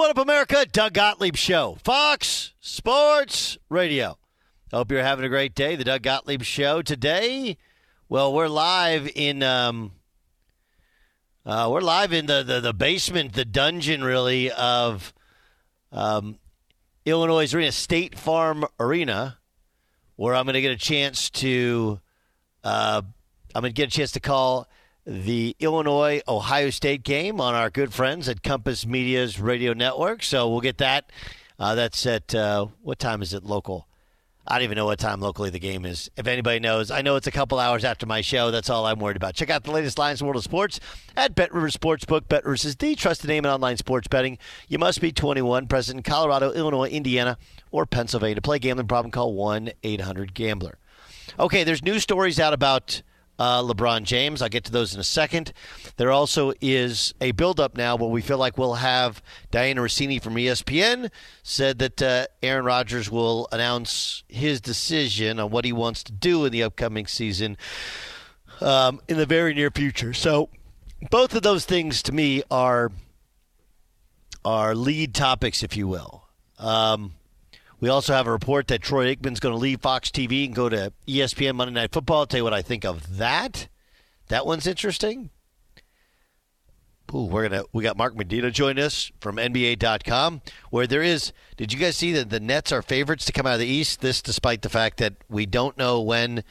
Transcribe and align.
What 0.00 0.08
up, 0.08 0.24
America? 0.24 0.64
Doug 0.64 0.94
Gottlieb 0.94 1.36
Show, 1.36 1.76
Fox 1.84 2.54
Sports 2.58 3.58
Radio. 3.68 4.16
Hope 4.72 4.90
you're 4.90 5.02
having 5.02 5.26
a 5.26 5.28
great 5.28 5.54
day. 5.54 5.76
The 5.76 5.84
Doug 5.84 6.00
Gottlieb 6.00 6.40
Show 6.40 6.80
today. 6.80 7.58
Well, 8.08 8.32
we're 8.32 8.48
live 8.48 9.10
in 9.14 9.42
um, 9.42 9.92
uh, 11.44 11.68
we're 11.70 11.82
live 11.82 12.14
in 12.14 12.24
the, 12.24 12.42
the 12.42 12.60
the 12.60 12.72
basement, 12.72 13.34
the 13.34 13.44
dungeon, 13.44 14.02
really 14.02 14.50
of 14.50 15.12
um, 15.92 16.38
Illinois 17.04 17.52
Arena, 17.52 17.70
State 17.70 18.18
Farm 18.18 18.64
Arena, 18.78 19.36
where 20.16 20.34
I'm 20.34 20.46
going 20.46 20.54
to 20.54 20.62
get 20.62 20.72
a 20.72 20.78
chance 20.78 21.28
to 21.28 22.00
uh, 22.64 23.02
I'm 23.54 23.60
going 23.60 23.74
to 23.74 23.76
get 23.76 23.88
a 23.88 23.94
chance 23.94 24.12
to 24.12 24.20
call 24.20 24.66
the 25.10 25.56
Illinois 25.58 26.20
Ohio 26.28 26.70
State 26.70 27.02
game 27.02 27.40
on 27.40 27.52
our 27.52 27.68
good 27.68 27.92
friends 27.92 28.28
at 28.28 28.44
Compass 28.44 28.86
Media's 28.86 29.40
radio 29.40 29.72
network. 29.72 30.22
So 30.22 30.48
we'll 30.48 30.60
get 30.60 30.78
that. 30.78 31.10
Uh, 31.58 31.74
that's 31.74 32.06
at 32.06 32.32
uh, 32.32 32.66
what 32.80 33.00
time 33.00 33.20
is 33.20 33.34
it 33.34 33.42
local? 33.42 33.88
I 34.46 34.54
don't 34.54 34.62
even 34.62 34.76
know 34.76 34.84
what 34.84 35.00
time 35.00 35.20
locally 35.20 35.50
the 35.50 35.58
game 35.58 35.84
is. 35.84 36.08
If 36.16 36.28
anybody 36.28 36.60
knows, 36.60 36.92
I 36.92 37.02
know 37.02 37.16
it's 37.16 37.26
a 37.26 37.32
couple 37.32 37.58
hours 37.58 37.84
after 37.84 38.06
my 38.06 38.20
show. 38.20 38.52
That's 38.52 38.70
all 38.70 38.86
I'm 38.86 39.00
worried 39.00 39.16
about. 39.16 39.34
Check 39.34 39.50
out 39.50 39.64
the 39.64 39.72
latest 39.72 39.98
lines 39.98 40.20
in 40.20 40.28
world 40.28 40.36
of 40.36 40.44
sports 40.44 40.78
at 41.16 41.34
Bet 41.34 41.52
Rivers 41.52 41.76
Sportsbook. 41.76 42.28
Bet 42.28 42.44
Rivers 42.44 42.64
is 42.64 42.76
the 42.76 42.94
trusted 42.94 43.28
name 43.28 43.44
in 43.44 43.50
online 43.50 43.78
sports 43.78 44.06
betting. 44.06 44.38
You 44.68 44.78
must 44.78 45.00
be 45.00 45.10
21, 45.10 45.66
present 45.66 45.98
in 45.98 46.02
Colorado, 46.04 46.52
Illinois, 46.52 46.88
Indiana, 46.88 47.36
or 47.72 47.84
Pennsylvania. 47.84 48.36
To 48.36 48.42
play 48.42 48.60
gambling 48.60 48.86
problem, 48.86 49.10
call 49.10 49.34
1 49.34 49.72
800 49.82 50.34
Gambler. 50.34 50.78
Okay, 51.36 51.64
there's 51.64 51.82
news 51.82 52.04
stories 52.04 52.38
out 52.38 52.52
about 52.52 53.02
uh, 53.40 53.62
LeBron 53.62 54.02
James. 54.02 54.42
I'll 54.42 54.50
get 54.50 54.64
to 54.64 54.72
those 54.72 54.94
in 54.94 55.00
a 55.00 55.04
second. 55.04 55.54
There 55.96 56.12
also 56.12 56.52
is 56.60 57.14
a 57.22 57.32
buildup 57.32 57.74
now 57.74 57.96
where 57.96 58.10
we 58.10 58.20
feel 58.20 58.36
like 58.36 58.58
we'll 58.58 58.74
have 58.74 59.22
Dianna 59.50 59.76
Russini 59.76 60.22
from 60.22 60.34
ESPN 60.34 61.10
said 61.42 61.78
that 61.78 62.02
uh, 62.02 62.26
Aaron 62.42 62.66
Rodgers 62.66 63.10
will 63.10 63.48
announce 63.50 64.24
his 64.28 64.60
decision 64.60 65.40
on 65.40 65.50
what 65.50 65.64
he 65.64 65.72
wants 65.72 66.04
to 66.04 66.12
do 66.12 66.44
in 66.44 66.52
the 66.52 66.62
upcoming 66.62 67.06
season 67.06 67.56
um, 68.60 69.00
in 69.08 69.16
the 69.16 69.26
very 69.26 69.54
near 69.54 69.70
future. 69.70 70.12
So 70.12 70.50
both 71.10 71.34
of 71.34 71.42
those 71.42 71.64
things 71.64 72.02
to 72.04 72.12
me 72.12 72.42
are 72.50 72.92
are 74.44 74.74
lead 74.74 75.14
topics, 75.14 75.62
if 75.62 75.76
you 75.78 75.88
will. 75.88 76.24
Um, 76.58 77.14
we 77.80 77.88
also 77.88 78.12
have 78.12 78.26
a 78.26 78.32
report 78.32 78.68
that 78.68 78.82
Troy 78.82 79.14
Aikman's 79.14 79.40
going 79.40 79.54
to 79.54 79.58
leave 79.58 79.80
Fox 79.80 80.10
TV 80.10 80.44
and 80.44 80.54
go 80.54 80.68
to 80.68 80.92
ESPN 81.08 81.54
Monday 81.54 81.74
Night 81.74 81.92
Football. 81.92 82.20
I'll 82.20 82.26
tell 82.26 82.38
you 82.38 82.44
what 82.44 82.54
I 82.54 82.62
think 82.62 82.84
of 82.84 83.18
that. 83.18 83.68
That 84.28 84.46
one's 84.46 84.66
interesting. 84.66 85.30
Ooh, 87.12 87.24
we're 87.24 87.48
gonna 87.48 87.64
we 87.72 87.82
got 87.82 87.96
Mark 87.96 88.16
Medina 88.16 88.52
join 88.52 88.78
us 88.78 89.10
from 89.20 89.36
NBA.com, 89.36 90.42
where 90.70 90.86
there 90.86 91.02
is. 91.02 91.32
Did 91.56 91.72
you 91.72 91.78
guys 91.78 91.96
see 91.96 92.12
that 92.12 92.30
the 92.30 92.38
Nets 92.38 92.70
are 92.70 92.82
favorites 92.82 93.24
to 93.24 93.32
come 93.32 93.46
out 93.46 93.54
of 93.54 93.58
the 93.58 93.66
East? 93.66 94.00
This, 94.00 94.22
despite 94.22 94.62
the 94.62 94.68
fact 94.68 94.98
that 94.98 95.14
we 95.28 95.44
don't 95.44 95.76
know 95.76 96.00
when 96.00 96.44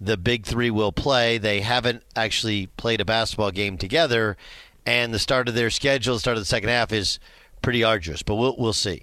the 0.00 0.16
Big 0.16 0.46
Three 0.46 0.70
will 0.70 0.92
play. 0.92 1.36
They 1.36 1.60
haven't 1.60 2.02
actually 2.16 2.68
played 2.68 3.02
a 3.02 3.04
basketball 3.04 3.50
game 3.50 3.76
together, 3.76 4.38
and 4.86 5.12
the 5.12 5.18
start 5.18 5.48
of 5.48 5.54
their 5.54 5.70
schedule, 5.70 6.14
the 6.14 6.20
start 6.20 6.38
of 6.38 6.42
the 6.42 6.46
second 6.46 6.70
half, 6.70 6.92
is 6.92 7.18
pretty 7.60 7.84
arduous. 7.84 8.22
But 8.22 8.36
we'll 8.36 8.56
we'll 8.56 8.72
see. 8.72 9.02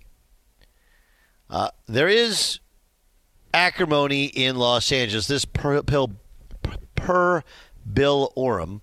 Uh, 1.50 1.70
there 1.88 2.10
is 2.10 2.60
acrimony 3.54 4.26
in 4.26 4.58
Los 4.58 4.92
Angeles. 4.92 5.28
This 5.28 5.46
per, 5.46 5.82
per, 5.82 6.08
per 6.96 7.44
Bill 7.92 8.32
Oram, 8.36 8.82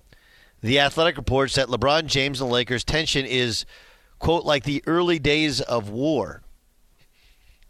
the 0.61 0.81
Athletic 0.81 1.17
reports 1.17 1.55
that 1.57 1.69
LeBron 1.69 2.07
James 2.07 2.41
and 2.41 2.49
the 2.49 2.55
Lakers 2.55 2.85
tension 2.85 3.27
is 3.27 3.67
quote 4.19 4.45
like 4.45 4.65
the 4.65 4.83
early 4.87 5.19
days 5.19 5.61
of 5.61 5.91
war. 5.91 6.43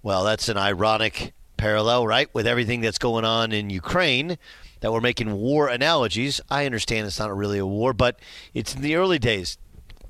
Well, 0.02 0.24
that's 0.24 0.48
an 0.48 0.56
ironic 0.56 1.32
parallel, 1.56 2.06
right? 2.06 2.32
With 2.32 2.46
everything 2.46 2.80
that's 2.80 2.98
going 2.98 3.24
on 3.24 3.52
in 3.52 3.70
Ukraine, 3.70 4.38
that 4.80 4.92
we're 4.92 5.00
making 5.00 5.32
war 5.32 5.68
analogies. 5.68 6.40
I 6.50 6.66
understand 6.66 7.06
it's 7.06 7.18
not 7.18 7.34
really 7.34 7.58
a 7.58 7.66
war, 7.66 7.92
but 7.94 8.20
it's 8.52 8.74
in 8.74 8.82
the 8.82 8.96
early 8.96 9.18
days. 9.18 9.56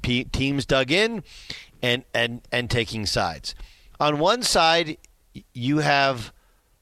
P- 0.03 0.25
teams 0.25 0.67
dug 0.67 0.91
in 0.91 1.23
and 1.81 2.05
and 2.13 2.43
and 2.53 2.69
taking 2.69 3.07
sides 3.07 3.55
on 4.01 4.19
one 4.19 4.43
side, 4.43 4.99
you 5.53 5.79
have 5.79 6.33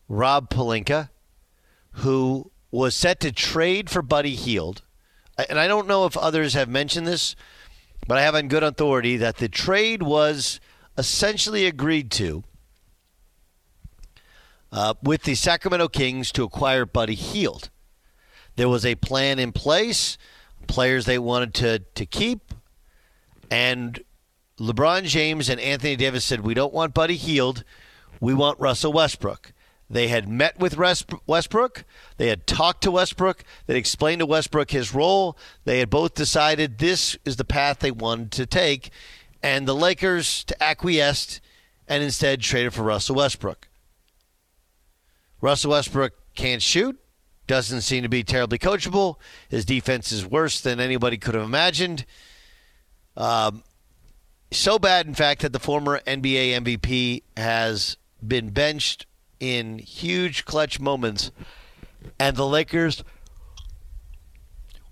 Rob 0.08 0.50
Pelinka, 0.50 1.10
who 1.92 2.50
was 2.70 2.94
set 2.94 3.20
to 3.20 3.32
trade 3.32 3.90
for 3.90 4.02
Buddy 4.02 4.34
Hield. 4.34 4.82
And 5.48 5.58
I 5.58 5.66
don't 5.66 5.88
know 5.88 6.06
if 6.06 6.16
others 6.16 6.54
have 6.54 6.68
mentioned 6.68 7.06
this, 7.06 7.36
but 8.06 8.18
I 8.18 8.22
have 8.22 8.34
on 8.34 8.48
good 8.48 8.62
authority 8.62 9.16
that 9.18 9.36
the 9.36 9.48
trade 9.48 10.02
was 10.02 10.60
essentially 10.98 11.66
agreed 11.66 12.10
to 12.12 12.44
uh, 14.72 14.94
with 15.02 15.22
the 15.22 15.34
Sacramento 15.34 15.88
Kings 15.88 16.32
to 16.32 16.44
acquire 16.44 16.86
Buddy 16.86 17.14
Hield. 17.14 17.70
There 18.56 18.68
was 18.68 18.84
a 18.84 18.94
plan 18.96 19.38
in 19.38 19.52
place, 19.52 20.18
players 20.66 21.04
they 21.04 21.18
wanted 21.18 21.54
to, 21.54 21.78
to 21.94 22.06
keep, 22.06 22.54
and 23.50 24.02
LeBron 24.62 25.04
James 25.04 25.48
and 25.48 25.60
Anthony 25.60 25.96
Davis 25.96 26.24
said, 26.24 26.40
We 26.40 26.54
don't 26.54 26.72
want 26.72 26.94
Buddy 26.94 27.16
Hield. 27.16 27.64
We 28.20 28.32
want 28.32 28.60
Russell 28.60 28.92
Westbrook. 28.92 29.52
They 29.90 30.06
had 30.06 30.28
met 30.28 30.58
with 30.58 30.78
Westbrook. 31.26 31.84
They 32.16 32.28
had 32.28 32.46
talked 32.46 32.82
to 32.84 32.92
Westbrook. 32.92 33.42
They 33.66 33.76
explained 33.76 34.20
to 34.20 34.26
Westbrook 34.26 34.70
his 34.70 34.94
role. 34.94 35.36
They 35.64 35.80
had 35.80 35.90
both 35.90 36.14
decided 36.14 36.78
this 36.78 37.18
is 37.24 37.36
the 37.36 37.44
path 37.44 37.80
they 37.80 37.90
wanted 37.90 38.30
to 38.32 38.46
take. 38.46 38.90
And 39.42 39.66
the 39.66 39.74
Lakers 39.74 40.46
acquiesced 40.60 41.40
and 41.88 42.02
instead 42.02 42.40
traded 42.40 42.72
for 42.72 42.84
Russell 42.84 43.16
Westbrook. 43.16 43.68
Russell 45.40 45.72
Westbrook 45.72 46.12
can't 46.36 46.62
shoot, 46.62 46.98
doesn't 47.48 47.80
seem 47.80 48.04
to 48.04 48.08
be 48.08 48.22
terribly 48.22 48.58
coachable. 48.58 49.16
His 49.48 49.64
defense 49.64 50.12
is 50.12 50.24
worse 50.24 50.60
than 50.60 50.78
anybody 50.78 51.18
could 51.18 51.34
have 51.34 51.42
imagined. 51.42 52.06
Um, 53.16 53.64
so 54.52 54.78
bad, 54.78 55.06
in 55.06 55.14
fact, 55.14 55.42
that 55.42 55.52
the 55.52 55.58
former 55.58 56.00
NBA 56.06 56.60
MVP 56.60 57.22
has 57.36 57.96
been 58.26 58.50
benched 58.50 59.06
in 59.40 59.78
huge 59.78 60.44
clutch 60.44 60.78
moments, 60.78 61.30
and 62.18 62.36
the 62.36 62.46
Lakers, 62.46 63.02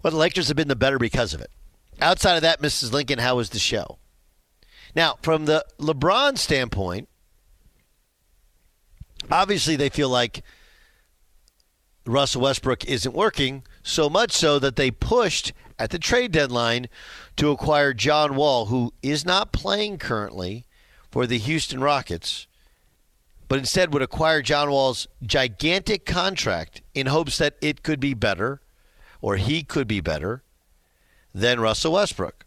well, 0.02 0.10
the 0.10 0.16
Lakers 0.16 0.48
have 0.48 0.56
been 0.56 0.68
the 0.68 0.76
better 0.76 0.98
because 0.98 1.34
of 1.34 1.40
it. 1.40 1.50
Outside 2.00 2.36
of 2.36 2.42
that, 2.42 2.60
Mrs. 2.60 2.92
Lincoln, 2.92 3.18
how 3.18 3.36
was 3.36 3.50
the 3.50 3.58
show? 3.58 3.98
Now, 4.94 5.18
from 5.22 5.44
the 5.44 5.64
LeBron 5.78 6.38
standpoint, 6.38 7.08
obviously 9.30 9.76
they 9.76 9.88
feel 9.88 10.08
like 10.08 10.42
Russell 12.06 12.42
Westbrook 12.42 12.84
isn't 12.86 13.14
working, 13.14 13.62
so 13.82 14.10
much 14.10 14.32
so 14.32 14.58
that 14.58 14.76
they 14.76 14.90
pushed 14.90 15.52
at 15.78 15.90
the 15.90 15.98
trade 15.98 16.32
deadline 16.32 16.88
to 17.36 17.50
acquire 17.50 17.94
John 17.94 18.36
Wall, 18.36 18.66
who 18.66 18.92
is 19.02 19.24
not 19.24 19.52
playing 19.52 19.98
currently 19.98 20.66
for 21.10 21.26
the 21.26 21.38
Houston 21.38 21.80
Rockets, 21.80 22.46
but 23.48 23.58
instead 23.58 23.92
would 23.92 24.02
acquire 24.02 24.42
John 24.42 24.70
Wall's 24.70 25.08
gigantic 25.22 26.04
contract 26.04 26.82
in 26.94 27.06
hopes 27.06 27.38
that 27.38 27.56
it 27.60 27.82
could 27.82 27.98
be 27.98 28.14
better 28.14 28.60
or 29.20 29.36
he 29.36 29.62
could 29.62 29.88
be 29.88 30.00
better 30.00 30.42
than 31.34 31.60
Russell 31.60 31.92
Westbrook. 31.92 32.44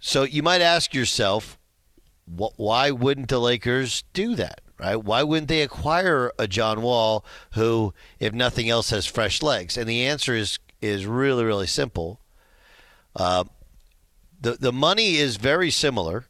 So 0.00 0.22
you 0.22 0.42
might 0.42 0.60
ask 0.60 0.94
yourself, 0.94 1.58
why 2.24 2.90
wouldn't 2.90 3.28
the 3.28 3.40
Lakers 3.40 4.04
do 4.12 4.34
that? 4.36 4.60
Right? 4.78 4.96
Why 4.96 5.22
wouldn't 5.24 5.48
they 5.48 5.62
acquire 5.62 6.32
a 6.38 6.46
John 6.46 6.82
Wall 6.82 7.24
who, 7.52 7.92
if 8.20 8.32
nothing 8.32 8.68
else, 8.70 8.90
has 8.90 9.06
fresh 9.06 9.42
legs? 9.42 9.76
And 9.76 9.88
the 9.88 10.06
answer 10.06 10.34
is 10.34 10.58
is 10.80 11.04
really 11.06 11.44
really 11.44 11.66
simple. 11.66 12.20
Uh, 13.16 13.44
the 14.40 14.52
the 14.52 14.72
money 14.72 15.16
is 15.16 15.36
very 15.36 15.70
similar. 15.70 16.26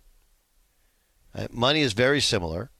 Uh, 1.35 1.47
money 1.51 1.83
is 1.83 1.93
very 1.93 2.21
similar. 2.21 2.71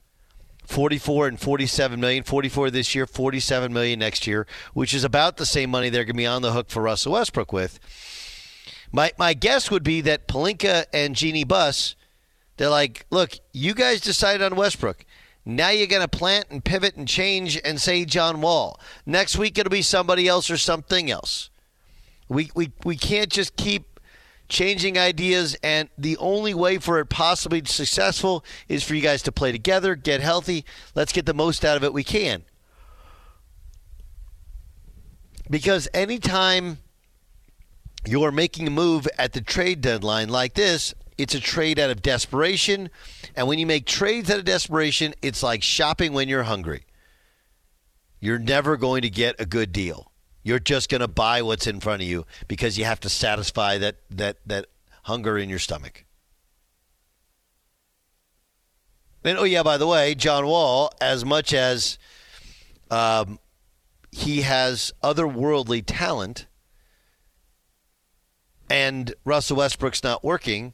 44 0.65 1.29
and 1.29 1.41
47 1.41 1.99
million, 1.99 2.25
44 2.25 2.71
this 2.71 2.95
year, 2.95 3.07
47 3.07 3.73
million 3.73 3.99
next 3.99 4.27
year, 4.27 4.47
which 4.75 4.93
is 4.93 5.03
about 5.03 5.39
the 5.39 5.47
same 5.47 5.71
money 5.71 5.89
they're 5.89 6.05
going 6.05 6.15
to 6.15 6.19
be 6.19 6.27
on 6.27 6.43
the 6.43 6.53
hook 6.53 6.69
for 6.69 6.83
Russell 6.83 7.13
Westbrook 7.13 7.53
with. 7.53 7.79
My 8.93 9.13
my 9.19 9.35
guess 9.35 9.71
would 9.71 9.83
be 9.83 10.01
that 10.03 10.29
Pelinka 10.29 10.85
and 10.93 11.15
Jeanie 11.17 11.45
Buss 11.45 11.95
They're 12.59 12.69
like, 12.69 13.07
look, 13.11 13.33
you 13.53 13.73
guys 13.73 14.01
decided 14.01 14.43
on 14.43 14.57
Westbrook. 14.57 15.05
Now 15.51 15.71
you're 15.71 15.87
going 15.87 16.03
to 16.03 16.09
plant 16.09 16.49
and 16.51 16.63
pivot 16.63 16.97
and 16.97 17.09
change 17.09 17.59
and 17.65 17.81
say 17.81 18.05
John 18.05 18.43
Wall. 18.43 18.79
Next 19.07 19.39
week 19.39 19.57
it'll 19.57 19.71
be 19.71 19.81
somebody 19.81 20.29
else 20.29 20.51
or 20.51 20.59
something 20.59 21.11
else. 21.11 21.49
We, 22.29 22.51
we, 22.55 22.73
we 22.85 22.97
can't 22.97 23.31
just 23.31 23.57
keep 23.57 23.99
changing 24.51 24.99
ideas, 24.99 25.57
and 25.63 25.89
the 25.97 26.19
only 26.19 26.53
way 26.53 26.77
for 26.77 26.99
it 26.99 27.07
possibly 27.07 27.63
successful 27.65 28.45
is 28.69 28.85
for 28.85 28.95
you 28.95 29.01
guys 29.01 29.23
to 29.23 29.33
play 29.33 29.51
together, 29.51 29.95
get 29.95 30.21
healthy. 30.21 30.67
Let's 30.95 31.13
get 31.13 31.25
the 31.25 31.33
most 31.33 31.65
out 31.65 31.79
of 31.79 31.85
it 31.85 31.95
we 31.95 32.05
can. 32.05 32.45
Because 35.49 35.89
anytime 35.95 36.77
you're 38.07 38.33
making 38.33 38.67
a 38.67 38.71
move 38.71 39.09
at 39.17 39.33
the 39.33 39.41
trade 39.41 39.81
deadline 39.81 40.29
like 40.29 40.53
this, 40.53 40.93
it's 41.19 41.35
a 41.35 41.41
trade 41.41 41.79
out 41.79 41.91
of 41.91 42.01
desperation. 42.01 42.89
And 43.35 43.49
when 43.49 43.59
you 43.59 43.67
make 43.67 43.85
trades 43.85 44.31
out 44.31 44.39
of 44.39 44.45
desperation, 44.45 45.15
it's 45.21 45.43
like 45.43 45.63
shopping 45.63 46.13
when 46.13 46.29
you're 46.29 46.45
hungry. 46.45 46.85
You're 48.21 48.39
never 48.39 48.77
going 48.77 49.03
to 49.03 49.11
get 49.11 49.37
a 49.39 49.45
good 49.45 49.73
deal. 49.73 50.13
You're 50.43 50.59
just 50.61 50.89
going 50.89 51.01
to 51.01 51.09
buy 51.09 51.43
what's 51.43 51.67
in 51.67 51.81
front 51.81 52.03
of 52.03 52.09
you 52.09 52.25
because 52.47 52.79
you 52.79 52.85
have 52.85 53.01
to 53.01 53.09
satisfy 53.09 53.79
that, 53.79 53.97
that, 54.11 54.39
that 54.47 54.67
hunger 55.03 55.37
in 55.37 55.49
your 55.49 55.59
stomach. 55.59 56.05
And 59.25 59.37
oh, 59.37 59.45
yeah, 59.45 59.63
by 59.63 59.77
the 59.77 59.87
way, 59.87 60.15
John 60.15 60.47
Wall, 60.47 60.91
as 61.01 61.25
much 61.25 61.53
as 61.53 61.99
um, 62.91 63.39
he 64.11 64.43
has 64.43 64.93
otherworldly 65.03 65.83
talent 65.85 66.47
and 68.71 69.15
Russell 69.25 69.57
Westbrook's 69.57 70.03
not 70.03 70.25
working, 70.25 70.73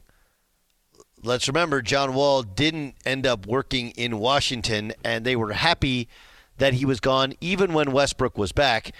let's 1.25 1.47
remember 1.47 1.81
John 1.81 2.13
Wall 2.13 2.43
didn't 2.43 2.95
end 3.05 3.25
up 3.25 3.45
working 3.45 3.91
in 3.91 4.19
Washington, 4.19 4.93
and 5.03 5.25
they 5.25 5.35
were 5.35 5.53
happy 5.53 6.07
that 6.57 6.75
he 6.75 6.85
was 6.85 6.99
gone, 6.99 7.33
even 7.41 7.73
when 7.73 7.91
Westbrook 7.91 8.37
was 8.37 8.51
back. 8.51 8.91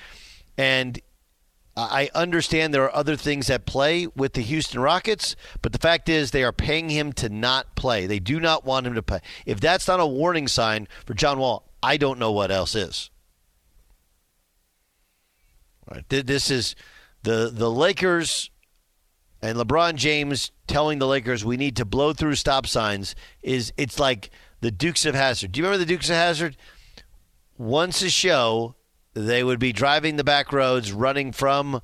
And 0.57 1.00
I 1.77 2.10
understand 2.16 2.74
there 2.74 2.83
are 2.83 2.95
other 2.95 3.18
things 3.18 3.50
at 3.50 3.66
play 3.66 4.07
with 4.07 4.33
the 4.33 4.42
Houston 4.42 4.80
Rockets, 4.80 5.36
but 5.62 5.74
the 5.74 5.77
fact 5.77 6.07
is 6.07 6.31
they 6.31 6.44
are 6.44 6.54
paying 6.54 6.89
him 6.89 7.12
to 7.13 7.27
not 7.27 7.75
play. 7.75 8.07
They 8.07 8.19
do 8.19 8.39
not 8.39 8.66
want 8.66 8.88
him 8.88 8.95
to 8.95 9.04
play. 9.04 9.19
If 9.45 9.60
that's 9.60 9.88
not 9.88 10.00
a 10.00 10.06
warning 10.06 10.48
sign 10.48 10.88
for 11.06 11.13
John 11.13 11.38
Wall, 11.38 11.68
I 11.83 11.98
don't 11.98 12.19
know 12.19 12.31
what 12.31 12.50
else 12.50 12.75
is. 12.75 13.10
Right. 15.89 16.07
This 16.10 16.50
is 16.50 16.75
the 17.24 17.51
the 17.54 17.69
Lakers 17.69 18.50
and 19.46 19.60
LeBron 19.60 19.96
James 19.96 20.52
telling 20.68 20.98
the 20.98 21.08
Lakers 21.08 21.46
we 21.46 21.56
need 21.56 21.76
to 21.76 21.86
blow 21.86 22.14
through 22.14 22.36
stop 22.36 22.66
signs 22.66 23.16
is 23.44 23.72
it's 23.78 24.00
like 24.00 24.32
the 24.62 24.72
Dukes 24.72 25.06
of 25.06 25.14
Hazzard. 25.14 25.52
Do 25.52 25.60
you 25.60 25.66
remember 25.66 25.86
the 25.86 25.94
Dukes 25.94 26.10
of 26.10 26.16
Hazzard? 26.16 26.58
Once 27.58 28.02
a 28.02 28.10
show, 28.10 28.76
they 29.14 29.44
would 29.44 29.60
be 29.60 29.72
driving 29.72 30.16
the 30.16 30.24
back 30.24 30.52
roads, 30.52 30.92
running 30.92 31.32
from 31.32 31.82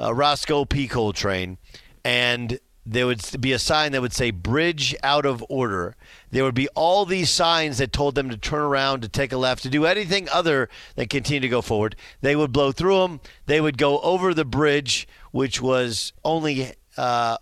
uh, 0.00 0.14
Rosco 0.14 0.64
P. 0.64 0.88
Coltrane, 0.88 1.58
and 2.02 2.58
there 2.86 3.06
would 3.06 3.20
be 3.40 3.52
a 3.52 3.58
sign 3.58 3.92
that 3.92 4.00
would 4.00 4.12
say 4.12 4.30
"Bridge 4.30 4.96
out 5.02 5.26
of 5.26 5.44
order." 5.48 5.96
There 6.30 6.44
would 6.44 6.54
be 6.54 6.68
all 6.68 7.04
these 7.04 7.30
signs 7.30 7.78
that 7.78 7.92
told 7.92 8.14
them 8.14 8.30
to 8.30 8.36
turn 8.36 8.62
around, 8.62 9.02
to 9.02 9.08
take 9.08 9.32
a 9.32 9.36
left, 9.36 9.62
to 9.64 9.68
do 9.68 9.84
anything 9.84 10.28
other 10.30 10.68
than 10.94 11.08
continue 11.08 11.40
to 11.40 11.48
go 11.48 11.62
forward. 11.62 11.96
They 12.20 12.36
would 12.36 12.52
blow 12.52 12.72
through 12.72 12.98
them. 13.00 13.20
They 13.46 13.60
would 13.60 13.76
go 13.76 14.00
over 14.00 14.32
the 14.32 14.44
bridge, 14.44 15.06
which 15.30 15.60
was 15.60 16.12
only 16.24 16.72
uh, 16.96 17.38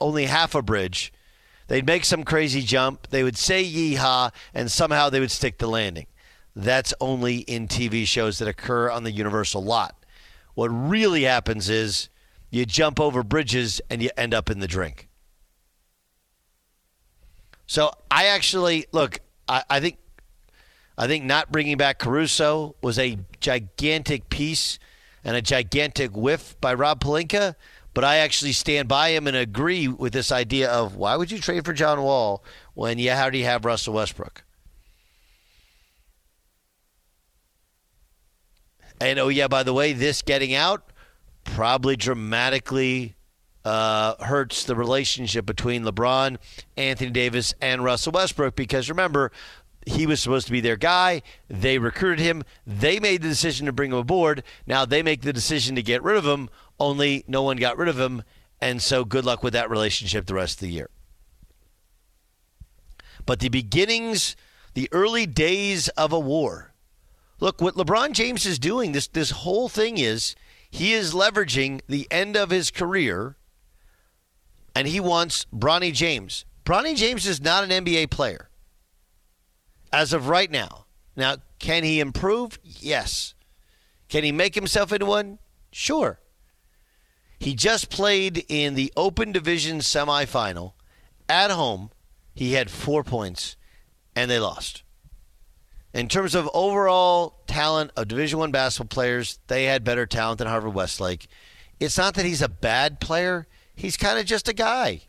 only 0.00 0.26
half 0.26 0.54
a 0.54 0.62
bridge. 0.62 1.12
They'd 1.68 1.86
make 1.86 2.04
some 2.04 2.24
crazy 2.24 2.62
jump. 2.62 3.08
They 3.08 3.22
would 3.22 3.36
say 3.36 3.64
yeehaw, 3.64 4.32
and 4.54 4.70
somehow 4.70 5.10
they 5.10 5.20
would 5.20 5.30
stick 5.30 5.58
the 5.58 5.66
landing. 5.66 6.06
That's 6.56 6.94
only 7.00 7.38
in 7.38 7.68
TV 7.68 8.06
shows 8.06 8.38
that 8.38 8.48
occur 8.48 8.90
on 8.90 9.04
the 9.04 9.12
Universal 9.12 9.62
lot. 9.62 9.94
What 10.54 10.68
really 10.68 11.22
happens 11.22 11.68
is 11.68 12.08
you 12.50 12.64
jump 12.66 12.98
over 12.98 13.22
bridges 13.22 13.80
and 13.90 14.02
you 14.02 14.10
end 14.16 14.34
up 14.34 14.50
in 14.50 14.58
the 14.58 14.66
drink. 14.66 15.08
So 17.66 17.92
I 18.10 18.26
actually 18.26 18.86
look. 18.92 19.20
I, 19.46 19.62
I 19.68 19.80
think 19.80 19.98
I 20.96 21.06
think 21.06 21.24
not 21.24 21.52
bringing 21.52 21.76
back 21.76 21.98
Caruso 21.98 22.74
was 22.82 22.98
a 22.98 23.18
gigantic 23.40 24.30
piece 24.30 24.78
and 25.22 25.36
a 25.36 25.42
gigantic 25.42 26.16
whiff 26.16 26.60
by 26.60 26.74
Rob 26.74 27.00
Pelinka. 27.04 27.54
But 27.98 28.04
I 28.04 28.18
actually 28.18 28.52
stand 28.52 28.86
by 28.86 29.08
him 29.08 29.26
and 29.26 29.36
agree 29.36 29.88
with 29.88 30.12
this 30.12 30.30
idea 30.30 30.70
of 30.70 30.94
why 30.94 31.16
would 31.16 31.32
you 31.32 31.40
trade 31.40 31.64
for 31.64 31.72
John 31.72 32.00
Wall 32.00 32.44
when 32.74 32.96
yeah, 32.96 33.16
how 33.16 33.28
do 33.28 33.36
you 33.36 33.42
already 33.42 33.52
have 33.52 33.64
Russell 33.64 33.94
Westbrook? 33.94 34.44
And 39.00 39.18
oh, 39.18 39.26
yeah, 39.26 39.48
by 39.48 39.64
the 39.64 39.72
way, 39.72 39.94
this 39.94 40.22
getting 40.22 40.54
out 40.54 40.92
probably 41.42 41.96
dramatically 41.96 43.16
uh, 43.64 44.14
hurts 44.24 44.62
the 44.62 44.76
relationship 44.76 45.44
between 45.44 45.82
LeBron, 45.82 46.36
Anthony 46.76 47.10
Davis, 47.10 47.52
and 47.60 47.82
Russell 47.82 48.12
Westbrook 48.12 48.54
because 48.54 48.88
remember, 48.88 49.32
he 49.86 50.06
was 50.06 50.22
supposed 50.22 50.46
to 50.46 50.52
be 50.52 50.60
their 50.60 50.76
guy. 50.76 51.22
They 51.48 51.78
recruited 51.78 52.20
him. 52.20 52.44
They 52.64 53.00
made 53.00 53.22
the 53.22 53.28
decision 53.28 53.66
to 53.66 53.72
bring 53.72 53.90
him 53.90 53.98
aboard. 53.98 54.44
Now 54.68 54.84
they 54.84 55.02
make 55.02 55.22
the 55.22 55.32
decision 55.32 55.74
to 55.74 55.82
get 55.82 56.02
rid 56.04 56.16
of 56.16 56.26
him 56.26 56.48
only 56.80 57.24
no 57.26 57.42
one 57.42 57.56
got 57.56 57.76
rid 57.76 57.88
of 57.88 57.98
him. 57.98 58.22
And 58.60 58.82
so 58.82 59.04
good 59.04 59.24
luck 59.24 59.42
with 59.42 59.52
that 59.52 59.70
relationship 59.70 60.26
the 60.26 60.34
rest 60.34 60.56
of 60.56 60.60
the 60.60 60.72
year. 60.72 60.90
But 63.24 63.40
the 63.40 63.48
beginnings, 63.48 64.36
the 64.74 64.88
early 64.90 65.26
days 65.26 65.88
of 65.90 66.12
a 66.12 66.18
war. 66.18 66.72
Look, 67.40 67.60
what 67.60 67.74
LeBron 67.74 68.12
James 68.12 68.46
is 68.46 68.58
doing, 68.58 68.92
this, 68.92 69.06
this 69.06 69.30
whole 69.30 69.68
thing 69.68 69.98
is 69.98 70.34
he 70.70 70.92
is 70.92 71.14
leveraging 71.14 71.82
the 71.88 72.08
end 72.10 72.36
of 72.36 72.50
his 72.50 72.70
career 72.70 73.36
and 74.74 74.88
he 74.88 75.00
wants 75.00 75.46
Bronny 75.54 75.92
James. 75.92 76.44
Bronny 76.64 76.96
James 76.96 77.26
is 77.26 77.40
not 77.40 77.64
an 77.64 77.84
NBA 77.84 78.10
player 78.10 78.48
as 79.92 80.12
of 80.12 80.28
right 80.28 80.50
now. 80.50 80.86
Now, 81.16 81.36
can 81.58 81.82
he 81.84 82.00
improve? 82.00 82.58
Yes. 82.62 83.34
Can 84.08 84.24
he 84.24 84.32
make 84.32 84.54
himself 84.54 84.92
into 84.92 85.06
one? 85.06 85.38
Sure. 85.70 86.20
He 87.38 87.54
just 87.54 87.90
played 87.90 88.44
in 88.48 88.74
the 88.74 88.92
Open 88.96 89.32
Division 89.32 89.78
semifinal 89.78 90.72
at 91.28 91.50
home. 91.50 91.90
He 92.34 92.52
had 92.52 92.70
four 92.70 93.04
points, 93.04 93.56
and 94.16 94.30
they 94.30 94.38
lost. 94.38 94.82
In 95.94 96.08
terms 96.08 96.34
of 96.34 96.50
overall 96.52 97.40
talent 97.46 97.92
of 97.96 98.08
Division 98.08 98.38
One 98.38 98.50
basketball 98.50 98.94
players, 98.94 99.38
they 99.46 99.64
had 99.64 99.84
better 99.84 100.06
talent 100.06 100.38
than 100.38 100.48
Harvard 100.48 100.74
Westlake. 100.74 101.28
It's 101.80 101.96
not 101.96 102.14
that 102.14 102.26
he's 102.26 102.42
a 102.42 102.48
bad 102.48 103.00
player; 103.00 103.46
he's 103.74 103.96
kind 103.96 104.18
of 104.18 104.26
just 104.26 104.48
a 104.48 104.52
guy. 104.52 105.02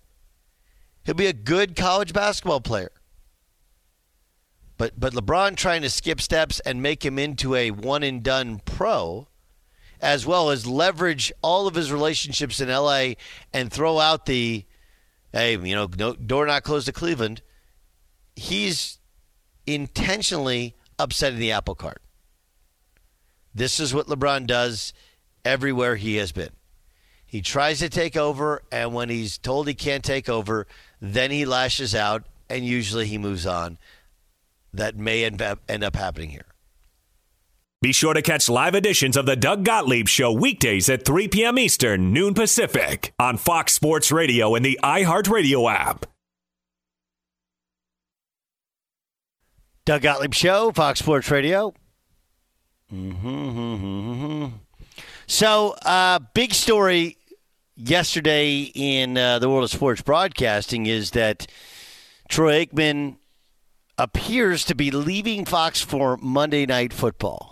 He'll 1.03 1.15
be 1.15 1.27
a 1.27 1.33
good 1.33 1.75
college 1.75 2.13
basketball 2.13 2.61
player. 2.61 2.91
But 4.77 4.99
but 4.99 5.13
LeBron 5.13 5.57
trying 5.57 5.81
to 5.81 5.89
skip 5.89 6.21
steps 6.21 6.59
and 6.61 6.81
make 6.81 7.03
him 7.03 7.19
into 7.19 7.55
a 7.55 7.71
one 7.71 8.03
and 8.03 8.23
done 8.23 8.61
pro 8.63 9.27
as 10.01 10.25
well 10.25 10.49
as 10.49 10.65
leverage 10.65 11.31
all 11.41 11.67
of 11.67 11.75
his 11.75 11.91
relationships 11.91 12.59
in 12.59 12.69
LA 12.69 13.13
and 13.53 13.71
throw 13.71 13.99
out 13.99 14.25
the, 14.25 14.65
hey, 15.33 15.57
you 15.57 15.75
know, 15.75 15.89
no, 15.97 16.13
door 16.13 16.45
not 16.45 16.63
closed 16.63 16.85
to 16.85 16.93
Cleveland. 16.93 17.41
He's 18.35 18.99
intentionally 19.67 20.75
upsetting 20.97 21.39
the 21.39 21.51
apple 21.51 21.75
cart. 21.75 22.01
This 23.53 23.79
is 23.79 23.93
what 23.93 24.07
LeBron 24.07 24.47
does 24.47 24.93
everywhere 25.43 25.95
he 25.95 26.15
has 26.15 26.31
been. 26.31 26.51
He 27.25 27.41
tries 27.41 27.79
to 27.79 27.89
take 27.89 28.17
over, 28.17 28.63
and 28.71 28.93
when 28.93 29.09
he's 29.09 29.37
told 29.37 29.67
he 29.67 29.75
can't 29.75 30.03
take 30.03 30.29
over, 30.29 30.65
then 30.99 31.29
he 31.29 31.45
lashes 31.45 31.93
out, 31.93 32.23
and 32.49 32.65
usually 32.65 33.05
he 33.05 33.17
moves 33.17 33.45
on. 33.45 33.77
That 34.73 34.95
may 34.95 35.23
end 35.23 35.41
up, 35.41 35.59
end 35.69 35.83
up 35.83 35.95
happening 35.95 36.29
here. 36.29 36.45
Be 37.81 37.93
sure 37.93 38.13
to 38.13 38.21
catch 38.21 38.49
live 38.49 38.75
editions 38.75 39.15
of 39.15 39.25
the 39.25 39.37
Doug 39.37 39.63
Gottlieb 39.63 40.09
Show 40.09 40.33
weekdays 40.33 40.89
at 40.89 41.05
3 41.05 41.29
p.m. 41.29 41.57
Eastern, 41.57 42.11
noon 42.11 42.33
Pacific, 42.33 43.13
on 43.17 43.37
Fox 43.37 43.71
Sports 43.71 44.11
Radio 44.11 44.53
and 44.53 44.65
the 44.65 44.77
iHeartRadio 44.83 45.73
app. 45.73 46.05
Doug 49.85 50.01
Gottlieb 50.01 50.33
Show, 50.33 50.73
Fox 50.73 50.99
Sports 50.99 51.31
Radio. 51.31 51.73
Mm-hmm, 52.93 53.27
mm-hmm. 53.29 54.45
So, 55.27 55.73
uh, 55.85 56.19
big 56.33 56.53
story 56.53 57.15
yesterday 57.77 58.71
in 58.75 59.17
uh, 59.17 59.39
the 59.39 59.47
world 59.47 59.63
of 59.63 59.71
sports 59.71 60.01
broadcasting 60.01 60.85
is 60.85 61.11
that 61.11 61.47
Troy 62.27 62.65
Aikman 62.65 63.15
appears 63.97 64.65
to 64.65 64.75
be 64.75 64.91
leaving 64.91 65.45
Fox 65.45 65.81
for 65.81 66.17
Monday 66.17 66.65
Night 66.65 66.91
Football. 66.91 67.48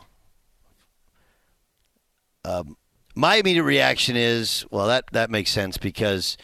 Um, 2.48 2.78
my 3.14 3.36
immediate 3.36 3.64
reaction 3.64 4.16
is, 4.16 4.66
well, 4.72 4.88
that 4.88 5.06
that 5.12 5.30
makes 5.30 5.52
sense 5.52 5.78
because 5.78 6.38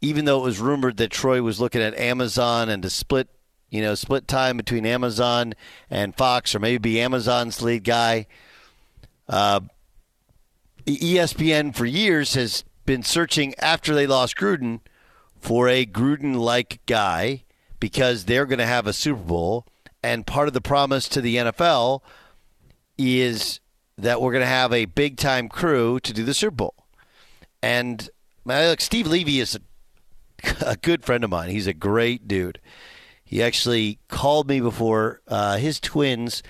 even 0.00 0.26
though 0.26 0.40
it 0.40 0.44
was 0.44 0.60
rumored 0.60 0.98
that 0.98 1.10
Troy 1.10 1.40
was 1.40 1.60
looking 1.60 1.80
at 1.80 1.98
Amazon 1.98 2.68
and 2.68 2.82
to 2.82 2.90
split, 2.90 3.28
you 3.70 3.80
know, 3.80 3.94
split 3.94 4.28
time 4.28 4.56
between 4.58 4.84
Amazon 4.84 5.54
and 5.88 6.14
Fox, 6.14 6.54
or 6.54 6.58
maybe 6.58 6.78
be 6.78 7.00
Amazon's 7.00 7.62
lead 7.62 7.84
guy. 7.84 8.26
Uh, 9.28 9.60
ESPN 10.86 11.74
for 11.74 11.86
years 11.86 12.34
has 12.34 12.64
been 12.84 13.02
searching 13.02 13.54
after 13.58 13.94
they 13.94 14.06
lost 14.06 14.36
Gruden 14.36 14.80
for 15.40 15.68
a 15.68 15.86
Gruden 15.86 16.36
like 16.36 16.80
guy 16.86 17.44
because 17.80 18.24
they're 18.24 18.46
going 18.46 18.58
to 18.58 18.66
have 18.66 18.86
a 18.86 18.92
Super 18.92 19.22
Bowl. 19.22 19.66
And 20.02 20.26
part 20.26 20.48
of 20.48 20.54
the 20.54 20.60
promise 20.60 21.08
to 21.08 21.20
the 21.20 21.36
NFL 21.36 22.02
is 22.98 23.60
that 23.98 24.20
we're 24.20 24.32
going 24.32 24.42
to 24.42 24.46
have 24.46 24.72
a 24.72 24.84
big 24.84 25.16
time 25.16 25.48
crew 25.48 26.00
to 26.00 26.12
do 26.12 26.24
the 26.24 26.34
Super 26.34 26.54
Bowl. 26.54 26.74
And 27.62 28.08
look, 28.44 28.80
Steve 28.80 29.06
Levy 29.06 29.40
is 29.40 29.56
a, 29.56 29.60
a, 30.72 30.76
good 30.76 31.04
friend 31.04 31.24
of 31.24 31.30
mine. 31.30 31.50
He's 31.50 31.66
a 31.66 31.72
great 31.72 32.28
dude. 32.28 32.60
He 33.24 33.42
actually 33.42 33.98
called 34.08 34.48
me 34.48 34.60
before. 34.60 35.20
Uh, 35.26 35.56
his 35.56 35.80
twins 35.80 36.42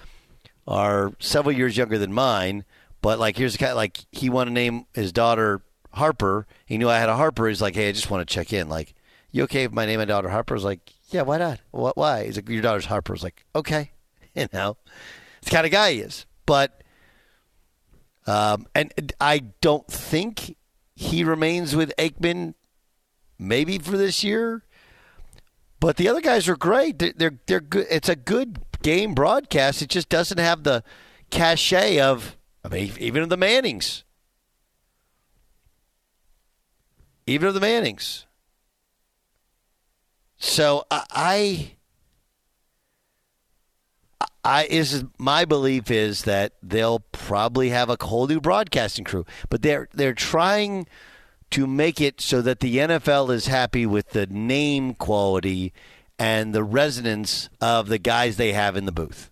are 0.67 1.13
several 1.19 1.57
years 1.57 1.77
younger 1.77 1.97
than 1.97 2.13
mine, 2.13 2.65
but 3.01 3.19
like 3.19 3.37
here's 3.37 3.53
the 3.53 3.59
guy. 3.59 3.73
Like 3.73 4.05
he 4.13 4.29
wanted 4.29 4.51
to 4.51 4.55
name 4.55 4.87
his 4.93 5.13
daughter 5.13 5.63
Harper. 5.97 6.47
He 6.67 6.77
knew 6.77 6.89
I 6.89 6.99
had 6.99 7.09
a 7.09 7.17
Harper. 7.17 7.49
He's 7.49 7.63
like, 7.63 7.75
hey, 7.75 7.89
I 7.89 7.93
just 7.93 8.11
want 8.11 8.27
to 8.27 8.33
check 8.33 8.53
in. 8.53 8.69
Like, 8.69 8.95
you 9.31 9.45
okay 9.45 9.65
if 9.65 9.73
my 9.73 9.87
name 9.87 10.01
and 10.01 10.09
daughter 10.09 10.29
Harper? 10.29 10.55
I 10.55 10.57
was 10.57 10.65
like, 10.65 10.93
yeah, 11.09 11.23
why 11.23 11.39
not? 11.39 11.61
What? 11.71 11.97
Why? 11.97 12.25
He's 12.25 12.37
like, 12.37 12.49
your 12.49 12.63
daughter's 12.63 12.85
Harper. 12.85 13.13
I 13.13 13.15
was 13.15 13.23
like, 13.23 13.45
okay, 13.55 13.93
you 14.35 14.47
know, 14.53 14.77
it's 15.39 15.49
the 15.49 15.55
kind 15.55 15.67
of 15.67 15.73
guy 15.73 15.93
he 15.93 16.01
is. 16.01 16.27
But, 16.45 16.83
um, 18.27 18.67
and 18.75 19.13
I 19.21 19.39
don't 19.61 19.87
think 19.87 20.57
he 20.95 21.25
remains 21.25 21.77
with 21.77 21.93
Aikman, 21.99 22.55
maybe 23.39 23.79
for 23.79 23.97
this 23.97 24.25
year. 24.25 24.65
But 25.79 25.97
the 25.97 26.09
other 26.09 26.21
guys 26.21 26.49
are 26.49 26.57
great. 26.57 26.99
They're 26.99 27.13
they're, 27.17 27.39
they're 27.47 27.61
good. 27.61 27.87
It's 27.91 28.09
a 28.09 28.17
good 28.17 28.61
game 28.83 29.15
broadcast. 29.15 29.83
It 29.83 29.89
just 29.89 30.09
doesn't 30.09 30.39
have 30.39 30.63
the 30.65 30.83
cachet 31.31 32.01
of 32.01 32.37
I 32.65 32.69
mean, 32.69 32.93
even 32.99 33.23
of 33.23 33.29
the 33.29 33.37
Mannings. 33.37 34.05
even 37.27 37.49
of 37.49 37.55
the 37.55 37.61
Mannings. 37.61 38.27
So 40.39 40.87
I, 40.91 41.05
I 41.11 41.71
is 44.69 45.05
my 45.19 45.45
belief 45.45 45.91
is 45.91 46.23
that 46.23 46.53
they'll 46.63 47.01
probably 47.01 47.71
have 47.71 47.91
a 47.91 47.97
whole 48.01 48.27
new 48.27 48.41
broadcasting 48.41 49.05
crew, 49.05 49.25
but 49.49 49.63
they're 49.63 49.89
they're 49.93 50.15
trying 50.15 50.87
to 51.51 51.67
make 51.67 52.01
it 52.01 52.21
so 52.21 52.43
that 52.43 52.61
the 52.61 52.79
NFL 52.79 53.33
is 53.33 53.47
happy 53.47 53.87
with 53.87 54.11
the 54.11 54.27
name 54.27 54.95
quality 54.95 55.73
and 56.19 56.55
the 56.55 56.65
resonance 56.65 57.49
of 57.61 57.89
the 57.89 57.99
guys 57.99 58.37
they 58.37 58.53
have 58.53 58.77
in 58.77 58.87
the 58.87 58.93
booth. 58.93 59.31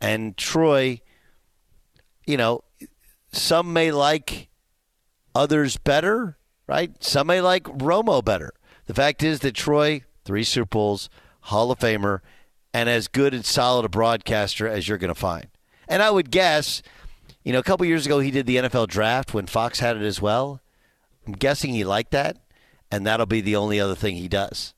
And 0.00 0.36
Troy, 0.36 1.00
you 2.26 2.36
know, 2.36 2.64
some 3.32 3.72
may 3.72 3.90
like 3.90 4.48
others 5.34 5.76
better, 5.76 6.36
right? 6.66 7.02
Some 7.02 7.28
may 7.28 7.40
like 7.40 7.64
Romo 7.64 8.24
better. 8.24 8.52
The 8.86 8.94
fact 8.94 9.22
is 9.22 9.40
that 9.40 9.54
Troy, 9.54 10.02
three 10.24 10.44
Super 10.44 10.66
Bowls, 10.66 11.08
Hall 11.42 11.70
of 11.70 11.78
Famer, 11.78 12.20
and 12.74 12.88
as 12.88 13.08
good 13.08 13.34
and 13.34 13.44
solid 13.44 13.84
a 13.84 13.88
broadcaster 13.88 14.66
as 14.66 14.88
you're 14.88 14.98
going 14.98 15.08
to 15.08 15.14
find. 15.14 15.46
And 15.88 16.02
I 16.02 16.10
would 16.10 16.30
guess, 16.30 16.82
you 17.44 17.52
know, 17.52 17.58
a 17.58 17.62
couple 17.62 17.86
years 17.86 18.06
ago 18.06 18.20
he 18.20 18.30
did 18.30 18.46
the 18.46 18.56
NFL 18.56 18.88
draft 18.88 19.34
when 19.34 19.46
Fox 19.46 19.80
had 19.80 19.96
it 19.96 20.02
as 20.02 20.22
well. 20.22 20.60
I'm 21.26 21.34
guessing 21.34 21.72
he 21.72 21.84
liked 21.84 22.10
that, 22.12 22.38
and 22.90 23.06
that'll 23.06 23.26
be 23.26 23.40
the 23.40 23.56
only 23.56 23.78
other 23.80 23.94
thing 23.94 24.16
he 24.16 24.28
does. 24.28 24.74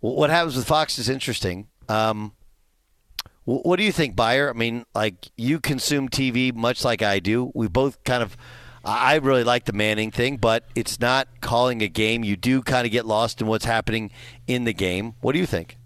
What 0.00 0.30
happens 0.30 0.56
with 0.56 0.66
Fox 0.66 0.98
is 0.98 1.08
interesting. 1.08 1.68
Um, 1.88 2.32
what 3.44 3.76
do 3.76 3.84
you 3.84 3.92
think, 3.92 4.16
Beyer? 4.16 4.50
I 4.50 4.52
mean, 4.52 4.84
like 4.94 5.30
you 5.36 5.60
consume 5.60 6.08
TV 6.08 6.52
much 6.52 6.84
like 6.84 7.00
I 7.00 7.20
do. 7.20 7.52
We 7.54 7.68
both 7.68 8.02
kind 8.02 8.22
of 8.22 8.36
I 8.84 9.16
really 9.16 9.42
like 9.42 9.64
the 9.64 9.72
Manning 9.72 10.12
thing, 10.12 10.36
but 10.36 10.64
it's 10.74 11.00
not 11.00 11.40
calling 11.40 11.82
a 11.82 11.88
game. 11.88 12.22
You 12.22 12.36
do 12.36 12.62
kind 12.62 12.86
of 12.86 12.92
get 12.92 13.04
lost 13.04 13.40
in 13.40 13.46
what's 13.46 13.64
happening 13.64 14.10
in 14.46 14.64
the 14.64 14.72
game. 14.72 15.14
What 15.20 15.32
do 15.32 15.38
you 15.38 15.46
think? 15.46 15.76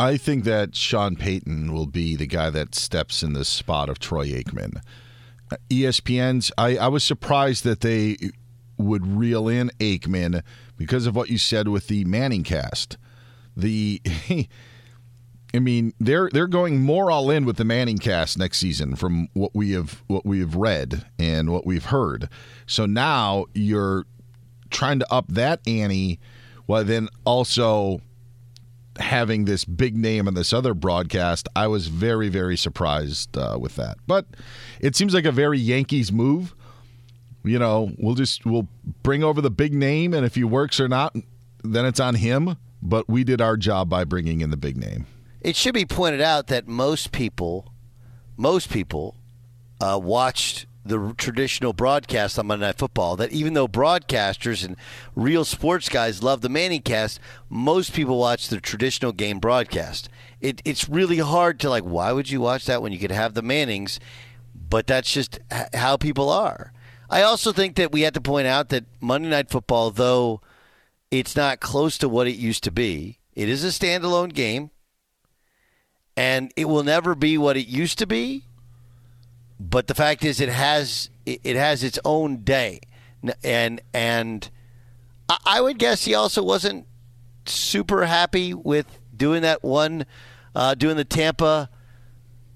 I 0.00 0.16
think 0.16 0.44
that 0.44 0.74
Sean 0.74 1.14
Payton 1.14 1.74
will 1.74 1.86
be 1.86 2.16
the 2.16 2.26
guy 2.26 2.48
that 2.48 2.74
steps 2.74 3.22
in 3.22 3.34
the 3.34 3.44
spot 3.44 3.90
of 3.90 3.98
Troy 3.98 4.28
Aikman. 4.28 4.80
ESPN's, 5.68 6.50
I, 6.56 6.78
I 6.78 6.88
was 6.88 7.04
surprised 7.04 7.64
that 7.64 7.82
they 7.82 8.16
would 8.78 9.06
reel 9.06 9.46
in 9.46 9.70
Aikman 9.78 10.42
because 10.78 11.06
of 11.06 11.14
what 11.14 11.28
you 11.28 11.36
said 11.36 11.68
with 11.68 11.88
the 11.88 12.06
Manning 12.06 12.44
cast. 12.44 12.96
The 13.54 14.00
I 15.52 15.58
mean, 15.58 15.92
they're 16.00 16.30
they're 16.32 16.46
going 16.46 16.80
more 16.80 17.10
all 17.10 17.30
in 17.30 17.44
with 17.44 17.58
the 17.58 17.64
Manning 17.66 17.98
cast 17.98 18.38
next 18.38 18.56
season 18.56 18.96
from 18.96 19.28
what 19.34 19.50
we 19.54 19.72
have 19.72 20.02
what 20.06 20.24
we 20.24 20.40
have 20.40 20.56
read 20.56 21.04
and 21.18 21.50
what 21.50 21.66
we've 21.66 21.84
heard. 21.84 22.30
So 22.66 22.86
now 22.86 23.44
you're 23.52 24.06
trying 24.70 25.00
to 25.00 25.12
up 25.12 25.26
that 25.28 25.60
ante 25.66 26.18
while 26.64 26.84
then 26.84 27.10
also 27.26 28.00
having 28.98 29.44
this 29.44 29.64
big 29.64 29.96
name 29.96 30.26
in 30.28 30.34
this 30.34 30.52
other 30.52 30.74
broadcast. 30.74 31.48
I 31.54 31.66
was 31.66 31.88
very 31.88 32.28
very 32.28 32.56
surprised 32.56 33.36
uh, 33.36 33.58
with 33.60 33.76
that. 33.76 33.98
But 34.06 34.26
it 34.80 34.96
seems 34.96 35.14
like 35.14 35.24
a 35.24 35.32
very 35.32 35.58
Yankees 35.58 36.12
move. 36.12 36.54
You 37.42 37.58
know, 37.58 37.92
we'll 37.98 38.16
just 38.16 38.44
we'll 38.44 38.68
bring 39.02 39.24
over 39.24 39.40
the 39.40 39.50
big 39.50 39.72
name 39.72 40.12
and 40.12 40.26
if 40.26 40.34
he 40.34 40.44
works 40.44 40.80
or 40.80 40.88
not, 40.88 41.14
then 41.62 41.86
it's 41.86 42.00
on 42.00 42.14
him, 42.16 42.56
but 42.82 43.08
we 43.08 43.24
did 43.24 43.40
our 43.40 43.56
job 43.56 43.88
by 43.88 44.04
bringing 44.04 44.40
in 44.40 44.50
the 44.50 44.56
big 44.56 44.76
name. 44.76 45.06
It 45.40 45.56
should 45.56 45.74
be 45.74 45.86
pointed 45.86 46.20
out 46.20 46.48
that 46.48 46.68
most 46.68 47.12
people, 47.12 47.72
most 48.36 48.70
people, 48.70 49.16
uh, 49.80 49.98
watched 50.02 50.66
the 50.90 51.14
traditional 51.16 51.72
broadcast 51.72 52.38
on 52.38 52.48
Monday 52.48 52.66
Night 52.66 52.78
Football. 52.78 53.16
That 53.16 53.32
even 53.32 53.54
though 53.54 53.68
broadcasters 53.68 54.64
and 54.64 54.76
real 55.16 55.44
sports 55.44 55.88
guys 55.88 56.22
love 56.22 56.42
the 56.42 56.48
Manning 56.48 56.82
cast, 56.82 57.18
most 57.48 57.94
people 57.94 58.18
watch 58.18 58.48
the 58.48 58.60
traditional 58.60 59.12
game 59.12 59.38
broadcast. 59.38 60.10
It, 60.40 60.60
it's 60.64 60.88
really 60.88 61.18
hard 61.18 61.58
to 61.60 61.70
like. 61.70 61.84
Why 61.84 62.12
would 62.12 62.30
you 62.30 62.40
watch 62.40 62.66
that 62.66 62.82
when 62.82 62.92
you 62.92 62.98
could 62.98 63.10
have 63.10 63.34
the 63.34 63.42
Mannings? 63.42 63.98
But 64.68 64.86
that's 64.86 65.12
just 65.12 65.38
how 65.72 65.96
people 65.96 66.28
are. 66.28 66.72
I 67.08 67.22
also 67.22 67.52
think 67.52 67.76
that 67.76 67.92
we 67.92 68.02
have 68.02 68.12
to 68.12 68.20
point 68.20 68.46
out 68.46 68.68
that 68.68 68.84
Monday 69.00 69.30
Night 69.30 69.50
Football, 69.50 69.90
though 69.90 70.40
it's 71.10 71.34
not 71.34 71.60
close 71.60 71.96
to 71.98 72.08
what 72.08 72.28
it 72.28 72.36
used 72.36 72.62
to 72.64 72.70
be, 72.70 73.18
it 73.34 73.48
is 73.48 73.64
a 73.64 73.68
standalone 73.68 74.32
game 74.32 74.70
and 76.16 76.52
it 76.56 76.66
will 76.66 76.82
never 76.82 77.14
be 77.14 77.38
what 77.38 77.56
it 77.56 77.66
used 77.66 77.98
to 77.98 78.06
be. 78.06 78.44
But 79.60 79.88
the 79.88 79.94
fact 79.94 80.24
is, 80.24 80.40
it 80.40 80.48
has 80.48 81.10
it 81.26 81.54
has 81.54 81.84
its 81.84 81.98
own 82.02 82.38
day, 82.38 82.80
and 83.44 83.82
and 83.92 84.50
I 85.44 85.60
would 85.60 85.78
guess 85.78 86.06
he 86.06 86.14
also 86.14 86.42
wasn't 86.42 86.86
super 87.44 88.06
happy 88.06 88.54
with 88.54 88.86
doing 89.14 89.42
that 89.42 89.62
one, 89.62 90.06
uh, 90.54 90.74
doing 90.74 90.96
the 90.96 91.04
Tampa. 91.04 91.68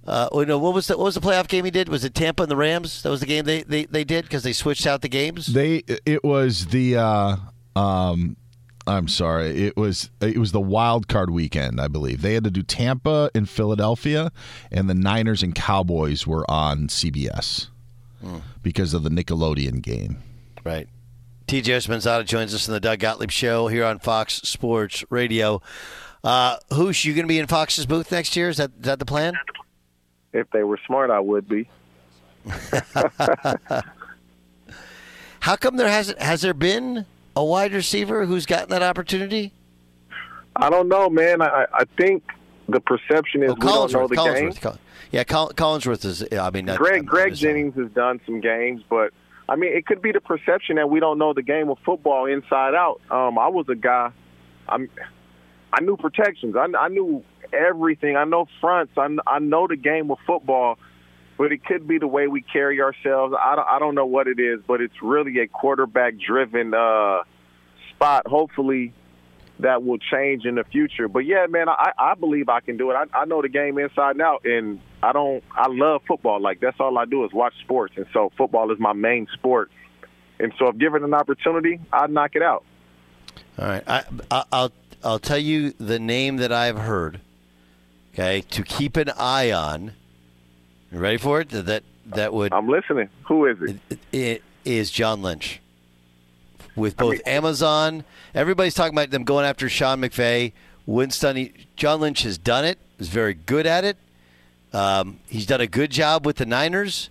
Uh, 0.06 0.28
oh, 0.32 0.44
no, 0.44 0.58
what 0.58 0.72
was 0.72 0.86
the 0.86 0.96
what 0.96 1.04
was 1.04 1.14
the 1.14 1.20
playoff 1.20 1.46
game 1.46 1.66
he 1.66 1.70
did? 1.70 1.90
Was 1.90 2.04
it 2.04 2.14
Tampa 2.14 2.44
and 2.44 2.50
the 2.50 2.56
Rams? 2.56 3.02
That 3.02 3.10
was 3.10 3.20
the 3.20 3.26
game 3.26 3.44
they 3.44 3.62
they, 3.64 3.84
they 3.84 4.04
did 4.04 4.24
because 4.24 4.42
they 4.42 4.54
switched 4.54 4.86
out 4.86 5.02
the 5.02 5.08
games. 5.08 5.46
They 5.46 5.82
it 6.06 6.24
was 6.24 6.68
the 6.68 6.96
uh, 6.96 7.36
um, 7.76 8.38
I'm 8.86 9.08
sorry. 9.08 9.66
It 9.66 9.76
was 9.76 10.10
it 10.20 10.36
was 10.38 10.52
the 10.52 10.60
wild 10.60 11.08
card 11.08 11.30
weekend, 11.30 11.80
I 11.80 11.88
believe. 11.88 12.20
They 12.22 12.34
had 12.34 12.44
to 12.44 12.50
do 12.50 12.62
Tampa 12.62 13.30
and 13.34 13.48
Philadelphia, 13.48 14.30
and 14.70 14.90
the 14.90 14.94
Niners 14.94 15.42
and 15.42 15.54
Cowboys 15.54 16.26
were 16.26 16.48
on 16.50 16.88
CBS 16.88 17.68
hmm. 18.22 18.38
because 18.62 18.92
of 18.92 19.02
the 19.02 19.10
Nickelodeon 19.10 19.80
game. 19.80 20.18
Right. 20.64 20.88
TJ 21.46 21.64
Houshmandzadeh 21.64 22.26
joins 22.26 22.54
us 22.54 22.68
in 22.68 22.74
the 22.74 22.80
Doug 22.80 22.98
Gottlieb 22.98 23.30
Show 23.30 23.68
here 23.68 23.84
on 23.84 23.98
Fox 23.98 24.34
Sports 24.34 25.04
Radio. 25.10 25.60
Uh, 26.22 26.56
Hoosh, 26.72 27.04
you 27.04 27.12
going 27.14 27.24
to 27.24 27.28
be 27.28 27.38
in 27.38 27.46
Fox's 27.46 27.84
booth 27.84 28.10
next 28.10 28.34
year? 28.34 28.48
Is 28.48 28.56
that 28.56 28.70
is 28.78 28.86
that 28.86 28.98
the 28.98 29.04
plan? 29.04 29.34
If 30.32 30.50
they 30.50 30.62
were 30.62 30.80
smart, 30.86 31.10
I 31.10 31.20
would 31.20 31.48
be. 31.48 31.68
How 35.40 35.56
come 35.56 35.76
there 35.76 35.88
hasn't 35.88 36.20
has 36.20 36.40
there 36.42 36.54
been 36.54 37.04
a 37.36 37.44
wide 37.44 37.72
receiver 37.72 38.26
who's 38.26 38.46
gotten 38.46 38.70
that 38.70 38.82
opportunity? 38.82 39.52
I 40.56 40.70
don't 40.70 40.88
know, 40.88 41.10
man. 41.10 41.42
I, 41.42 41.66
I 41.72 41.84
think 41.96 42.22
the 42.68 42.80
perception 42.80 43.42
is 43.42 43.50
oh, 43.50 43.54
we 43.54 43.66
don't 43.66 43.92
know 43.92 44.08
the 44.08 44.16
Collinsworth, 44.16 44.62
game. 44.62 44.78
yeah, 45.10 45.24
Collinsworth 45.24 46.04
is. 46.04 46.24
I 46.32 46.50
mean, 46.50 46.66
Greg 46.66 47.06
Greg 47.06 47.34
Jennings 47.34 47.74
has 47.74 47.90
done 47.90 48.20
some 48.24 48.40
games, 48.40 48.82
but 48.88 49.12
I 49.48 49.56
mean, 49.56 49.76
it 49.76 49.86
could 49.86 50.00
be 50.00 50.12
the 50.12 50.20
perception 50.20 50.76
that 50.76 50.88
we 50.88 51.00
don't 51.00 51.18
know 51.18 51.32
the 51.32 51.42
game 51.42 51.68
of 51.68 51.78
football 51.84 52.26
inside 52.26 52.74
out. 52.74 53.00
Um, 53.10 53.38
I 53.38 53.48
was 53.48 53.66
a 53.68 53.74
guy. 53.74 54.12
I'm. 54.68 54.88
I 55.72 55.80
knew 55.80 55.96
protections. 55.96 56.54
I, 56.56 56.66
I 56.78 56.88
knew 56.88 57.24
everything. 57.52 58.16
I 58.16 58.24
know 58.24 58.46
fronts. 58.60 58.92
I, 58.96 59.08
I 59.26 59.40
know 59.40 59.66
the 59.66 59.76
game 59.76 60.10
of 60.10 60.18
football. 60.24 60.78
But 61.36 61.52
it 61.52 61.64
could 61.64 61.86
be 61.86 61.98
the 61.98 62.06
way 62.06 62.28
we 62.28 62.42
carry 62.42 62.80
ourselves. 62.80 63.34
I 63.38 63.56
don't, 63.56 63.68
I 63.68 63.78
don't 63.78 63.94
know 63.94 64.06
what 64.06 64.28
it 64.28 64.38
is, 64.38 64.60
but 64.66 64.80
it's 64.80 65.02
really 65.02 65.40
a 65.40 65.46
quarterback-driven 65.46 66.74
uh, 66.74 67.22
spot. 67.90 68.26
Hopefully, 68.26 68.92
that 69.60 69.84
will 69.84 69.98
change 69.98 70.44
in 70.44 70.56
the 70.56 70.64
future. 70.64 71.08
But 71.08 71.20
yeah, 71.20 71.46
man, 71.48 71.68
I, 71.68 71.92
I 71.98 72.14
believe 72.14 72.48
I 72.48 72.60
can 72.60 72.76
do 72.76 72.90
it. 72.90 72.94
I, 72.94 73.04
I 73.20 73.24
know 73.24 73.42
the 73.42 73.48
game 73.48 73.78
inside 73.78 74.12
and 74.12 74.22
out, 74.22 74.44
and 74.44 74.80
I 75.02 75.12
don't. 75.12 75.42
I 75.52 75.68
love 75.68 76.02
football. 76.06 76.40
Like 76.40 76.60
that's 76.60 76.78
all 76.80 76.98
I 76.98 77.04
do 77.04 77.24
is 77.24 77.32
watch 77.32 77.54
sports, 77.60 77.94
and 77.96 78.06
so 78.12 78.32
football 78.36 78.72
is 78.72 78.78
my 78.78 78.92
main 78.92 79.26
sport. 79.32 79.70
And 80.38 80.52
so, 80.58 80.68
if 80.68 80.78
given 80.78 81.04
an 81.04 81.14
opportunity, 81.14 81.80
I'd 81.92 82.10
knock 82.10 82.34
it 82.34 82.42
out. 82.42 82.64
All 83.58 83.66
right, 83.66 83.84
I, 83.86 84.04
I, 84.30 84.44
I'll 84.50 84.72
I'll 85.04 85.18
tell 85.20 85.38
you 85.38 85.70
the 85.78 85.98
name 85.98 86.38
that 86.38 86.52
I've 86.52 86.78
heard. 86.78 87.20
Okay, 88.12 88.40
to 88.50 88.62
keep 88.62 88.96
an 88.96 89.10
eye 89.16 89.52
on. 89.52 89.92
You 90.94 91.00
ready 91.00 91.16
for 91.16 91.40
it? 91.40 91.48
That 91.48 91.82
that 92.06 92.32
would. 92.32 92.52
I'm 92.52 92.68
listening. 92.68 93.08
Who 93.24 93.46
is 93.46 93.60
it? 93.60 93.80
It, 93.90 93.98
it 94.12 94.42
is 94.64 94.92
John 94.92 95.22
Lynch. 95.22 95.60
With 96.76 96.96
both 96.96 97.14
I 97.14 97.16
mean, 97.16 97.22
Amazon, 97.26 98.04
everybody's 98.32 98.74
talking 98.74 98.94
about 98.94 99.10
them 99.10 99.24
going 99.24 99.44
after 99.44 99.68
Sean 99.68 100.00
McVay. 100.00 100.52
Winston, 100.86 101.50
John 101.74 102.00
Lynch 102.00 102.22
has 102.22 102.38
done 102.38 102.64
it. 102.64 102.78
Is 103.00 103.08
very 103.08 103.34
good 103.34 103.66
at 103.66 103.84
it. 103.84 103.96
Um, 104.72 105.18
he's 105.28 105.46
done 105.46 105.60
a 105.60 105.66
good 105.66 105.90
job 105.90 106.24
with 106.24 106.36
the 106.36 106.46
Niners, 106.46 107.10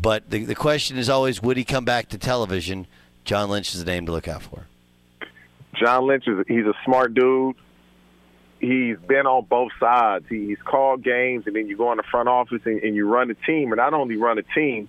but 0.00 0.28
the 0.30 0.44
the 0.44 0.56
question 0.56 0.98
is 0.98 1.08
always, 1.08 1.40
would 1.40 1.56
he 1.56 1.64
come 1.64 1.84
back 1.84 2.08
to 2.08 2.18
television? 2.18 2.88
John 3.24 3.48
Lynch 3.48 3.74
is 3.74 3.84
the 3.84 3.90
name 3.90 4.06
to 4.06 4.12
look 4.12 4.26
out 4.26 4.42
for. 4.42 4.66
John 5.74 6.08
Lynch 6.08 6.26
is 6.26 6.44
he's 6.48 6.66
a 6.66 6.74
smart 6.84 7.14
dude. 7.14 7.54
He's 8.64 8.96
been 9.06 9.26
on 9.26 9.44
both 9.44 9.72
sides. 9.78 10.24
He's 10.28 10.56
called 10.64 11.02
games, 11.02 11.44
and 11.46 11.54
then 11.54 11.66
you 11.66 11.76
go 11.76 11.90
in 11.92 11.98
the 11.98 12.04
front 12.10 12.30
office 12.30 12.62
and, 12.64 12.82
and 12.82 12.96
you 12.96 13.06
run 13.06 13.30
a 13.30 13.34
team. 13.34 13.72
And 13.72 13.76
not 13.76 13.92
only 13.92 14.16
run 14.16 14.38
a 14.38 14.42
team, 14.42 14.88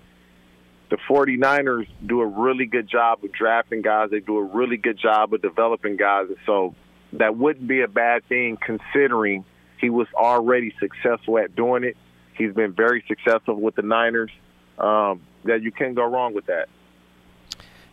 the 0.90 0.98
49ers 1.10 1.88
do 2.06 2.22
a 2.22 2.26
really 2.26 2.68
good 2.68 2.88
job 2.88 3.24
of 3.24 3.34
drafting 3.34 3.82
guys. 3.82 4.12
They 4.12 4.22
do 4.22 4.38
a 4.38 4.44
really 4.44 4.78
good 4.78 4.98
job 4.98 5.34
of 5.34 5.42
developing 5.42 5.98
guys. 5.98 6.28
And 6.30 6.38
so 6.46 6.74
that 7.14 7.38
wouldn't 7.38 7.68
be 7.68 7.82
a 7.82 7.88
bad 7.88 8.26
thing 8.30 8.58
considering 8.64 9.44
he 9.82 9.90
was 9.90 10.08
already 10.14 10.74
successful 10.80 11.38
at 11.38 11.54
doing 11.54 11.84
it. 11.84 11.98
He's 12.38 12.54
been 12.54 12.72
very 12.72 13.04
successful 13.08 13.56
with 13.56 13.76
the 13.76 13.82
Niners. 13.82 14.32
Um, 14.78 15.22
that 15.46 15.62
you 15.62 15.72
can't 15.72 15.96
go 15.96 16.04
wrong 16.04 16.34
with 16.34 16.48
that. 16.48 16.68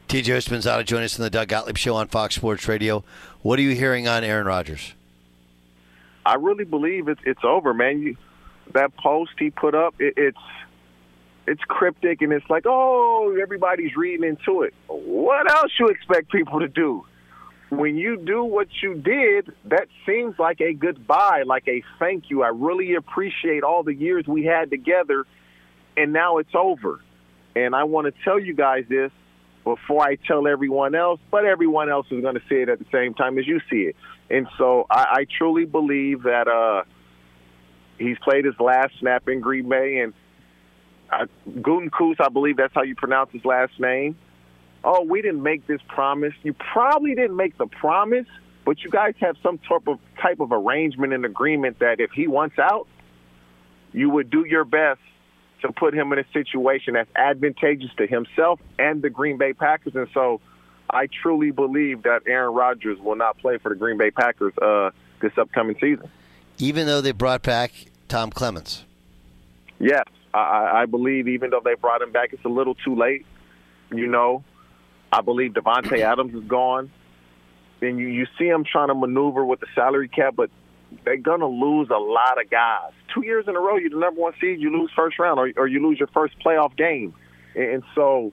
TJ 0.09 0.37
Houshmandzadeh 0.37 0.85
join 0.85 1.03
us 1.03 1.17
in 1.17 1.23
the 1.23 1.31
Doug 1.31 1.49
Gottlieb 1.49 1.77
Show 1.77 1.95
on 1.95 2.09
Fox 2.09 2.35
Sports 2.35 2.67
Radio. 2.67 3.05
What 3.43 3.59
are 3.59 3.62
you 3.62 3.75
hearing 3.75 4.09
on 4.09 4.25
Aaron 4.25 4.47
Rodgers? 4.47 4.95
I 6.25 6.35
really 6.37 6.64
believe 6.64 7.09
it's 7.09 7.21
it's 7.25 7.45
over, 7.45 7.75
man. 7.75 8.00
You, 8.00 8.17
that 8.75 8.97
post 8.97 9.33
he 9.38 9.50
put 9.50 9.75
up, 9.75 9.95
it, 9.99 10.14
it's 10.17 10.38
it's 11.47 11.62
cryptic 11.62 12.23
and 12.23 12.33
it's 12.33 12.49
like, 12.49 12.64
oh, 12.67 13.37
everybody's 13.41 13.97
reading 13.97 14.29
into 14.29 14.62
it. 14.62 14.75
What 14.87 15.50
else 15.50 15.73
you 15.79 15.88
expect 15.88 16.31
people 16.31 16.61
to 16.61 16.69
do? 16.69 17.05
When 17.71 17.97
you 17.97 18.19
do 18.19 18.45
what 18.45 18.69
you 18.83 18.95
did, 18.95 19.50
that 19.64 19.88
seems 20.07 20.38
like 20.38 20.61
a 20.61 20.75
goodbye, 20.75 21.45
like 21.47 21.67
a 21.69 21.83
thank 21.99 22.29
you. 22.29 22.43
I 22.43 22.49
really 22.49 22.95
appreciate 22.95 23.62
all 23.62 23.83
the 23.83 23.95
years 23.95 24.26
we 24.26 24.45
had 24.45 24.71
together, 24.71 25.25
and 25.97 26.12
now 26.12 26.37
it's 26.38 26.55
over. 26.55 27.00
And 27.57 27.75
I 27.75 27.85
want 27.85 28.14
to 28.14 28.23
tell 28.25 28.38
you 28.38 28.55
guys 28.55 28.85
this 28.88 29.11
before 29.64 30.02
I 30.02 30.17
tell 30.17 30.47
everyone 30.47 30.95
else, 30.95 31.21
but 31.31 31.45
everyone 31.45 31.88
else 31.88 32.07
is 32.11 32.21
going 32.21 32.35
to 32.35 32.43
see 32.49 32.57
it 32.57 32.69
at 32.69 32.79
the 32.79 32.87
same 32.93 33.14
time 33.14 33.38
as 33.38 33.47
you 33.47 33.61
see 33.71 33.83
it. 33.83 33.97
And 34.33 34.49
so 34.57 34.87
I, 34.91 35.07
I 35.11 35.27
truly 35.39 35.67
believe 35.67 36.23
that 36.23 36.49
uh, 36.49 36.85
he's 37.99 38.17
played 38.19 38.47
his 38.47 38.59
last 38.59 38.95
snap 38.99 39.29
in 39.29 39.41
Green 39.41 39.69
Bay, 39.69 39.99
and 39.99 40.15
uh, 41.12 41.27
Gutekunst, 41.47 42.17
I 42.19 42.31
believe 42.31 42.57
that's 42.57 42.73
how 42.75 42.83
you 42.83 42.95
pronounce 42.95 43.31
his 43.31 43.45
last 43.45 43.79
name. 43.79 44.17
Oh, 44.83 45.03
we 45.03 45.21
didn't 45.21 45.43
make 45.43 45.67
this 45.67 45.81
promise. 45.87 46.33
You 46.43 46.55
probably 46.55 47.15
didn't 47.15 47.37
make 47.37 47.59
the 47.59 47.67
promise, 47.67 48.27
but 48.65 48.83
you 48.83 48.91
guys 48.91 49.15
have 49.21 49.37
some 49.43 49.59
type 49.59 49.87
of 49.87 49.99
type 50.21 50.41
of 50.41 50.51
arrangement 50.51 51.12
and 51.12 51.25
agreement 51.25 51.79
that 51.81 52.01
if 52.01 52.11
he 52.12 52.27
wants 52.27 52.59
out, 52.59 52.89
you 53.93 54.09
would 54.09 54.31
do 54.31 54.45
your 54.47 54.64
best 54.64 55.01
to 55.61 55.71
put 55.73 55.95
him 55.95 56.12
in 56.12 56.18
a 56.18 56.25
situation 56.33 56.95
that's 56.95 57.11
advantageous 57.14 57.90
to 57.99 58.07
himself 58.07 58.59
and 58.79 59.03
the 59.03 59.11
Green 59.11 59.37
Bay 59.37 59.53
Packers. 59.53 59.95
And 59.95 60.09
so 60.14 60.40
I 60.92 61.07
truly 61.07 61.50
believe 61.50 62.02
that 62.02 62.22
Aaron 62.26 62.55
Rodgers 62.55 62.98
will 62.98 63.16
not 63.16 63.38
play 63.38 63.59
for 63.59 63.70
the 63.70 63.74
Green 63.74 63.96
Bay 63.96 64.11
Packers 64.11 64.52
uh, 64.61 64.90
this 65.20 65.33
upcoming 65.38 65.76
season. 65.81 66.11
Even 66.59 66.87
though 66.87 67.00
they 67.00 67.12
brought 67.12 67.42
back 67.42 67.72
Tom 68.09 68.31
Clements? 68.31 68.85
Yes. 69.78 70.05
I, 70.35 70.83
I 70.83 70.87
believe 70.87 71.28
even 71.28 71.50
though 71.50 71.62
they 71.64 71.74
brought 71.74 72.02
him 72.02 72.12
back, 72.12 72.33
it's 72.33 72.44
a 72.44 72.48
little 72.48 72.74
too 72.74 72.94
late. 72.94 73.26
You 73.90 74.07
know, 74.07 74.44
I 75.11 75.20
believe 75.20 75.52
Davante 75.52 76.00
Adams 76.12 76.35
is 76.35 76.44
gone. 76.44 76.90
Then 77.81 77.98
you, 77.98 78.07
you 78.07 78.26
see 78.38 78.46
him 78.46 78.64
trying 78.64 78.88
to 78.88 78.94
maneuver 78.94 79.44
with 79.44 79.61
the 79.61 79.66
salary 79.74 80.09
cap, 80.09 80.35
but 80.37 80.50
they're 81.05 81.16
gonna 81.16 81.48
lose 81.48 81.88
a 81.90 81.98
lot 81.98 82.40
of 82.40 82.48
guys. 82.50 82.92
Two 83.12 83.24
years 83.24 83.46
in 83.48 83.57
a 83.57 83.61
row, 83.61 83.76
you're 83.76 83.90
the 83.90 83.96
number 83.96 84.20
one 84.20 84.35
seed, 84.40 84.61
you 84.61 84.70
lose 84.70 84.90
first 84.94 85.18
round, 85.18 85.38
or, 85.38 85.50
or 85.57 85.66
you 85.66 85.87
lose 85.87 85.98
your 85.98 86.09
first 86.09 86.38
playoff 86.38 86.76
game, 86.76 87.14
and 87.55 87.83
so 87.94 88.33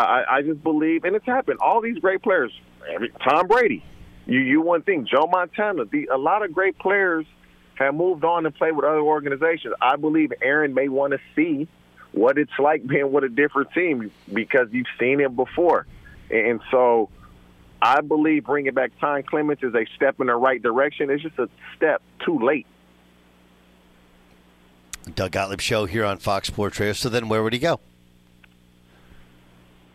I, 0.00 0.24
I 0.36 0.42
just 0.42 0.62
believe, 0.62 1.04
and 1.04 1.16
it's 1.16 1.24
happened. 1.24 1.58
All 1.60 1.80
these 1.80 1.98
great 1.98 2.22
players, 2.22 2.52
Tom 3.24 3.46
Brady, 3.46 3.84
you 4.26 4.40
you 4.40 4.60
one 4.60 4.82
thing, 4.82 5.06
Joe 5.06 5.26
Montana, 5.30 5.84
the, 5.86 6.06
a 6.12 6.18
lot 6.18 6.44
of 6.44 6.52
great 6.52 6.78
players 6.78 7.26
have 7.76 7.94
moved 7.94 8.24
on 8.24 8.46
and 8.46 8.54
played 8.54 8.72
with 8.72 8.84
other 8.84 9.00
organizations. 9.00 9.74
I 9.80 9.96
believe 9.96 10.32
Aaron 10.42 10.74
may 10.74 10.88
want 10.88 11.12
to 11.12 11.20
see 11.34 11.68
what 12.12 12.38
it's 12.38 12.58
like 12.58 12.86
being 12.86 13.10
with 13.12 13.24
a 13.24 13.28
different 13.28 13.72
team 13.72 14.10
because 14.32 14.68
you've 14.70 14.86
seen 15.00 15.20
it 15.20 15.34
before, 15.34 15.86
and 16.30 16.60
so 16.70 17.08
I 17.80 18.00
believe 18.02 18.44
bringing 18.44 18.74
back 18.74 18.92
Tom 19.00 19.22
Clements 19.22 19.62
is 19.62 19.74
a 19.74 19.86
step 19.96 20.20
in 20.20 20.26
the 20.26 20.34
right 20.34 20.62
direction. 20.62 21.10
It's 21.10 21.22
just 21.22 21.38
a 21.38 21.48
step 21.76 22.02
too 22.24 22.38
late. 22.38 22.66
Doug 25.14 25.30
Gottlieb 25.30 25.60
show 25.60 25.86
here 25.86 26.04
on 26.04 26.18
Fox 26.18 26.48
Sports 26.48 26.80
Radio. 26.80 26.92
So 26.92 27.08
then, 27.08 27.28
where 27.28 27.42
would 27.42 27.52
he 27.52 27.60
go? 27.60 27.80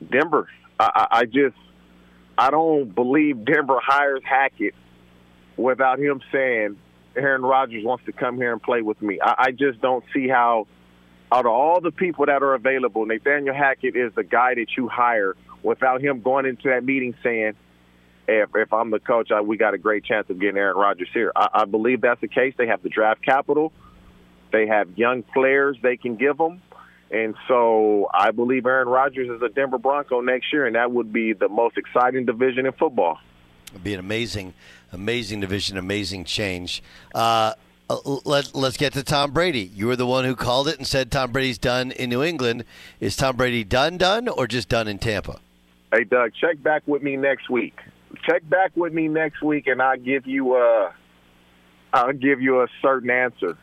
Denver. 0.10 0.48
I, 0.80 1.08
I 1.12 1.26
just 1.26 1.56
I 2.38 2.50
don't 2.50 2.94
believe 2.94 3.46
Denver 3.46 3.80
hires 3.82 4.24
Hackett 4.24 4.74
without 5.58 6.00
him 6.00 6.22
saying 6.32 6.78
Aaron 7.16 7.42
Rodgers 7.42 7.84
wants 7.84 8.06
to 8.06 8.12
come 8.12 8.38
here 8.38 8.52
and 8.52 8.62
play 8.62 8.82
with 8.82 9.02
me. 9.02 9.20
I, 9.22 9.36
I 9.38 9.52
just 9.52 9.82
don't 9.82 10.04
see 10.14 10.28
how 10.28 10.68
out 11.32 11.46
of 11.46 11.52
all 11.52 11.80
the 11.82 11.92
people 11.92 12.26
that 12.26 12.44
are 12.44 12.54
available, 12.54 13.06
Nathaniel 13.06 13.56
Hackett 13.56 13.96
is 13.96 14.14
the 14.16 14.24
guy 14.24 14.56
that 14.56 14.68
you 14.76 14.88
hire 14.90 15.36
without 15.64 16.02
him 16.02 16.22
going 16.22 16.46
into 16.46 16.70
that 16.70 16.84
meeting 16.84 17.16
saying, 17.24 17.54
if, 18.28 18.50
if 18.56 18.74
I'm 18.74 18.92
the 18.92 19.00
coach, 19.00 19.32
I, 19.32 19.42
we 19.42 19.58
got 19.58 19.74
a 19.74 19.78
great 19.78 20.04
chance 20.04 20.30
of 20.30 20.40
getting 20.40 20.58
Aaron 20.58 20.78
Rodgers 20.78 21.10
here. 21.14 21.32
I, 21.36 21.50
I 21.54 21.66
believe 21.66 22.02
that's 22.02 22.22
the 22.22 22.28
case. 22.28 22.54
They 22.58 22.68
have 22.68 22.84
the 22.84 22.90
draft 22.90 23.24
capital. 23.24 23.72
They 24.52 24.68
have 24.68 24.98
young 24.98 25.24
players 25.24 25.78
they 25.82 25.98
can 25.98 26.16
give 26.16 26.38
them. 26.38 26.62
And 27.12 27.36
so 27.48 28.10
I 28.14 28.32
believe 28.32 28.66
Aaron 28.66 28.88
Rodgers 28.88 29.30
is 29.30 29.42
a 29.42 29.50
Denver 29.50 29.78
Bronco 29.78 30.22
next 30.22 30.52
year, 30.54 30.66
and 30.66 30.76
that 30.76 30.92
would 30.92 31.12
be 31.12 31.34
the 31.34 31.50
most 31.50 31.78
exciting 31.78 32.26
division 32.26 32.66
in 32.66 32.72
football. 32.74 33.20
It'd 33.72 33.84
be 33.84 33.94
an 33.94 34.00
amazing, 34.00 34.54
amazing 34.92 35.42
division, 35.42 35.78
amazing 35.78 36.26
change. 36.26 36.82
Uh, 37.14 37.54
uh 37.90 37.98
let, 38.26 38.56
let's 38.56 38.78
get 38.78 38.94
to 38.94 39.04
Tom 39.04 39.32
Brady. 39.32 39.70
You 39.74 39.88
were 39.88 39.96
the 39.96 40.08
one 40.08 40.26
who 40.26 40.36
called 40.36 40.68
it 40.68 40.78
and 40.78 40.88
said 40.88 41.12
Tom 41.12 41.32
Brady's 41.32 41.58
done 41.58 41.92
in 41.92 42.10
New 42.10 42.24
England. 42.24 42.64
Is 43.00 43.16
Tom 43.16 43.36
Brady 43.36 43.64
done, 43.64 43.98
done, 43.98 44.28
or 44.28 44.48
just 44.48 44.70
done 44.70 44.88
in 44.88 44.98
Tampa? 44.98 45.40
Hey, 45.94 46.06
Doug, 46.06 46.32
check 46.40 46.62
back 46.64 46.84
with 46.86 47.04
me 47.04 47.18
next 47.18 47.50
week 47.50 47.78
check 48.24 48.48
back 48.50 48.72
with 48.76 48.94
me 48.94 49.08
next 49.08 49.42
week, 49.42 49.68
and 49.68 49.82
I'll 49.82 49.98
give 49.98 50.28
you 50.28 50.56
a 50.56 50.94
I'll 51.94 52.14
give 52.14 52.42
you 52.42 52.62
a 52.62 52.68
certain 52.82 53.10
answer. 53.10 53.58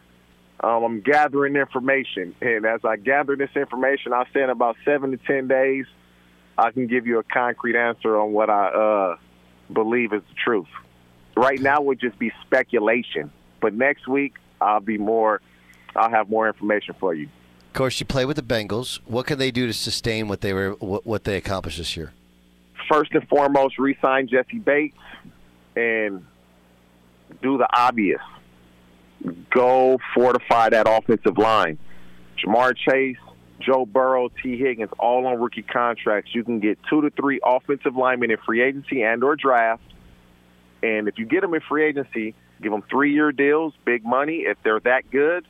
Um, 0.61 0.83
I'm 0.83 1.01
gathering 1.01 1.57
information, 1.57 2.35
and 2.40 2.66
as 2.66 2.81
I 2.85 2.97
gather 2.97 3.37
this 3.37 3.51
information, 3.55 4.12
I'll 4.12 4.27
say 4.35 4.42
in 4.42 4.51
about 4.51 4.77
seven 4.85 5.12
to 5.12 5.16
ten 5.16 5.47
days, 5.47 5.87
I 6.57 6.73
can 6.73 6.88
give 6.88 7.07
you 7.07 7.18
a 7.21 7.23
concrete 7.23 7.77
answer 7.77 8.18
on 8.18 8.33
what 8.33 8.51
I 8.51 8.66
uh, 8.68 9.16
believe 9.73 10.12
is 10.12 10.23
the 10.29 10.35
truth. 10.35 10.66
Right 11.37 11.61
now, 11.61 11.81
would 11.81 12.01
just 12.01 12.18
be 12.18 12.33
speculation, 12.44 13.31
but 13.61 13.73
next 13.73 14.09
week 14.09 14.35
I'll 14.61 14.81
be 14.81 14.99
more. 14.99 15.40
I'll 15.94 16.11
have 16.11 16.29
more 16.29 16.49
information 16.49 16.94
for 16.99 17.14
you. 17.14 17.29
Of 17.68 17.75
course, 17.75 18.01
you 18.01 18.07
play 18.07 18.25
with 18.25 18.37
the 18.37 18.42
Bengals. 18.42 18.99
What 19.05 19.27
can 19.27 19.38
they 19.38 19.53
do 19.53 19.66
to 19.68 19.73
sustain 19.73 20.27
what 20.27 20.40
they 20.40 20.53
were 20.53 20.73
what, 20.73 21.23
they 21.25 21.37
accomplished 21.37 21.79
this 21.79 21.97
year? 21.97 22.12
first 22.88 23.12
and 23.12 23.27
foremost, 23.29 23.79
re-sign 23.79 24.29
Jessie 24.29 24.59
Bates 24.59 24.99
and 25.77 26.25
do 27.42 27.59
the 27.59 27.68
obvious. 27.73 28.21
Go 29.51 29.99
fortify 30.15 30.71
that 30.71 30.87
offensive 30.89 31.39
line. 31.39 31.79
Ja'Marr 32.39 32.75
Chase, 32.77 33.17
Joe 33.61 33.85
Burrow, 33.85 34.29
Tee 34.43 34.57
Higgins, 34.57 34.91
all 34.99 35.27
on 35.27 35.41
rookie 35.41 35.63
contracts. 35.63 36.35
You 36.35 36.45
can 36.45 36.61
get 36.61 36.79
two 36.89 37.01
to 37.03 37.11
three 37.11 37.41
offensive 37.45 37.97
linemen 37.97 38.31
in 38.31 38.39
free 38.47 38.63
agency 38.63 39.03
and 39.03 39.23
or 39.25 39.35
draft. 39.35 39.83
And 40.83 41.09
if 41.09 41.19
you 41.19 41.27
get 41.27 41.41
them 41.41 41.55
in 41.55 41.61
free 41.69 41.85
agency, 41.85 42.35
give 42.63 42.71
them 42.71 42.83
three-year 42.89 43.33
deals, 43.33 43.75
big 43.85 44.05
money. 44.05 44.45
If 44.47 44.59
they're 44.63 44.81
that 44.81 45.11
good, 45.11 45.45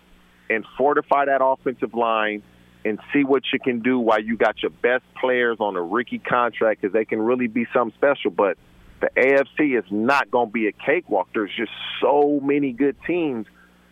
and 0.51 0.65
fortify 0.77 1.27
that 1.27 1.45
offensive 1.45 1.95
line 1.95 2.43
and 2.85 2.99
see 3.13 3.25
what 3.25 3.43
you 3.53 3.59
can 3.59 3.81
do 3.81 3.99
while 3.99 4.23
you 4.23 4.37
got 4.37 4.63
your 4.63 4.71
best 4.71 5.05
players 5.21 5.59
on 5.61 5.77
a 5.77 5.83
rookie 5.83 6.19
contract 6.19 6.81
because 6.81 6.93
they 6.93 7.05
can 7.05 7.21
really 7.21 7.47
be 7.47 7.67
something 7.73 7.95
special. 7.97 8.31
But 8.31 8.57
the 9.01 9.11
AFC 9.17 9.79
is 9.79 9.85
not 9.91 10.31
going 10.31 10.49
to 10.49 10.53
be 10.53 10.69
a 10.69 10.73
cakewalk. 10.73 11.29
There's 11.35 11.55
just 11.57 11.73
so 12.01 12.41
many 12.43 12.73
good 12.73 12.97
teams. 13.07 13.47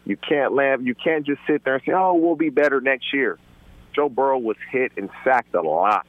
You 0.07 0.17
can't 0.17 0.55
laugh. 0.55 0.79
You 0.81 0.95
can't 0.95 1.27
just 1.27 1.41
sit 1.47 1.65
there 1.65 1.75
and 1.75 1.83
say, 1.85 1.93
"Oh, 1.93 2.15
we'll 2.15 2.37
be 2.37 2.49
better 2.49 2.81
next 2.81 3.13
year." 3.13 3.39
Joe 3.93 4.09
Burrow 4.09 4.39
was 4.39 4.57
hit 4.71 4.93
and 4.97 5.11
sacked 5.25 5.55
a 5.55 5.63
lot, 5.63 6.07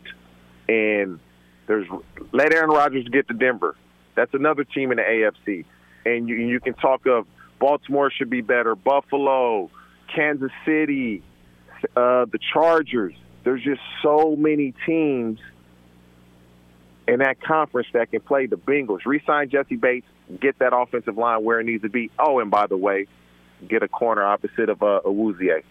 and 0.70 1.20
there's 1.66 1.88
let 2.32 2.54
Aaron 2.54 2.70
Rodgers 2.70 3.08
get 3.08 3.28
to 3.30 3.34
Denver. 3.34 3.76
That's 4.16 4.34
another 4.34 4.64
team 4.64 4.92
in 4.92 4.98
the 4.98 5.04
AFC, 5.04 5.66
and 6.06 6.30
you, 6.30 6.36
you 6.36 6.60
can 6.60 6.76
talk 6.76 7.08
of 7.08 7.26
Baltimore 7.60 8.12
should 8.12 8.30
be 8.30 8.42
better, 8.42 8.76
Buffalo, 8.76 9.72
Kansas 10.14 10.52
City, 10.64 11.24
uh, 11.96 12.26
the 12.26 12.40
Chargers. 12.54 13.16
There's 13.44 13.64
just 13.64 13.82
so 14.04 14.36
many 14.36 14.74
teams 14.86 15.40
in 17.08 17.20
that 17.20 17.42
conference 17.42 17.88
that 17.94 18.12
can 18.12 18.22
play 18.22 18.46
the 18.46 18.58
Bengals. 18.58 19.06
Resign 19.06 19.50
Jessie 19.50 19.76
Bates, 19.76 20.08
get 20.40 20.60
that 20.60 20.76
offensive 20.76 21.18
line 21.18 21.44
where 21.44 21.60
it 21.60 21.66
needs 21.66 21.84
to 21.84 21.90
be. 21.90 22.12
Oh, 22.20 22.40
and 22.40 22.52
by 22.52 22.68
the 22.68 22.78
way, 22.78 23.08
get 23.68 23.84
a 23.84 23.88
corner 23.88 24.24
opposite 24.24 24.70
of 24.70 24.82
uh, 24.84 25.02
Awuzie. 25.06 25.64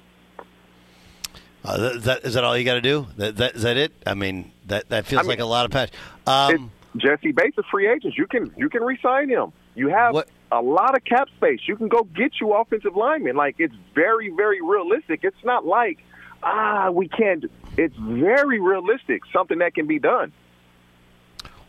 Uh, 1.64 1.76
that, 1.78 2.02
that, 2.04 2.24
is 2.24 2.34
that 2.34 2.44
all 2.44 2.56
you 2.56 2.64
got 2.64 2.74
to 2.74 2.80
do? 2.80 3.06
That, 3.16 3.36
that, 3.36 3.56
is 3.56 3.62
that 3.62 3.76
it? 3.76 3.92
I 4.06 4.14
mean, 4.14 4.52
that 4.66 4.88
that 4.90 5.06
feels 5.06 5.20
I 5.20 5.22
mean, 5.22 5.30
like 5.30 5.40
a 5.40 5.44
lot 5.44 5.64
of 5.64 5.72
patch. 5.72 5.90
Um, 6.26 6.70
Jessie 6.96 7.32
Bates 7.32 7.58
is 7.58 7.64
free 7.70 7.88
agent. 7.90 8.14
You 8.16 8.26
can 8.26 8.52
you 8.56 8.68
can 8.68 8.82
resign 8.82 9.28
him. 9.28 9.52
You 9.74 9.88
have 9.88 10.14
What- 10.14 10.28
a 10.52 10.62
lot 10.62 10.96
of 10.96 11.04
cap 11.04 11.28
space. 11.36 11.60
You 11.66 11.76
can 11.76 11.88
go 11.88 12.04
get 12.04 12.40
you 12.40 12.52
offensive 12.52 12.94
linemen. 12.96 13.34
Like 13.34 13.56
it's 13.58 13.74
very 13.94 14.30
very 14.30 14.62
realistic. 14.62 15.20
It's 15.24 15.44
not 15.44 15.66
like 15.66 15.98
ah 16.42 16.90
we 16.90 17.08
can't. 17.08 17.44
It's 17.76 17.96
very 17.96 18.60
realistic. 18.60 19.22
Something 19.32 19.58
that 19.58 19.74
can 19.74 19.86
be 19.88 19.98
done. 19.98 20.32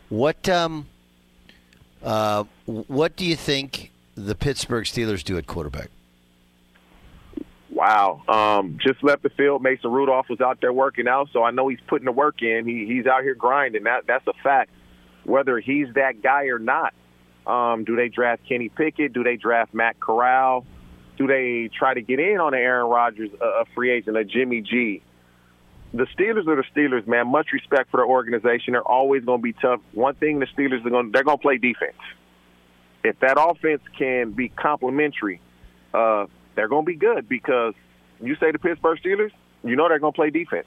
what 0.08 0.48
um, 0.48 0.86
uh, 2.02 2.44
what 2.66 3.16
do 3.16 3.26
you 3.26 3.34
think 3.36 3.90
the 4.14 4.34
Pittsburgh 4.36 4.84
Steelers 4.84 5.24
do 5.24 5.36
at 5.36 5.46
quarterback? 5.48 5.88
Wow. 7.78 8.22
Um, 8.26 8.76
just 8.84 9.04
left 9.04 9.22
the 9.22 9.30
field. 9.30 9.62
Mason 9.62 9.92
Rudolph 9.92 10.28
was 10.28 10.40
out 10.40 10.60
there 10.60 10.72
working 10.72 11.06
out, 11.06 11.28
so 11.32 11.44
I 11.44 11.52
know 11.52 11.68
he's 11.68 11.78
putting 11.86 12.06
the 12.06 12.12
work 12.12 12.42
in. 12.42 12.66
He, 12.66 12.86
he's 12.92 13.06
out 13.06 13.22
here 13.22 13.36
grinding. 13.36 13.84
That 13.84 14.04
that's 14.04 14.26
a 14.26 14.32
fact. 14.42 14.72
Whether 15.22 15.60
he's 15.60 15.86
that 15.94 16.20
guy 16.20 16.46
or 16.46 16.58
not, 16.58 16.92
um, 17.46 17.84
do 17.84 17.94
they 17.94 18.08
draft 18.08 18.42
Kenny 18.48 18.68
Pickett? 18.68 19.12
Do 19.12 19.22
they 19.22 19.36
draft 19.36 19.74
Matt 19.74 20.00
Corral? 20.00 20.66
Do 21.18 21.28
they 21.28 21.70
try 21.72 21.94
to 21.94 22.00
get 22.00 22.18
in 22.18 22.40
on 22.40 22.52
an 22.52 22.58
Aaron 22.58 22.90
Rodgers, 22.90 23.30
a, 23.40 23.44
a 23.44 23.64
free 23.76 23.92
agent, 23.92 24.16
a 24.16 24.24
Jimmy 24.24 24.60
G? 24.60 25.00
The 25.94 26.08
Steelers 26.18 26.48
are 26.48 26.56
the 26.56 26.64
Steelers, 26.74 27.06
man. 27.06 27.28
Much 27.28 27.52
respect 27.52 27.92
for 27.92 27.98
the 27.98 28.06
organization. 28.06 28.72
They're 28.72 28.82
always 28.82 29.24
going 29.24 29.38
to 29.38 29.42
be 29.42 29.52
tough. 29.52 29.80
One 29.92 30.16
thing 30.16 30.40
the 30.40 30.46
Steelers 30.46 30.84
are 30.84 30.90
going 30.90 31.12
they're 31.12 31.22
going 31.22 31.38
to 31.38 31.42
play 31.42 31.58
defense. 31.58 31.94
If 33.04 33.20
that 33.20 33.40
offense 33.40 33.82
can 33.96 34.32
be 34.32 34.48
complementary, 34.48 35.40
uh, 35.94 36.26
they're 36.58 36.66
going 36.66 36.84
to 36.84 36.90
be 36.90 36.96
good 36.96 37.28
because 37.28 37.72
you 38.20 38.34
say 38.34 38.50
the 38.50 38.58
Pittsburgh 38.58 38.98
Steelers, 39.00 39.30
you 39.62 39.76
know 39.76 39.88
they're 39.88 40.00
going 40.00 40.12
to 40.12 40.16
play 40.16 40.30
defense. 40.30 40.66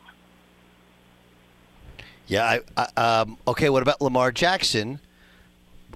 Yeah. 2.28 2.60
I, 2.78 2.88
I, 2.98 3.20
um, 3.20 3.38
okay. 3.46 3.70
What 3.70 3.84
about 3.84 4.00
Lamar 4.00 4.32
Jackson? 4.32 5.02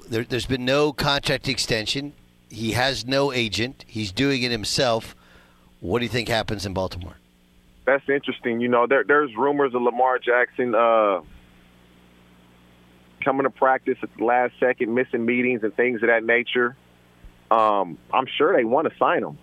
There, 0.10 0.25
there's 0.25 0.45
been 0.45 0.65
no 0.65 0.91
contract 0.91 1.47
extension. 1.47 2.12
He 2.49 2.73
has 2.73 3.05
no 3.08 3.31
agent. 3.31 3.86
He's 3.88 4.12
doing 4.12 4.43
it 4.43 4.51
himself. 4.51 5.15
What 5.79 5.99
do 5.99 6.05
you 6.05 6.10
think 6.10 6.27
happens 6.27 6.65
in 6.65 6.73
Baltimore? 6.73 7.15
That's 7.86 8.08
interesting. 8.10 8.60
You 8.60 8.67
know, 8.67 8.88
there, 8.88 9.05
there's 9.05 9.34
rumors 9.38 9.73
of 9.73 9.81
Lamar 9.81 10.19
Jackson 10.19 10.75
uh, 10.75 11.21
coming 13.23 13.45
to 13.45 13.49
practice 13.49 13.97
at 14.03 14.10
the 14.17 14.25
last 14.25 14.55
second, 14.60 14.93
missing 14.93 15.25
meetings 15.25 15.63
and 15.63 15.73
things 15.73 16.03
of 16.03 16.10
that 16.10 16.25
nature. 16.25 16.75
Um, 17.49 17.97
I'm 18.13 18.25
sure 18.38 18.58
they 18.58 18.65
want 18.65 18.91
to 18.91 18.97
sign 18.97 19.23
him, 19.23 19.38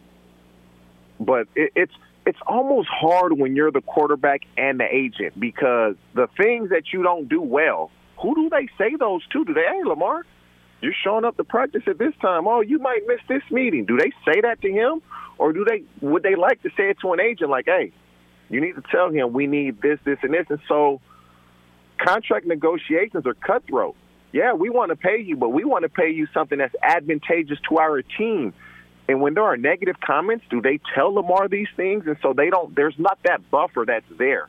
but 1.20 1.48
it, 1.54 1.72
it's 1.74 1.92
it's 2.24 2.38
almost 2.46 2.88
hard 2.88 3.32
when 3.36 3.56
you're 3.56 3.72
the 3.72 3.80
quarterback 3.80 4.42
and 4.56 4.78
the 4.78 4.86
agent 4.88 5.38
because 5.38 5.96
the 6.14 6.28
things 6.36 6.70
that 6.70 6.92
you 6.92 7.02
don't 7.02 7.28
do 7.28 7.40
well, 7.40 7.90
who 8.20 8.34
do 8.34 8.48
they 8.48 8.68
say 8.78 8.94
those 8.96 9.26
to? 9.32 9.44
Do 9.44 9.52
they, 9.54 9.62
hey 9.62 9.82
Lamar, 9.84 10.24
you're 10.80 10.94
showing 11.04 11.24
up 11.24 11.36
to 11.36 11.44
practice 11.44 11.82
at 11.86 11.98
this 11.98 12.14
time. 12.20 12.46
Oh, 12.46 12.60
you 12.60 12.78
might 12.78 13.00
miss 13.06 13.20
this 13.28 13.42
meeting. 13.50 13.86
Do 13.86 13.96
they 13.96 14.12
say 14.24 14.40
that 14.42 14.60
to 14.62 14.70
him, 14.70 15.02
or 15.38 15.52
do 15.52 15.64
they 15.68 15.82
would 16.00 16.22
they 16.22 16.34
like 16.34 16.62
to 16.62 16.70
say 16.70 16.90
it 16.90 16.98
to 17.02 17.12
an 17.12 17.20
agent 17.20 17.50
like, 17.50 17.66
hey, 17.66 17.92
you 18.48 18.60
need 18.60 18.74
to 18.74 18.82
tell 18.90 19.10
him 19.10 19.32
we 19.32 19.46
need 19.46 19.80
this, 19.80 19.98
this, 20.04 20.18
and 20.22 20.34
this. 20.34 20.46
And 20.50 20.60
so 20.68 21.00
contract 21.98 22.46
negotiations 22.46 23.26
are 23.26 23.34
cutthroat. 23.34 23.96
Yeah, 24.32 24.54
we 24.54 24.70
want 24.70 24.90
to 24.90 24.96
pay 24.96 25.20
you, 25.20 25.36
but 25.36 25.50
we 25.50 25.64
want 25.64 25.82
to 25.82 25.88
pay 25.88 26.10
you 26.10 26.26
something 26.32 26.58
that's 26.58 26.74
advantageous 26.82 27.58
to 27.68 27.78
our 27.78 28.02
team. 28.02 28.54
And 29.12 29.20
when 29.20 29.34
there 29.34 29.44
are 29.44 29.58
negative 29.58 29.96
comments, 30.00 30.42
do 30.48 30.62
they 30.62 30.80
tell 30.94 31.12
Lamar 31.12 31.46
these 31.46 31.68
things? 31.76 32.04
And 32.06 32.16
so 32.22 32.32
they 32.32 32.48
don't, 32.48 32.74
there's 32.74 32.94
not 32.96 33.18
that 33.24 33.50
buffer 33.50 33.84
that's 33.86 34.06
there. 34.16 34.48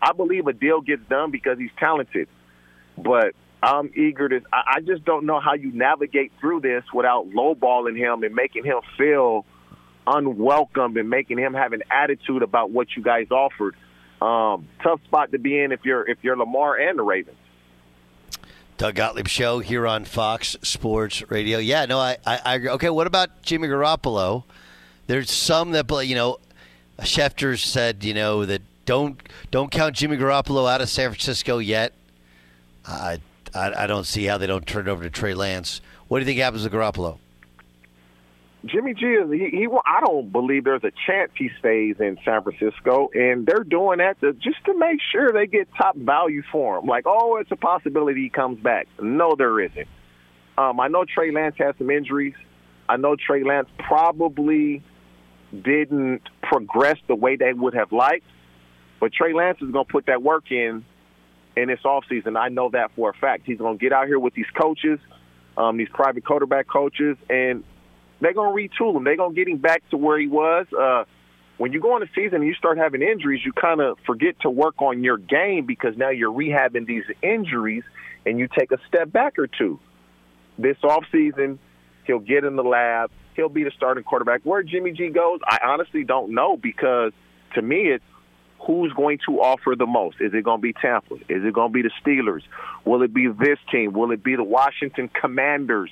I 0.00 0.12
believe 0.12 0.46
a 0.46 0.52
deal 0.52 0.80
gets 0.80 1.02
done 1.08 1.32
because 1.32 1.58
he's 1.58 1.72
talented, 1.76 2.28
but 2.96 3.34
I'm 3.64 3.90
eager 3.96 4.28
to, 4.28 4.42
I 4.52 4.78
just 4.78 5.04
don't 5.04 5.26
know 5.26 5.40
how 5.40 5.54
you 5.54 5.72
navigate 5.72 6.30
through 6.40 6.60
this 6.60 6.84
without 6.94 7.28
lowballing 7.30 7.96
him 7.96 8.22
and 8.22 8.32
making 8.32 8.62
him 8.62 8.76
feel 8.96 9.44
unwelcome 10.06 10.96
and 10.96 11.10
making 11.10 11.38
him 11.38 11.54
have 11.54 11.72
an 11.72 11.82
attitude 11.90 12.44
about 12.44 12.70
what 12.70 12.86
you 12.96 13.02
guys 13.02 13.32
offered. 13.32 13.74
Um, 14.22 14.68
tough 14.84 15.02
spot 15.02 15.32
to 15.32 15.40
be 15.40 15.58
in 15.58 15.72
if 15.72 15.80
you're 15.84 16.08
if 16.08 16.18
you're 16.22 16.36
Lamar 16.36 16.76
and 16.76 16.96
the 16.96 17.02
Ravens. 17.02 17.36
Doug 18.76 18.94
Gottlieb 18.94 19.28
show 19.28 19.60
here 19.60 19.86
on 19.86 20.04
Fox 20.04 20.56
Sports 20.62 21.28
Radio. 21.30 21.58
Yeah, 21.58 21.86
no, 21.86 21.98
I, 21.98 22.18
I, 22.26 22.40
I 22.44 22.54
agree. 22.56 22.68
Okay, 22.70 22.90
what 22.90 23.06
about 23.06 23.42
Jimmy 23.42 23.68
Garoppolo? 23.68 24.44
There's 25.06 25.30
some 25.30 25.70
that, 25.72 25.88
you 26.06 26.14
know, 26.14 26.38
Schefter 27.00 27.58
said, 27.58 28.04
you 28.04 28.12
know, 28.12 28.44
that 28.44 28.62
don't 28.84 29.20
don't 29.50 29.70
count 29.70 29.96
Jimmy 29.96 30.16
Garoppolo 30.16 30.70
out 30.70 30.80
of 30.80 30.88
San 30.88 31.10
Francisco 31.10 31.58
yet. 31.58 31.94
I, 32.86 33.20
I, 33.54 33.84
I 33.84 33.86
don't 33.86 34.04
see 34.04 34.24
how 34.24 34.38
they 34.38 34.46
don't 34.46 34.66
turn 34.66 34.88
it 34.88 34.90
over 34.90 35.02
to 35.02 35.10
Trey 35.10 35.34
Lance. 35.34 35.80
What 36.08 36.18
do 36.18 36.22
you 36.22 36.26
think 36.26 36.38
happens 36.38 36.62
with 36.62 36.72
Garoppolo? 36.72 37.18
Jimmy 38.66 38.94
G 38.94 39.06
is 39.06 39.30
he, 39.30 39.50
he. 39.50 39.68
I 39.84 40.00
don't 40.04 40.30
believe 40.32 40.64
there's 40.64 40.84
a 40.84 40.92
chance 41.06 41.30
he 41.36 41.50
stays 41.58 41.96
in 42.00 42.18
San 42.24 42.42
Francisco, 42.42 43.08
and 43.14 43.46
they're 43.46 43.64
doing 43.64 43.98
that 43.98 44.20
to, 44.20 44.32
just 44.32 44.64
to 44.66 44.76
make 44.76 45.00
sure 45.12 45.32
they 45.32 45.46
get 45.46 45.68
top 45.76 45.96
value 45.96 46.42
for 46.50 46.78
him. 46.78 46.86
Like, 46.86 47.04
oh, 47.06 47.36
it's 47.36 47.50
a 47.52 47.56
possibility 47.56 48.22
he 48.22 48.28
comes 48.30 48.58
back. 48.60 48.88
No, 49.00 49.34
there 49.36 49.60
isn't. 49.60 49.88
Um, 50.58 50.80
I 50.80 50.88
know 50.88 51.04
Trey 51.04 51.32
Lance 51.32 51.56
has 51.58 51.74
some 51.78 51.90
injuries. 51.90 52.34
I 52.88 52.96
know 52.96 53.16
Trey 53.16 53.44
Lance 53.44 53.68
probably 53.78 54.82
didn't 55.52 56.22
progress 56.42 56.96
the 57.08 57.14
way 57.14 57.36
they 57.36 57.52
would 57.52 57.74
have 57.74 57.92
liked, 57.92 58.26
but 59.00 59.12
Trey 59.12 59.32
Lance 59.34 59.58
is 59.60 59.70
going 59.70 59.86
to 59.86 59.92
put 59.92 60.06
that 60.06 60.22
work 60.22 60.50
in 60.50 60.84
in 61.56 61.68
this 61.68 61.80
offseason. 61.84 62.38
I 62.38 62.48
know 62.48 62.70
that 62.72 62.90
for 62.94 63.10
a 63.10 63.14
fact. 63.14 63.42
He's 63.46 63.58
going 63.58 63.78
to 63.78 63.82
get 63.82 63.92
out 63.92 64.06
here 64.06 64.18
with 64.18 64.34
these 64.34 64.50
coaches, 64.58 64.98
um, 65.56 65.76
these 65.76 65.88
private 65.88 66.24
quarterback 66.24 66.68
coaches, 66.68 67.16
and 67.28 67.64
they're 68.20 68.34
going 68.34 68.68
to 68.68 68.82
retool 68.82 68.96
him. 68.96 69.04
They're 69.04 69.16
going 69.16 69.34
to 69.34 69.44
get 69.44 69.48
him 69.50 69.58
back 69.58 69.88
to 69.90 69.96
where 69.96 70.18
he 70.18 70.26
was. 70.26 70.66
Uh, 70.72 71.04
when 71.58 71.72
you 71.72 71.80
go 71.80 71.96
in 71.96 72.00
the 72.00 72.08
season 72.14 72.36
and 72.36 72.46
you 72.46 72.54
start 72.54 72.78
having 72.78 73.02
injuries, 73.02 73.42
you 73.44 73.52
kind 73.52 73.80
of 73.80 73.98
forget 74.06 74.38
to 74.40 74.50
work 74.50 74.80
on 74.82 75.02
your 75.02 75.16
game 75.16 75.66
because 75.66 75.96
now 75.96 76.10
you're 76.10 76.32
rehabbing 76.32 76.86
these 76.86 77.04
injuries 77.22 77.84
and 78.26 78.38
you 78.38 78.48
take 78.58 78.72
a 78.72 78.78
step 78.88 79.10
back 79.10 79.38
or 79.38 79.46
two. 79.46 79.78
This 80.58 80.76
offseason, 80.82 81.58
he'll 82.06 82.18
get 82.18 82.44
in 82.44 82.56
the 82.56 82.62
lab. 82.62 83.10
He'll 83.34 83.48
be 83.48 83.64
the 83.64 83.70
starting 83.76 84.04
quarterback. 84.04 84.42
Where 84.44 84.62
Jimmy 84.62 84.92
G 84.92 85.08
goes, 85.08 85.40
I 85.46 85.58
honestly 85.64 86.04
don't 86.04 86.34
know 86.34 86.56
because 86.56 87.12
to 87.54 87.62
me, 87.62 87.88
it's 87.88 88.04
who's 88.66 88.92
going 88.92 89.18
to 89.28 89.40
offer 89.40 89.74
the 89.76 89.86
most? 89.86 90.16
Is 90.20 90.32
it 90.34 90.44
going 90.44 90.58
to 90.58 90.62
be 90.62 90.72
Tampa? 90.72 91.14
Is 91.28 91.44
it 91.44 91.52
going 91.52 91.72
to 91.72 91.72
be 91.72 91.82
the 91.82 91.90
Steelers? 92.04 92.42
Will 92.84 93.02
it 93.02 93.12
be 93.12 93.28
this 93.28 93.58
team? 93.70 93.92
Will 93.92 94.10
it 94.10 94.22
be 94.22 94.36
the 94.36 94.44
Washington 94.44 95.08
Commanders? 95.08 95.90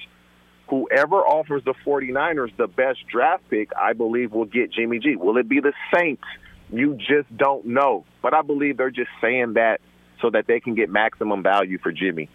Whoever 0.69 1.17
offers 1.17 1.63
the 1.65 1.75
49ers 1.87 2.57
the 2.57 2.67
best 2.67 3.07
draft 3.07 3.49
pick, 3.51 3.71
I 3.77 3.93
believe, 3.93 4.33
will 4.33 4.47
get 4.47 4.73
Jimmy 4.73 4.99
G. 4.99 5.17
Will 5.17 5.37
it 5.37 5.49
be 5.49 5.61
the 5.61 5.73
Saints? 5.95 6.25
You 6.71 6.95
just 6.95 7.35
don't 7.37 7.67
know. 7.67 8.05
But 8.23 8.35
I 8.35 8.43
believe 8.43 8.77
they're 8.77 8.91
just 8.91 9.11
saying 9.21 9.55
that 9.55 9.81
so 10.21 10.31
that 10.31 10.47
they 10.47 10.61
can 10.61 10.75
get 10.75 10.89
maximum 10.89 11.43
value 11.43 11.79
for 11.79 11.93
Jimmy. 11.93 12.29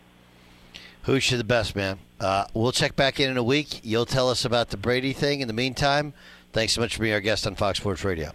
Who's 1.04 1.30
the 1.30 1.44
best, 1.44 1.76
man? 1.76 1.98
Uh, 2.20 2.46
we'll 2.54 2.72
check 2.72 2.96
back 2.96 3.20
in 3.20 3.32
in 3.32 3.38
a 3.38 3.44
week. 3.44 3.80
You'll 3.84 4.06
tell 4.06 4.30
us 4.30 4.46
about 4.46 4.70
the 4.70 4.78
Brady 4.78 5.14
thing. 5.14 5.42
In 5.42 5.48
the 5.48 5.54
meantime, 5.54 6.14
thanks 6.54 6.74
so 6.74 6.82
much 6.82 6.96
for 6.96 7.02
being 7.02 7.14
our 7.14 7.22
guest 7.22 7.48
on 7.48 7.56
Fox 7.56 7.80
Sports 7.80 8.04
Radio. 8.04 8.32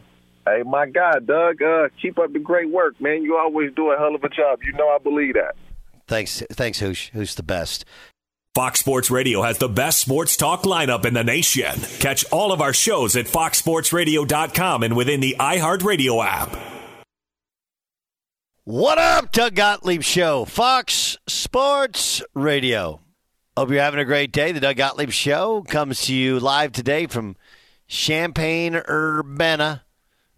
Hey, 0.47 0.63
my 0.65 0.87
God, 0.87 1.27
Doug, 1.27 1.63
uh, 1.63 1.89
keep 2.01 2.19
up 2.19 2.33
the 2.33 2.39
great 2.39 2.71
work, 2.71 3.01
man. 3.01 3.23
You 3.23 3.37
always 3.39 3.73
do 3.75 3.93
a 3.93 3.99
hell 3.99 4.15
of 4.15 4.25
a 4.25 4.29
job. 4.29 4.61
You 4.63 4.73
know 4.73 4.89
I 4.89 4.99
believe 4.99 5.35
that. 5.35 5.57
Thanks, 6.07 6.43
thanks, 6.53 6.81
Hoosh. 6.81 7.11
Who's 7.11 7.35
the 7.35 7.43
best? 7.43 7.85
Fox 8.55 8.79
Sports 8.79 9.11
Radio 9.11 9.43
has 9.43 9.59
the 9.59 9.69
best 9.69 9.99
sports 9.99 10.37
talk 10.37 10.63
lineup 10.63 11.05
in 11.05 11.13
the 11.13 11.25
nation. 11.25 11.75
Catch 11.99 12.25
all 12.31 12.53
of 12.53 12.61
our 12.61 12.73
shows 12.73 13.17
at 13.17 13.27
foxsportsradio.com 13.27 14.85
and 14.85 14.97
within 14.97 15.19
the 15.19 15.35
iHeartRadio 15.41 16.25
app. 16.25 16.57
What 18.63 18.97
up, 18.97 19.33
Doug 19.33 19.57
Gottlieb 19.57 20.03
Show, 20.03 20.45
Fox 20.45 21.19
Sports 21.27 22.23
Radio. 22.33 23.01
Hope 23.57 23.71
you're 23.71 23.83
having 23.83 23.99
a 23.99 24.05
great 24.05 24.31
day. 24.31 24.53
The 24.53 24.61
Doug 24.61 24.77
Gottlieb 24.77 25.11
Show 25.11 25.63
comes 25.63 26.03
to 26.03 26.15
you 26.15 26.39
live 26.39 26.71
today 26.71 27.09
from 27.09 27.35
Champaign, 27.89 28.77
Urbana. 28.89 29.83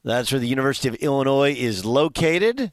That's 0.05 0.33
where 0.33 0.41
the 0.41 0.49
University 0.49 0.89
of 0.89 0.95
Illinois 0.95 1.53
is 1.53 1.85
located. 1.85 2.73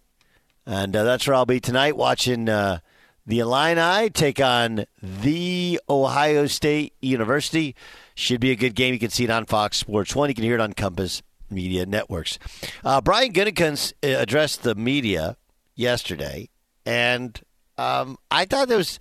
And 0.65 0.95
uh, 0.95 1.03
that's 1.03 1.27
where 1.27 1.35
I'll 1.35 1.45
be 1.45 1.59
tonight 1.59 1.97
watching 1.97 2.47
uh, 2.47 2.79
the 3.25 3.39
Illini 3.39 4.09
take 4.09 4.39
on 4.39 4.85
the 5.01 5.79
Ohio 5.89 6.47
State 6.47 6.93
University. 7.01 7.75
Should 8.15 8.41
be 8.41 8.51
a 8.51 8.55
good 8.55 8.75
game. 8.75 8.93
You 8.93 8.99
can 8.99 9.09
see 9.09 9.23
it 9.23 9.29
on 9.29 9.45
Fox 9.45 9.77
Sports 9.77 10.15
1. 10.15 10.29
You 10.29 10.35
can 10.35 10.43
hear 10.43 10.55
it 10.55 10.61
on 10.61 10.73
Compass 10.73 11.21
Media 11.49 11.85
Networks. 11.85 12.37
Uh, 12.83 13.01
Brian 13.01 13.31
Gutekunst 13.33 13.93
uh, 14.03 14.19
addressed 14.19 14.63
the 14.63 14.75
media 14.75 15.37
yesterday, 15.75 16.49
and 16.85 17.41
um, 17.77 18.17
I 18.29 18.45
thought 18.45 18.67
there 18.67 18.77
was 18.77 18.99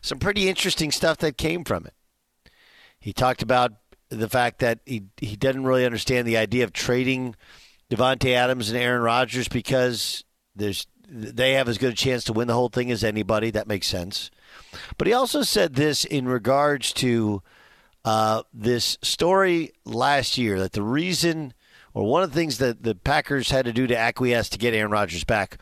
some 0.00 0.18
pretty 0.18 0.48
interesting 0.48 0.90
stuff 0.90 1.18
that 1.18 1.36
came 1.36 1.64
from 1.64 1.86
it. 1.86 1.94
He 2.98 3.12
talked 3.12 3.42
about 3.42 3.72
the 4.08 4.28
fact 4.28 4.58
that 4.58 4.80
he 4.84 5.04
he 5.18 5.36
didn't 5.36 5.64
really 5.64 5.86
understand 5.86 6.26
the 6.26 6.36
idea 6.36 6.64
of 6.64 6.72
trading 6.72 7.36
Davante 7.90 8.34
Adams 8.34 8.70
and 8.70 8.78
Aaron 8.78 9.02
Rodgers 9.02 9.48
because 9.48 10.24
there's 10.54 10.86
they 11.10 11.54
have 11.54 11.68
as 11.68 11.78
good 11.78 11.92
a 11.92 11.96
chance 11.96 12.24
to 12.24 12.32
win 12.32 12.48
the 12.48 12.54
whole 12.54 12.68
thing 12.68 12.90
as 12.90 13.02
anybody. 13.02 13.50
That 13.50 13.66
makes 13.66 13.86
sense. 13.86 14.30
But 14.96 15.06
he 15.06 15.12
also 15.12 15.42
said 15.42 15.74
this 15.74 16.04
in 16.04 16.28
regards 16.28 16.92
to 16.94 17.42
uh, 18.04 18.42
this 18.54 18.96
story 19.02 19.72
last 19.84 20.38
year 20.38 20.58
that 20.60 20.72
the 20.72 20.82
reason, 20.82 21.52
or 21.92 22.04
one 22.04 22.22
of 22.22 22.30
the 22.30 22.36
things 22.36 22.58
that 22.58 22.82
the 22.82 22.94
Packers 22.94 23.50
had 23.50 23.64
to 23.64 23.72
do 23.72 23.86
to 23.86 23.96
acquiesce 23.96 24.48
to 24.50 24.58
get 24.58 24.74
Aaron 24.74 24.90
Rodgers 24.90 25.24
back 25.24 25.58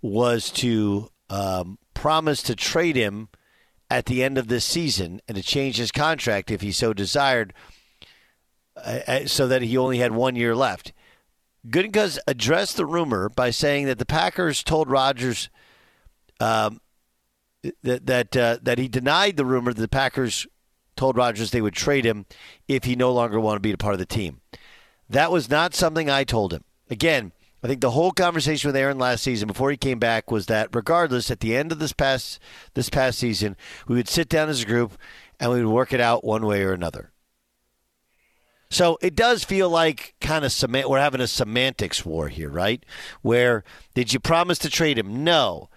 was 0.00 0.50
to 0.50 1.10
um, 1.28 1.78
promise 1.94 2.42
to 2.44 2.54
trade 2.54 2.96
him 2.96 3.28
at 3.90 4.06
the 4.06 4.22
end 4.22 4.38
of 4.38 4.48
this 4.48 4.64
season 4.64 5.20
and 5.26 5.36
to 5.36 5.42
change 5.42 5.76
his 5.76 5.90
contract 5.90 6.50
if 6.50 6.60
he 6.60 6.72
so 6.72 6.92
desired, 6.92 7.52
uh, 8.76 9.00
uh 9.06 9.26
so 9.26 9.48
that 9.48 9.62
he 9.62 9.76
only 9.76 9.98
had 9.98 10.12
one 10.12 10.36
year 10.36 10.54
left. 10.54 10.92
Gutekunst 11.68 12.18
addressed 12.26 12.76
the 12.76 12.86
rumor 12.86 13.28
by 13.28 13.50
saying 13.50 13.86
that 13.86 13.98
the 13.98 14.06
Packers 14.06 14.62
told 14.62 14.88
Rodgers 14.88 15.50
um, 16.40 16.80
that 17.82 18.06
that 18.06 18.36
uh, 18.36 18.58
that 18.62 18.78
he 18.78 18.88
denied 18.88 19.36
the 19.36 19.44
rumor 19.44 19.72
that 19.72 19.80
the 19.80 19.88
Packers 19.88 20.46
told 20.96 21.16
Rodgers 21.16 21.50
they 21.50 21.60
would 21.60 21.74
trade 21.74 22.04
him 22.04 22.26
if 22.68 22.84
he 22.84 22.96
no 22.96 23.12
longer 23.12 23.38
wanted 23.38 23.58
to 23.58 23.68
be 23.68 23.72
a 23.72 23.76
part 23.76 23.94
of 23.94 23.98
the 23.98 24.06
team. 24.06 24.40
That 25.08 25.32
was 25.32 25.50
not 25.50 25.74
something 25.74 26.08
I 26.08 26.24
told 26.24 26.52
him. 26.52 26.64
Again, 26.88 27.32
I 27.62 27.66
think 27.66 27.80
the 27.80 27.90
whole 27.90 28.10
conversation 28.10 28.68
with 28.68 28.76
Aaron 28.76 28.98
last 28.98 29.22
season 29.22 29.46
before 29.46 29.70
he 29.70 29.76
came 29.76 29.98
back 29.98 30.30
was 30.30 30.46
that 30.46 30.74
regardless, 30.74 31.30
at 31.30 31.40
the 31.40 31.54
end 31.54 31.72
of 31.72 31.78
this 31.78 31.92
past 31.92 32.38
this 32.74 32.88
past 32.88 33.18
season, 33.18 33.56
we 33.86 33.96
would 33.96 34.08
sit 34.08 34.28
down 34.28 34.48
as 34.48 34.62
a 34.62 34.66
group 34.66 34.96
and 35.38 35.50
we 35.50 35.62
would 35.62 35.72
work 35.72 35.92
it 35.92 36.00
out 36.00 36.24
one 36.24 36.46
way 36.46 36.62
or 36.62 36.72
another. 36.72 37.10
So 38.70 38.98
it 39.02 39.16
does 39.16 39.42
feel 39.42 39.68
like 39.68 40.14
kind 40.20 40.44
of 40.44 40.52
sem- 40.52 40.88
we're 40.88 41.00
having 41.00 41.20
a 41.20 41.26
semantics 41.26 42.04
war 42.06 42.28
here, 42.28 42.48
right? 42.48 42.84
Where 43.20 43.64
did 43.94 44.12
you 44.12 44.20
promise 44.20 44.58
to 44.60 44.70
trade 44.70 44.96
him? 44.96 45.24
No. 45.24 45.68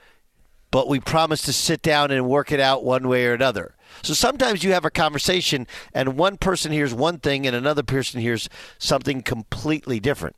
But 0.69 0.87
we 0.87 0.99
promised 0.99 1.45
to 1.45 1.53
sit 1.53 1.81
down 1.81 2.11
and 2.11 2.29
work 2.29 2.51
it 2.51 2.59
out 2.59 2.83
one 2.83 3.07
way 3.07 3.25
or 3.25 3.33
another. 3.33 3.75
So 4.03 4.13
sometimes 4.13 4.63
you 4.63 4.73
have 4.73 4.85
a 4.85 4.91
conversation 4.91 5.65
and 5.93 6.17
one 6.17 6.37
person 6.37 6.71
hears 6.71 6.93
one 6.93 7.19
thing 7.19 7.47
and 7.47 7.55
another 7.55 7.83
person 7.83 8.21
hears 8.21 8.47
something 8.77 9.23
completely 9.23 9.99
different. 9.99 10.35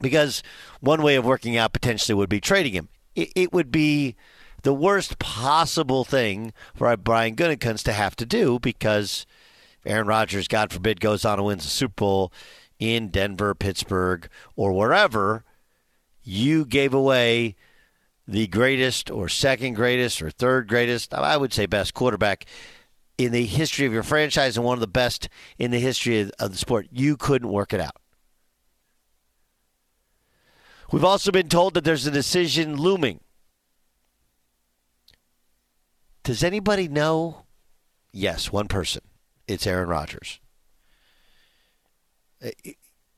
Because 0.00 0.42
one 0.80 1.02
way 1.02 1.16
of 1.16 1.24
working 1.24 1.56
out 1.56 1.72
potentially 1.74 2.14
would 2.14 2.28
be 2.30 2.40
trading 2.40 2.72
him. 2.72 2.88
It, 3.14 3.30
it 3.36 3.52
would 3.52 3.70
be 3.70 4.16
the 4.62 4.74
worst 4.74 5.18
possible 5.18 6.04
thing 6.04 6.54
for 6.74 6.94
Brian 6.96 7.36
Gutekunst 7.36 7.84
to 7.84 7.92
have 7.92 8.16
to 8.16 8.24
do 8.24 8.58
because– 8.58 9.26
Aaron 9.86 10.06
Rodgers, 10.06 10.48
God 10.48 10.72
forbid, 10.72 11.00
goes 11.00 11.24
on 11.24 11.38
and 11.38 11.46
wins 11.46 11.64
the 11.64 11.70
Super 11.70 11.94
Bowl 11.94 12.32
in 12.78 13.08
Denver, 13.08 13.54
Pittsburgh, 13.54 14.28
or 14.56 14.72
wherever, 14.72 15.44
you 16.22 16.64
gave 16.64 16.94
away 16.94 17.54
the 18.26 18.46
greatest 18.46 19.10
or 19.10 19.28
second 19.28 19.74
greatest 19.74 20.22
or 20.22 20.30
third 20.30 20.68
greatest, 20.68 21.12
I 21.12 21.36
would 21.36 21.52
say 21.52 21.66
best 21.66 21.94
quarterback 21.94 22.46
in 23.18 23.32
the 23.32 23.46
history 23.46 23.86
of 23.86 23.92
your 23.92 24.02
franchise 24.02 24.56
and 24.56 24.64
one 24.64 24.74
of 24.74 24.80
the 24.80 24.86
best 24.86 25.28
in 25.58 25.70
the 25.70 25.78
history 25.78 26.20
of, 26.20 26.32
of 26.38 26.52
the 26.52 26.58
sport. 26.58 26.88
You 26.90 27.16
couldn't 27.16 27.50
work 27.50 27.72
it 27.72 27.80
out. 27.80 27.96
We've 30.90 31.04
also 31.04 31.30
been 31.30 31.48
told 31.48 31.74
that 31.74 31.84
there's 31.84 32.06
a 32.06 32.10
decision 32.10 32.76
looming. 32.76 33.20
Does 36.22 36.42
anybody 36.42 36.88
know? 36.88 37.44
Yes, 38.12 38.50
one 38.50 38.68
person 38.68 39.02
it's 39.46 39.66
Aaron 39.66 39.88
Rodgers. 39.88 40.40
Uh, 42.44 42.50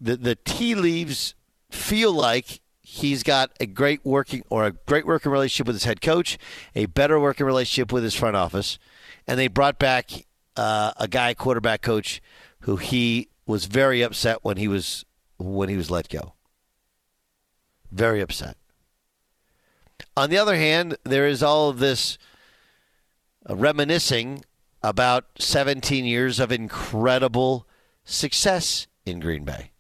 the 0.01 0.17
the 0.17 0.35
tea 0.35 0.75
leaves 0.75 1.35
feel 1.71 2.13
like 2.13 2.61
he's 2.81 3.23
got 3.23 3.51
a 3.59 3.67
great 3.67 4.05
working 4.05 4.45
or 4.49 4.65
a 4.65 4.71
great 4.71 5.07
working 5.07 5.33
relationship 5.33 5.67
with 5.67 5.77
his 5.77 5.85
head 5.85 6.01
coach, 6.01 6.39
a 6.75 6.87
better 6.87 7.19
working 7.19 7.47
relationship 7.47 7.93
with 7.93 8.05
his 8.05 8.15
front 8.15 8.37
office, 8.37 8.79
and 9.27 9.39
they 9.39 9.49
brought 9.49 9.79
back 9.79 10.11
uh, 10.57 10.93
a 10.97 11.09
guy 11.09 11.35
quarterback 11.35 11.83
coach 11.83 12.23
who 12.61 12.77
he 12.77 13.29
was 13.47 13.67
very 13.67 14.03
upset 14.03 14.39
when 14.43 14.57
he 14.57 14.69
was 14.69 15.05
when 15.39 15.69
he 15.69 15.77
was 15.77 15.91
let 15.91 16.09
go. 16.09 16.35
Very 17.91 18.21
upset. 18.21 18.57
On 20.17 20.31
the 20.31 20.39
other 20.39 20.57
hand, 20.57 20.97
there 21.05 21.27
is 21.27 21.43
all 21.43 21.69
of 21.69 21.79
this 21.79 22.19
uh, 23.49 23.57
reminiscing 23.57 24.45
about 24.83 25.25
17 25.39 26.05
years 26.05 26.39
of 26.39 26.53
incredible 26.53 27.67
success 28.05 28.87
in 29.05 29.21
Green 29.21 29.45
Bay. 29.45 29.71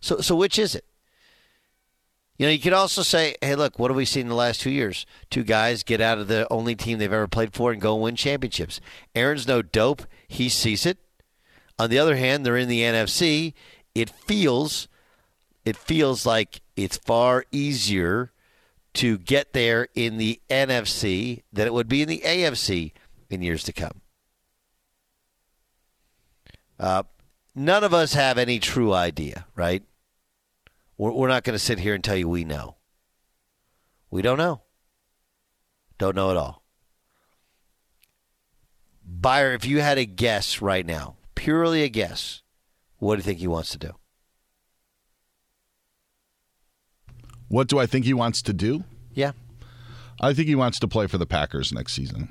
So, 0.00 0.20
so 0.20 0.34
which 0.34 0.58
is 0.58 0.74
it? 0.74 0.84
You 2.38 2.46
know, 2.46 2.52
you 2.52 2.58
could 2.58 2.72
also 2.72 3.02
say, 3.02 3.36
hey, 3.40 3.54
look, 3.54 3.78
what 3.78 3.90
have 3.90 3.96
we 3.96 4.04
seen 4.04 4.22
in 4.22 4.28
the 4.28 4.34
last 4.34 4.60
two 4.60 4.70
years? 4.70 5.06
Two 5.30 5.44
guys 5.44 5.82
get 5.82 6.00
out 6.00 6.18
of 6.18 6.28
the 6.28 6.50
only 6.50 6.74
team 6.74 6.98
they've 6.98 7.12
ever 7.12 7.28
played 7.28 7.52
for 7.52 7.70
and 7.70 7.80
go 7.80 7.94
win 7.94 8.16
championships. 8.16 8.80
Aaron's 9.14 9.46
no 9.46 9.62
dope. 9.62 10.02
He 10.26 10.48
sees 10.48 10.84
it. 10.84 10.98
On 11.78 11.90
the 11.90 11.98
other 11.98 12.16
hand, 12.16 12.44
they're 12.44 12.56
in 12.56 12.68
the 12.68 12.80
NFC. 12.80 13.54
It 13.94 14.10
feels 14.10 14.88
it 15.64 15.76
feels 15.76 16.26
like 16.26 16.60
it's 16.76 16.96
far 16.96 17.44
easier 17.52 18.32
to 18.94 19.18
get 19.18 19.52
there 19.52 19.88
in 19.94 20.18
the 20.18 20.40
NFC 20.50 21.42
than 21.52 21.66
it 21.66 21.72
would 21.72 21.88
be 21.88 22.02
in 22.02 22.08
the 22.08 22.22
AFC 22.24 22.92
in 23.32 23.42
years 23.42 23.62
to 23.64 23.72
come. 23.72 24.00
Uh, 26.78 27.04
none 27.54 27.84
of 27.84 27.94
us 27.94 28.14
have 28.14 28.38
any 28.38 28.58
true 28.58 28.92
idea, 28.92 29.46
right? 29.54 29.82
We're, 30.98 31.12
we're 31.12 31.28
not 31.28 31.44
going 31.44 31.54
to 31.54 31.64
sit 31.64 31.78
here 31.78 31.94
and 31.94 32.02
tell 32.02 32.16
you 32.16 32.28
we 32.28 32.44
know. 32.44 32.76
We 34.10 34.22
don't 34.22 34.38
know. 34.38 34.62
Don't 35.98 36.16
know 36.16 36.30
at 36.30 36.36
all. 36.36 36.62
Buyer, 39.04 39.52
if 39.52 39.64
you 39.64 39.80
had 39.80 39.98
a 39.98 40.04
guess 40.04 40.60
right 40.60 40.84
now, 40.84 41.16
purely 41.34 41.82
a 41.82 41.88
guess, 41.88 42.42
what 42.98 43.16
do 43.16 43.18
you 43.18 43.24
think 43.24 43.38
he 43.38 43.46
wants 43.46 43.70
to 43.70 43.78
do? 43.78 43.92
What 47.48 47.68
do 47.68 47.78
I 47.78 47.86
think 47.86 48.04
he 48.04 48.14
wants 48.14 48.42
to 48.42 48.52
do? 48.52 48.84
Yeah. 49.12 49.32
I 50.20 50.32
think 50.32 50.48
he 50.48 50.54
wants 50.54 50.78
to 50.80 50.88
play 50.88 51.06
for 51.06 51.18
the 51.18 51.26
Packers 51.26 51.72
next 51.72 51.92
season. 51.92 52.28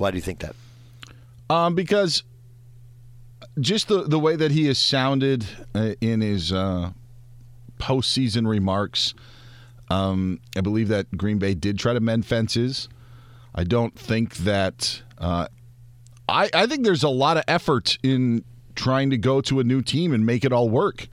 Why 0.00 0.10
do 0.10 0.16
you 0.16 0.22
think 0.22 0.40
that? 0.40 0.56
Um, 1.48 1.74
because 1.74 2.22
just 3.58 3.88
the 3.88 4.02
the 4.04 4.18
way 4.18 4.36
that 4.36 4.50
he 4.50 4.66
has 4.66 4.78
sounded 4.78 5.46
uh, 5.74 5.94
in 6.00 6.20
his 6.20 6.52
uh, 6.52 6.90
postseason 7.78 8.48
remarks, 8.48 9.14
um, 9.90 10.40
I 10.56 10.60
believe 10.60 10.88
that 10.88 11.16
Green 11.16 11.38
Bay 11.38 11.54
did 11.54 11.78
try 11.78 11.92
to 11.92 12.00
mend 12.00 12.26
fences. 12.26 12.88
I 13.54 13.64
don't 13.64 13.96
think 13.98 14.36
that. 14.38 15.02
Uh, 15.18 15.48
I 16.28 16.48
I 16.54 16.66
think 16.66 16.84
there's 16.84 17.02
a 17.02 17.08
lot 17.08 17.36
of 17.36 17.44
effort 17.48 17.98
in 18.02 18.44
trying 18.74 19.10
to 19.10 19.18
go 19.18 19.40
to 19.42 19.60
a 19.60 19.64
new 19.64 19.82
team 19.82 20.14
and 20.14 20.24
make 20.24 20.44
it 20.44 20.52
all 20.52 20.70
work. 20.70 21.08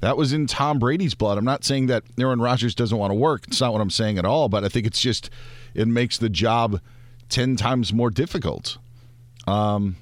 That 0.00 0.16
was 0.16 0.32
in 0.32 0.46
Tom 0.46 0.78
Brady's 0.78 1.14
blood. 1.14 1.38
I'm 1.38 1.44
not 1.44 1.64
saying 1.64 1.86
that 1.86 2.04
Aaron 2.18 2.40
Rodgers 2.40 2.74
doesn't 2.74 2.96
want 2.96 3.10
to 3.10 3.16
work. 3.16 3.46
It's 3.48 3.60
not 3.60 3.72
what 3.72 3.80
I'm 3.80 3.90
saying 3.90 4.16
at 4.18 4.24
all. 4.24 4.48
But 4.48 4.64
I 4.64 4.68
think 4.68 4.86
it's 4.86 5.00
just 5.00 5.28
it 5.74 5.86
makes 5.88 6.18
the 6.18 6.28
job 6.28 6.80
10 7.28 7.56
times 7.56 7.92
more 7.92 8.10
difficult. 8.10 8.78
Um, 9.46 9.96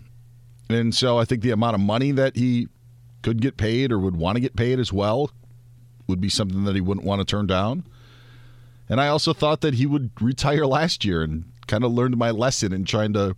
and 0.68 0.94
so 0.94 1.18
I 1.18 1.24
think 1.24 1.42
the 1.42 1.50
amount 1.50 1.74
of 1.74 1.80
money 1.80 2.12
that 2.12 2.36
he 2.36 2.68
could 3.22 3.40
get 3.40 3.56
paid 3.56 3.92
or 3.92 3.98
would 3.98 4.16
want 4.16 4.36
to 4.36 4.40
get 4.40 4.56
paid 4.56 4.78
as 4.78 4.92
well 4.92 5.30
would 6.06 6.20
be 6.20 6.28
something 6.28 6.64
that 6.64 6.74
he 6.74 6.80
wouldn't 6.80 7.06
want 7.06 7.20
to 7.20 7.24
turn 7.24 7.46
down. 7.46 7.84
And 8.88 9.00
I 9.00 9.08
also 9.08 9.32
thought 9.32 9.60
that 9.62 9.74
he 9.74 9.86
would 9.86 10.10
retire 10.20 10.66
last 10.66 11.04
year 11.04 11.22
and 11.22 11.44
kind 11.66 11.84
of 11.84 11.92
learned 11.92 12.16
my 12.16 12.30
lesson 12.30 12.72
in 12.72 12.84
trying 12.84 13.12
to 13.14 13.34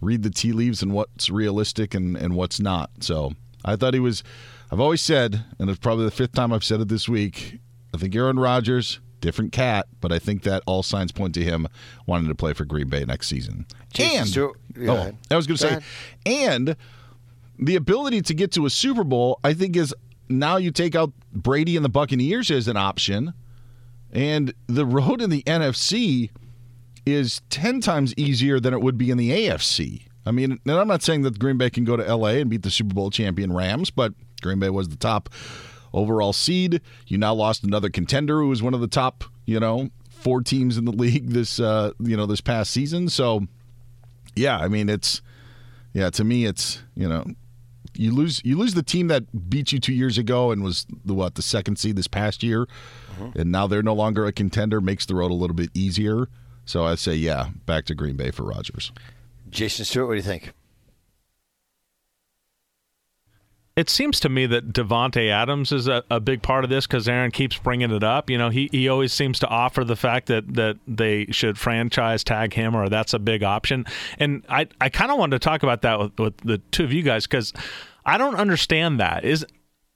read 0.00 0.22
the 0.22 0.30
tea 0.30 0.52
leaves 0.52 0.82
and 0.82 0.92
what's 0.92 1.30
realistic 1.30 1.94
and, 1.94 2.16
and 2.16 2.34
what's 2.34 2.60
not. 2.60 2.90
So 3.00 3.32
I 3.64 3.76
thought 3.76 3.94
he 3.94 4.00
was. 4.00 4.22
I've 4.70 4.80
always 4.80 5.02
said, 5.02 5.44
and 5.58 5.68
it's 5.68 5.78
probably 5.78 6.06
the 6.06 6.10
fifth 6.10 6.32
time 6.32 6.52
I've 6.52 6.64
said 6.64 6.80
it 6.80 6.88
this 6.88 7.08
week. 7.08 7.58
I 7.94 7.98
think 7.98 8.14
Aaron 8.16 8.38
Rodgers, 8.38 9.00
different 9.22 9.52
cat, 9.52 9.86
but 10.02 10.12
I 10.12 10.18
think 10.18 10.42
that 10.42 10.62
all 10.66 10.82
signs 10.82 11.12
point 11.12 11.32
to 11.34 11.42
him 11.42 11.66
wanting 12.06 12.28
to 12.28 12.34
play 12.34 12.52
for 12.52 12.66
Green 12.66 12.88
Bay 12.88 13.04
next 13.06 13.28
season. 13.28 13.64
Jason 13.94 14.18
and 14.18 14.28
Stewart- 14.28 14.60
oh, 14.80 14.96
ahead. 14.96 15.16
I 15.30 15.36
was 15.36 15.46
going 15.46 15.56
to 15.56 15.62
say, 15.62 15.68
ahead. 15.68 15.84
and 16.26 16.76
the 17.58 17.76
ability 17.76 18.20
to 18.22 18.34
get 18.34 18.52
to 18.52 18.66
a 18.66 18.70
Super 18.70 19.04
Bowl, 19.04 19.40
I 19.42 19.54
think, 19.54 19.76
is 19.76 19.94
now 20.28 20.56
you 20.56 20.70
take 20.70 20.94
out 20.94 21.12
Brady 21.32 21.76
and 21.76 21.84
the 21.84 21.88
Buccaneers 21.88 22.50
as 22.50 22.68
an 22.68 22.76
option, 22.76 23.32
and 24.12 24.52
the 24.66 24.84
road 24.84 25.22
in 25.22 25.30
the 25.30 25.42
NFC 25.44 26.30
is 27.06 27.40
10 27.50 27.80
times 27.80 28.14
easier 28.16 28.60
than 28.60 28.74
it 28.74 28.80
would 28.80 28.98
be 28.98 29.10
in 29.10 29.16
the 29.16 29.30
AFC. 29.30 30.02
I 30.24 30.30
mean, 30.30 30.60
and 30.64 30.72
I'm 30.72 30.86
not 30.86 31.02
saying 31.02 31.22
that 31.22 31.38
Green 31.38 31.58
Bay 31.58 31.70
can 31.70 31.84
go 31.84 31.96
to 31.96 32.14
LA 32.14 32.28
and 32.28 32.48
beat 32.48 32.62
the 32.62 32.70
Super 32.70 32.94
Bowl 32.94 33.10
champion 33.10 33.52
Rams, 33.52 33.90
but 33.90 34.14
Green 34.40 34.58
Bay 34.60 34.70
was 34.70 34.88
the 34.88 34.96
top 34.96 35.28
overall 35.92 36.32
seed. 36.32 36.80
You 37.06 37.18
now 37.18 37.34
lost 37.34 37.64
another 37.64 37.90
contender 37.90 38.40
who 38.40 38.48
was 38.48 38.62
one 38.62 38.74
of 38.74 38.80
the 38.80 38.88
top, 38.88 39.24
you 39.44 39.60
know, 39.60 39.90
four 40.08 40.42
teams 40.42 40.76
in 40.78 40.84
the 40.84 40.92
league 41.04 41.30
this 41.30 41.60
uh, 41.60 41.92
you 42.00 42.16
know, 42.16 42.26
this 42.26 42.40
past 42.40 42.70
season. 42.70 43.08
So 43.08 43.46
yeah, 44.34 44.58
I 44.58 44.68
mean, 44.68 44.88
it's 44.88 45.22
yeah, 45.92 46.10
to 46.10 46.24
me 46.24 46.46
it's, 46.46 46.82
you 46.94 47.08
know, 47.08 47.24
you 47.94 48.12
lose 48.12 48.40
you 48.44 48.56
lose 48.56 48.74
the 48.74 48.82
team 48.82 49.08
that 49.08 49.50
beat 49.50 49.72
you 49.72 49.78
2 49.78 49.92
years 49.92 50.16
ago 50.16 50.50
and 50.50 50.62
was 50.62 50.86
the 51.04 51.14
what, 51.14 51.34
the 51.34 51.42
second 51.42 51.76
seed 51.76 51.96
this 51.96 52.06
past 52.06 52.42
year. 52.42 52.66
And 53.34 53.52
now 53.52 53.66
they're 53.66 53.82
no 53.82 53.94
longer 53.94 54.26
a 54.26 54.32
contender 54.32 54.80
makes 54.80 55.06
the 55.06 55.14
road 55.14 55.30
a 55.30 55.34
little 55.34 55.54
bit 55.54 55.70
easier. 55.74 56.28
So 56.64 56.84
I 56.84 56.94
say 56.94 57.14
yeah, 57.14 57.50
back 57.66 57.84
to 57.86 57.94
Green 57.94 58.16
Bay 58.16 58.30
for 58.30 58.44
Rodgers. 58.44 58.90
Jason 59.50 59.84
Stewart, 59.84 60.08
what 60.08 60.14
do 60.14 60.16
you 60.16 60.22
think? 60.22 60.52
It 63.74 63.88
seems 63.88 64.20
to 64.20 64.28
me 64.28 64.44
that 64.46 64.72
Davante 64.72 65.30
Adams 65.30 65.72
is 65.72 65.88
a, 65.88 66.04
a 66.10 66.20
big 66.20 66.42
part 66.42 66.62
of 66.62 66.68
this 66.68 66.86
because 66.86 67.08
Aaron 67.08 67.30
keeps 67.30 67.56
bringing 67.56 67.90
it 67.90 68.04
up. 68.04 68.28
You 68.28 68.36
know, 68.36 68.50
he, 68.50 68.68
he 68.70 68.86
always 68.88 69.14
seems 69.14 69.38
to 69.38 69.48
offer 69.48 69.82
the 69.82 69.96
fact 69.96 70.26
that, 70.26 70.54
that 70.54 70.76
they 70.86 71.26
should 71.30 71.56
franchise 71.56 72.22
tag 72.22 72.52
him 72.52 72.76
or 72.76 72.90
that's 72.90 73.14
a 73.14 73.18
big 73.18 73.42
option. 73.42 73.86
And 74.18 74.44
I, 74.48 74.68
I 74.80 74.90
kind 74.90 75.10
of 75.10 75.18
wanted 75.18 75.40
to 75.40 75.44
talk 75.44 75.62
about 75.62 75.80
that 75.82 75.98
with, 75.98 76.18
with 76.18 76.36
the 76.38 76.58
two 76.58 76.84
of 76.84 76.92
you 76.92 77.02
guys 77.02 77.26
because 77.26 77.54
I 78.04 78.18
don't 78.18 78.34
understand 78.34 79.00
that. 79.00 79.24
Is 79.24 79.46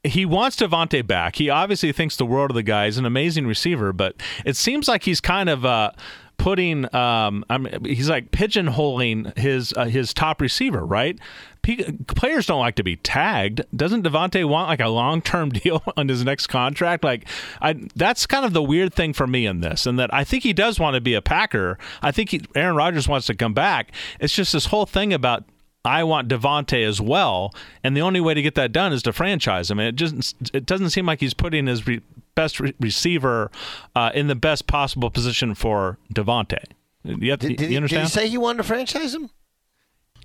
he 0.05 0.25
wants 0.25 0.57
Davante 0.57 1.07
back. 1.07 1.37
He 1.37 1.51
obviously 1.51 1.93
thinks 1.93 2.17
the 2.17 2.27
world 2.27 2.51
of 2.51 2.55
the 2.55 2.63
guy. 2.63 2.87
He's 2.87 2.99
an 2.99 3.07
amazing 3.07 3.47
receiver, 3.47 3.93
but 3.93 4.17
it 4.45 4.57
seems 4.57 4.89
like 4.89 5.03
he's 5.03 5.21
kind 5.21 5.49
of 5.49 5.65
uh, 5.65 5.91
putting. 6.39 6.95
Um, 6.95 7.45
I 7.49 7.59
mean, 7.59 7.85
he's 7.85 8.09
like 8.09 8.31
pigeonholing 8.31 9.37
his 9.37 9.73
uh, 9.77 9.87
his 9.87 10.13
top 10.15 10.41
receiver, 10.41 10.85
right? 10.85 11.19
P- 11.63 11.85
players 12.07 12.47
don't 12.47 12.61
like 12.61 12.77
to 12.77 12.85
be 12.85 12.97
tagged. 12.97 13.63
Doesn't 13.75 14.05
Davante 14.05 14.49
want 14.49 14.69
like 14.69 14.81
a 14.81 14.89
long 14.89 15.21
term 15.21 15.49
deal 15.51 15.83
on 15.97 16.09
his 16.09 16.25
next 16.25 16.47
contract? 16.47 17.05
Like, 17.05 17.29
I 17.61 17.75
that's 17.95 18.27
kind 18.27 18.45
of 18.45 18.53
the 18.53 18.63
weird 18.63 18.95
thing 18.95 19.13
for 19.13 19.27
me 19.27 19.47
in 19.47 19.61
this, 19.61 19.87
and 19.87 19.99
that 19.99 20.13
I 20.13 20.25
think 20.25 20.43
he 20.43 20.53
does 20.53 20.79
want 20.79 20.95
to 20.95 21.01
be 21.01 21.15
a 21.15 21.23
Packer. 21.23 21.79
I 22.03 22.13
think 22.13 22.31
he, 22.31 22.43
Aaron 22.55 22.77
Rodgers 22.77 23.09
wants 23.09 23.27
to 23.27 23.35
come 23.35 23.55
back. 23.55 23.93
It's 24.21 24.35
just 24.35 24.53
this 24.53 24.67
whole 24.67 24.87
thing 24.87 25.13
about 25.13 25.45
I 25.85 26.05
want 26.05 26.29
Davante 26.29 26.85
as 26.85 27.01
well, 27.01 27.55
and 27.83 27.97
the 27.97 28.01
only 28.01 28.21
way 28.21 28.35
to 28.35 28.43
get 28.43 28.57
that 28.57 28.73
done 28.73 28.93
is 28.93 29.03
to 29.05 29.13
franchise 29.13 29.71
him. 29.71 29.79
And 29.79 29.89
it 29.89 29.97
just 29.97 30.35
it 30.53 30.67
doesn't 30.67 30.91
seem 30.91 31.07
like 31.07 31.21
he's 31.21 31.35
putting 31.35 31.67
his 31.67 31.87
re- 31.87 32.03
best 32.37 32.61
re- 32.61 32.75
receiver 32.79 33.51
uh, 33.97 34.13
in 34.15 34.29
the 34.29 34.37
best 34.37 34.69
possible 34.69 35.11
position 35.11 35.57
for 35.57 35.99
Davante. 36.15 36.63
You, 37.03 37.31
have 37.33 37.41
to- 37.41 37.49
Did, 37.49 37.57
did 37.57 37.71
you 37.73 37.81
he, 37.83 37.89
did 37.89 38.01
he 38.03 38.07
say 38.07 38.29
he 38.29 38.39
wanted 38.39 38.59
to 38.59 38.63
franchise 38.65 39.13
him? 39.15 39.31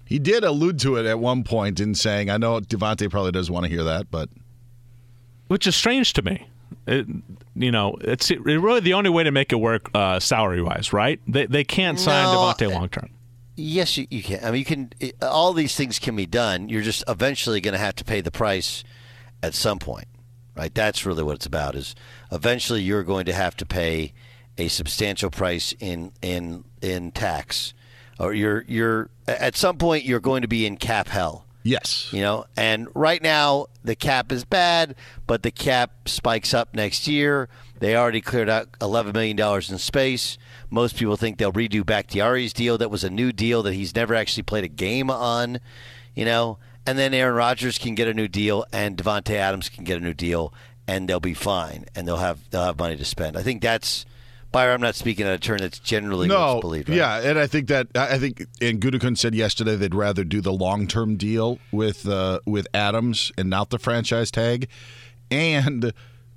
He 0.06 0.20
did 0.20 0.44
allude 0.44 0.78
to 0.80 0.98
it 0.98 1.06
at 1.06 1.20
one 1.20 1.44
point 1.44 1.80
in 1.80 1.96
saying, 1.96 2.30
I 2.30 2.38
know 2.38 2.60
Davante 2.60 3.10
probably 3.10 3.32
doesn't 3.32 3.52
want 3.54 3.64
to 3.66 3.70
hear 3.72 3.84
that, 3.86 4.12
but 4.12 4.30
Which 5.48 5.66
is 5.66 5.76
strange 5.76 6.14
to 6.14 6.22
me. 6.22 6.48
It, 6.88 7.06
you 7.56 7.72
know, 7.72 7.96
it's 8.02 8.30
it 8.32 8.42
really 8.44 8.80
the 8.80 8.94
only 8.94 9.10
way 9.10 9.24
to 9.24 9.32
make 9.32 9.52
it 9.54 9.58
work 9.58 9.90
uh, 9.94 10.20
salary 10.20 10.62
wise, 10.62 10.92
right? 10.94 11.20
They 11.28 11.46
they 11.46 11.64
can't 11.64 12.00
sign 12.00 12.26
No, 12.26 12.40
Davante 12.40 12.74
long 12.74 12.90
term. 12.90 13.10
Yes, 13.56 13.98
you, 13.98 14.08
you 14.10 14.24
can. 14.24 14.44
I 14.44 14.52
mean, 14.52 14.60
you 14.60 14.66
can. 14.66 14.94
It, 15.00 15.22
all 15.22 15.54
these 15.54 15.76
things 15.76 16.00
can 16.00 16.16
be 16.16 16.26
done. 16.26 16.70
You're 16.70 16.82
just 16.82 17.04
eventually 17.08 17.62
going 17.62 17.74
to 17.74 17.78
have 17.78 17.96
to 17.98 18.04
pay 18.04 18.20
the 18.22 18.32
price 18.32 18.84
at 19.44 19.54
some 19.54 19.78
point, 19.80 20.08
right? 20.56 20.74
That's 20.74 21.06
really 21.06 21.24
what 21.24 21.36
it's 21.36 21.46
about. 21.46 21.76
Is 21.76 21.96
eventually 22.32 22.82
you're 22.82 23.04
going 23.04 23.26
to 23.26 23.34
have 23.34 23.56
to 23.58 23.66
pay 23.66 24.14
a 24.58 24.68
substantial 24.68 25.30
price 25.30 25.74
in 25.80 26.12
in 26.22 26.64
in 26.82 27.12
tax, 27.12 27.74
or 28.20 28.34
you're 28.34 28.64
you're 28.68 29.10
at 29.28 29.56
some 29.56 29.78
point 29.78 30.04
you're 30.06 30.20
going 30.20 30.42
to 30.42 30.48
be 30.48 30.66
in 30.66 30.78
cap 30.78 31.08
hell. 31.08 31.46
yes. 31.64 32.10
You 32.12 32.22
know, 32.22 32.46
and 32.58 32.88
right 32.94 33.22
now 33.22 33.68
the 33.84 33.96
cap 33.96 34.32
is 34.32 34.44
bad, 34.46 34.96
but 35.26 35.44
the 35.44 35.52
cap 35.52 36.08
spikes 36.10 36.54
up 36.54 36.76
next 36.76 37.08
year. 37.08 37.50
They 37.80 37.96
already 37.96 38.22
cleared 38.22 38.50
out 38.50 38.68
eleven 38.80 39.14
million 39.14 39.38
dollars 39.38 39.72
in 39.72 39.78
space. 39.80 40.38
Most 40.70 40.96
people 40.96 41.18
think 41.18 41.38
they'll 41.38 41.52
redo 41.52 41.84
Bakhtiari's 41.86 42.54
deal. 42.54 42.78
That 42.78 42.92
was 42.92 43.04
a 43.04 43.10
new 43.10 43.32
deal 43.32 43.64
that 43.64 43.74
he's 43.74 43.96
never 43.96 44.14
actually 44.14 44.44
played 44.44 44.64
a 44.64 44.68
game 44.70 45.10
on. 45.10 45.60
You 46.14 46.26
know, 46.26 46.60
and 46.86 46.98
then 46.98 47.14
Aaron 47.14 47.36
Rodgers 47.36 47.78
can 47.78 47.96
get 47.96 48.08
a 48.08 48.14
new 48.14 48.28
deal, 48.28 48.66
and 48.74 48.98
Davante 48.98 49.36
Adams 49.36 49.70
can 49.70 49.84
get 49.84 49.98
a 49.98 50.02
new 50.02 50.14
deal, 50.14 50.54
and 50.88 51.08
they'll 51.08 51.20
be 51.20 51.34
fine, 51.34 51.86
and 51.96 52.08
they'll 52.08 52.18
have 52.18 52.50
they'll 52.50 52.66
have 52.66 52.80
money 52.80 52.98
to 52.98 53.06
spend. 53.06 53.38
I 53.38 53.44
think 53.44 53.62
that's. 53.62 54.06
Byron, 54.54 54.76
I'm 54.76 54.82
not 54.82 54.96
speaking 54.96 55.26
out 55.26 55.34
of 55.36 55.40
turn. 55.40 55.60
That's 55.60 55.80
generally 55.80 56.28
No, 56.28 56.60
believed. 56.60 56.90
Right? 56.90 56.98
yeah, 56.98 57.22
and 57.22 57.40
I 57.40 57.48
think 57.48 57.70
that 57.70 57.88
I 57.96 58.18
think 58.18 58.42
and 58.60 58.82
Gutekunst 58.82 59.20
said 59.20 59.34
yesterday 59.34 59.78
they'd 59.78 59.96
rather 59.96 60.26
do 60.26 60.42
the 60.42 60.52
long 60.52 60.88
term 60.88 61.16
deal 61.16 61.58
with 61.72 62.06
uh, 62.06 62.42
with 62.46 62.68
Adams 62.74 63.32
and 63.38 63.50
not 63.50 63.70
the 63.70 63.80
franchise 63.80 64.30
tag, 64.30 64.68
and 65.30 65.94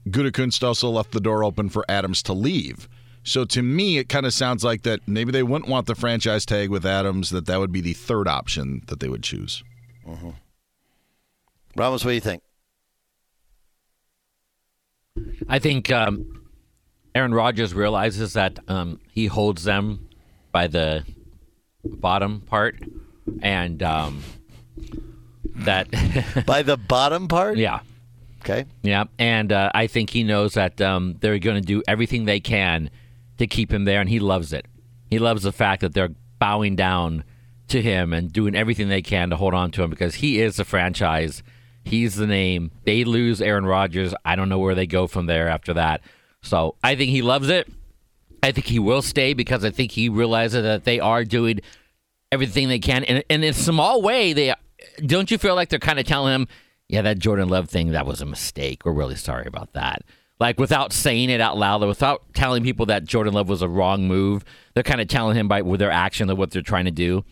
Gutekunst 0.08 0.62
also 0.62 0.90
left 0.90 1.10
the 1.10 1.20
door 1.20 1.42
open 1.42 1.68
for 1.68 1.84
Adams 1.88 2.22
to 2.24 2.32
leave. 2.32 2.88
So 3.24 3.44
to 3.46 3.62
me, 3.62 3.98
it 3.98 4.08
kind 4.08 4.26
of 4.26 4.32
sounds 4.32 4.62
like 4.62 4.82
that 4.82 5.00
maybe 5.08 5.32
they 5.32 5.42
wouldn't 5.42 5.68
want 5.70 5.86
the 5.86 5.94
franchise 5.96 6.46
tag 6.46 6.68
with 6.70 6.86
Adams. 6.86 7.30
That 7.30 7.46
that 7.46 7.58
would 7.58 7.72
be 7.72 7.80
the 7.80 7.94
third 7.94 8.28
option 8.28 8.82
that 8.86 9.00
they 9.00 9.08
would 9.08 9.22
choose. 9.24 9.64
Ramos, 11.76 12.04
what 12.04 12.10
do 12.10 12.14
you 12.14 12.20
think? 12.20 12.42
I 15.48 15.58
think 15.58 15.90
um, 15.92 16.44
Aaron 17.14 17.32
Rodgers 17.34 17.74
realizes 17.74 18.32
that 18.34 18.58
um, 18.68 19.00
he 19.10 19.26
holds 19.26 19.64
them 19.64 20.08
by 20.52 20.66
the 20.66 21.04
bottom 21.84 22.40
part, 22.40 22.78
and 23.42 23.82
um, 23.82 24.22
that 25.56 25.88
By 26.46 26.62
the 26.62 26.76
bottom 26.76 27.28
part, 27.28 27.56
yeah, 27.58 27.80
Okay. 28.42 28.64
yeah, 28.82 29.04
and 29.18 29.52
uh, 29.52 29.70
I 29.74 29.86
think 29.86 30.10
he 30.10 30.22
knows 30.24 30.54
that 30.54 30.80
um, 30.80 31.16
they're 31.20 31.38
going 31.38 31.60
to 31.60 31.66
do 31.66 31.82
everything 31.88 32.24
they 32.24 32.40
can 32.40 32.90
to 33.38 33.46
keep 33.46 33.72
him 33.72 33.84
there, 33.84 34.00
and 34.00 34.08
he 34.08 34.18
loves 34.20 34.52
it. 34.52 34.66
He 35.10 35.18
loves 35.18 35.42
the 35.44 35.52
fact 35.52 35.80
that 35.82 35.94
they're 35.94 36.10
bowing 36.38 36.76
down 36.76 37.24
to 37.74 37.82
him 37.82 38.12
and 38.12 38.32
doing 38.32 38.54
everything 38.54 38.88
they 38.88 39.02
can 39.02 39.30
to 39.30 39.36
hold 39.36 39.52
on 39.52 39.70
to 39.72 39.82
him 39.82 39.90
because 39.90 40.16
he 40.16 40.40
is 40.40 40.56
the 40.56 40.64
franchise. 40.64 41.42
He's 41.84 42.14
the 42.14 42.26
name. 42.26 42.70
They 42.84 43.04
lose 43.04 43.42
Aaron 43.42 43.66
Rodgers. 43.66 44.14
I 44.24 44.36
don't 44.36 44.48
know 44.48 44.60
where 44.60 44.74
they 44.74 44.86
go 44.86 45.06
from 45.06 45.26
there 45.26 45.48
after 45.48 45.74
that. 45.74 46.00
So 46.40 46.76
I 46.84 46.94
think 46.94 47.10
he 47.10 47.20
loves 47.20 47.48
it. 47.48 47.68
I 48.42 48.52
think 48.52 48.66
he 48.66 48.78
will 48.78 49.02
stay 49.02 49.34
because 49.34 49.64
I 49.64 49.70
think 49.70 49.90
he 49.90 50.08
realizes 50.08 50.62
that 50.62 50.84
they 50.84 51.00
are 51.00 51.24
doing 51.24 51.60
everything 52.30 52.68
they 52.68 52.78
can, 52.78 53.04
and, 53.04 53.24
and 53.30 53.44
in 53.44 53.50
a 53.50 53.54
small 53.54 54.02
way, 54.02 54.32
they 54.32 54.54
don't 55.06 55.30
you 55.30 55.38
feel 55.38 55.54
like 55.54 55.70
they're 55.70 55.78
kind 55.78 55.98
of 55.98 56.06
telling 56.06 56.34
him, 56.34 56.48
"Yeah, 56.88 57.02
that 57.02 57.18
Jordan 57.18 57.48
Love 57.48 57.70
thing, 57.70 57.92
that 57.92 58.06
was 58.06 58.20
a 58.20 58.26
mistake. 58.26 58.84
We're 58.84 58.92
really 58.92 59.16
sorry 59.16 59.46
about 59.46 59.72
that." 59.72 60.02
Like 60.38 60.60
without 60.60 60.92
saying 60.92 61.30
it 61.30 61.40
out 61.40 61.56
loud, 61.56 61.80
without 61.82 62.22
telling 62.34 62.62
people 62.62 62.86
that 62.86 63.04
Jordan 63.04 63.32
Love 63.32 63.48
was 63.48 63.62
a 63.62 63.68
wrong 63.68 64.06
move, 64.06 64.44
they're 64.74 64.82
kind 64.82 65.00
of 65.00 65.08
telling 65.08 65.36
him 65.36 65.48
by 65.48 65.62
with 65.62 65.80
their 65.80 65.90
action 65.90 66.28
of 66.28 66.36
what 66.36 66.50
they're 66.50 66.60
trying 66.60 66.84
to 66.84 66.90
do. 66.90 67.24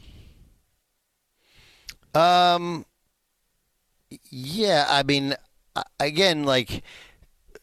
Um. 2.15 2.87
Yeah, 4.29 4.87
I 4.89 5.03
mean, 5.03 5.35
again, 5.99 6.45
like 6.45 6.83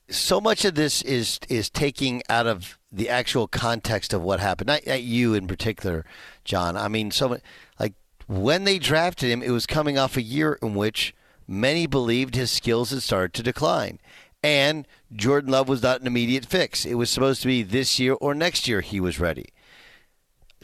so 0.09 0.41
much 0.41 0.65
of 0.65 0.75
this 0.75 1.01
is 1.03 1.39
is 1.49 1.69
taking 1.69 2.23
out 2.29 2.47
of 2.47 2.77
the 2.91 3.09
actual 3.09 3.47
context 3.47 4.13
of 4.13 4.21
what 4.21 4.39
happened. 4.39 4.67
Not, 4.67 4.85
not 4.87 5.03
you 5.03 5.33
in 5.33 5.47
particular, 5.47 6.05
John. 6.43 6.75
I 6.75 6.87
mean, 6.87 7.11
so 7.11 7.37
like 7.79 7.93
when 8.27 8.63
they 8.63 8.79
drafted 8.79 9.29
him, 9.29 9.43
it 9.43 9.51
was 9.51 9.65
coming 9.65 9.97
off 9.97 10.17
a 10.17 10.21
year 10.21 10.57
in 10.61 10.73
which 10.73 11.13
many 11.47 11.87
believed 11.87 12.35
his 12.35 12.51
skills 12.51 12.91
had 12.91 13.03
started 13.03 13.33
to 13.33 13.43
decline. 13.43 13.99
And 14.41 14.87
Jordan 15.13 15.51
Love 15.51 15.67
was 15.67 15.83
not 15.83 16.01
an 16.01 16.07
immediate 16.07 16.45
fix. 16.45 16.85
It 16.85 16.95
was 16.95 17.09
supposed 17.09 17.41
to 17.41 17.47
be 17.47 17.61
this 17.61 17.99
year 17.99 18.13
or 18.13 18.33
next 18.33 18.67
year 18.67 18.81
he 18.81 18.99
was 18.99 19.19
ready. 19.19 19.49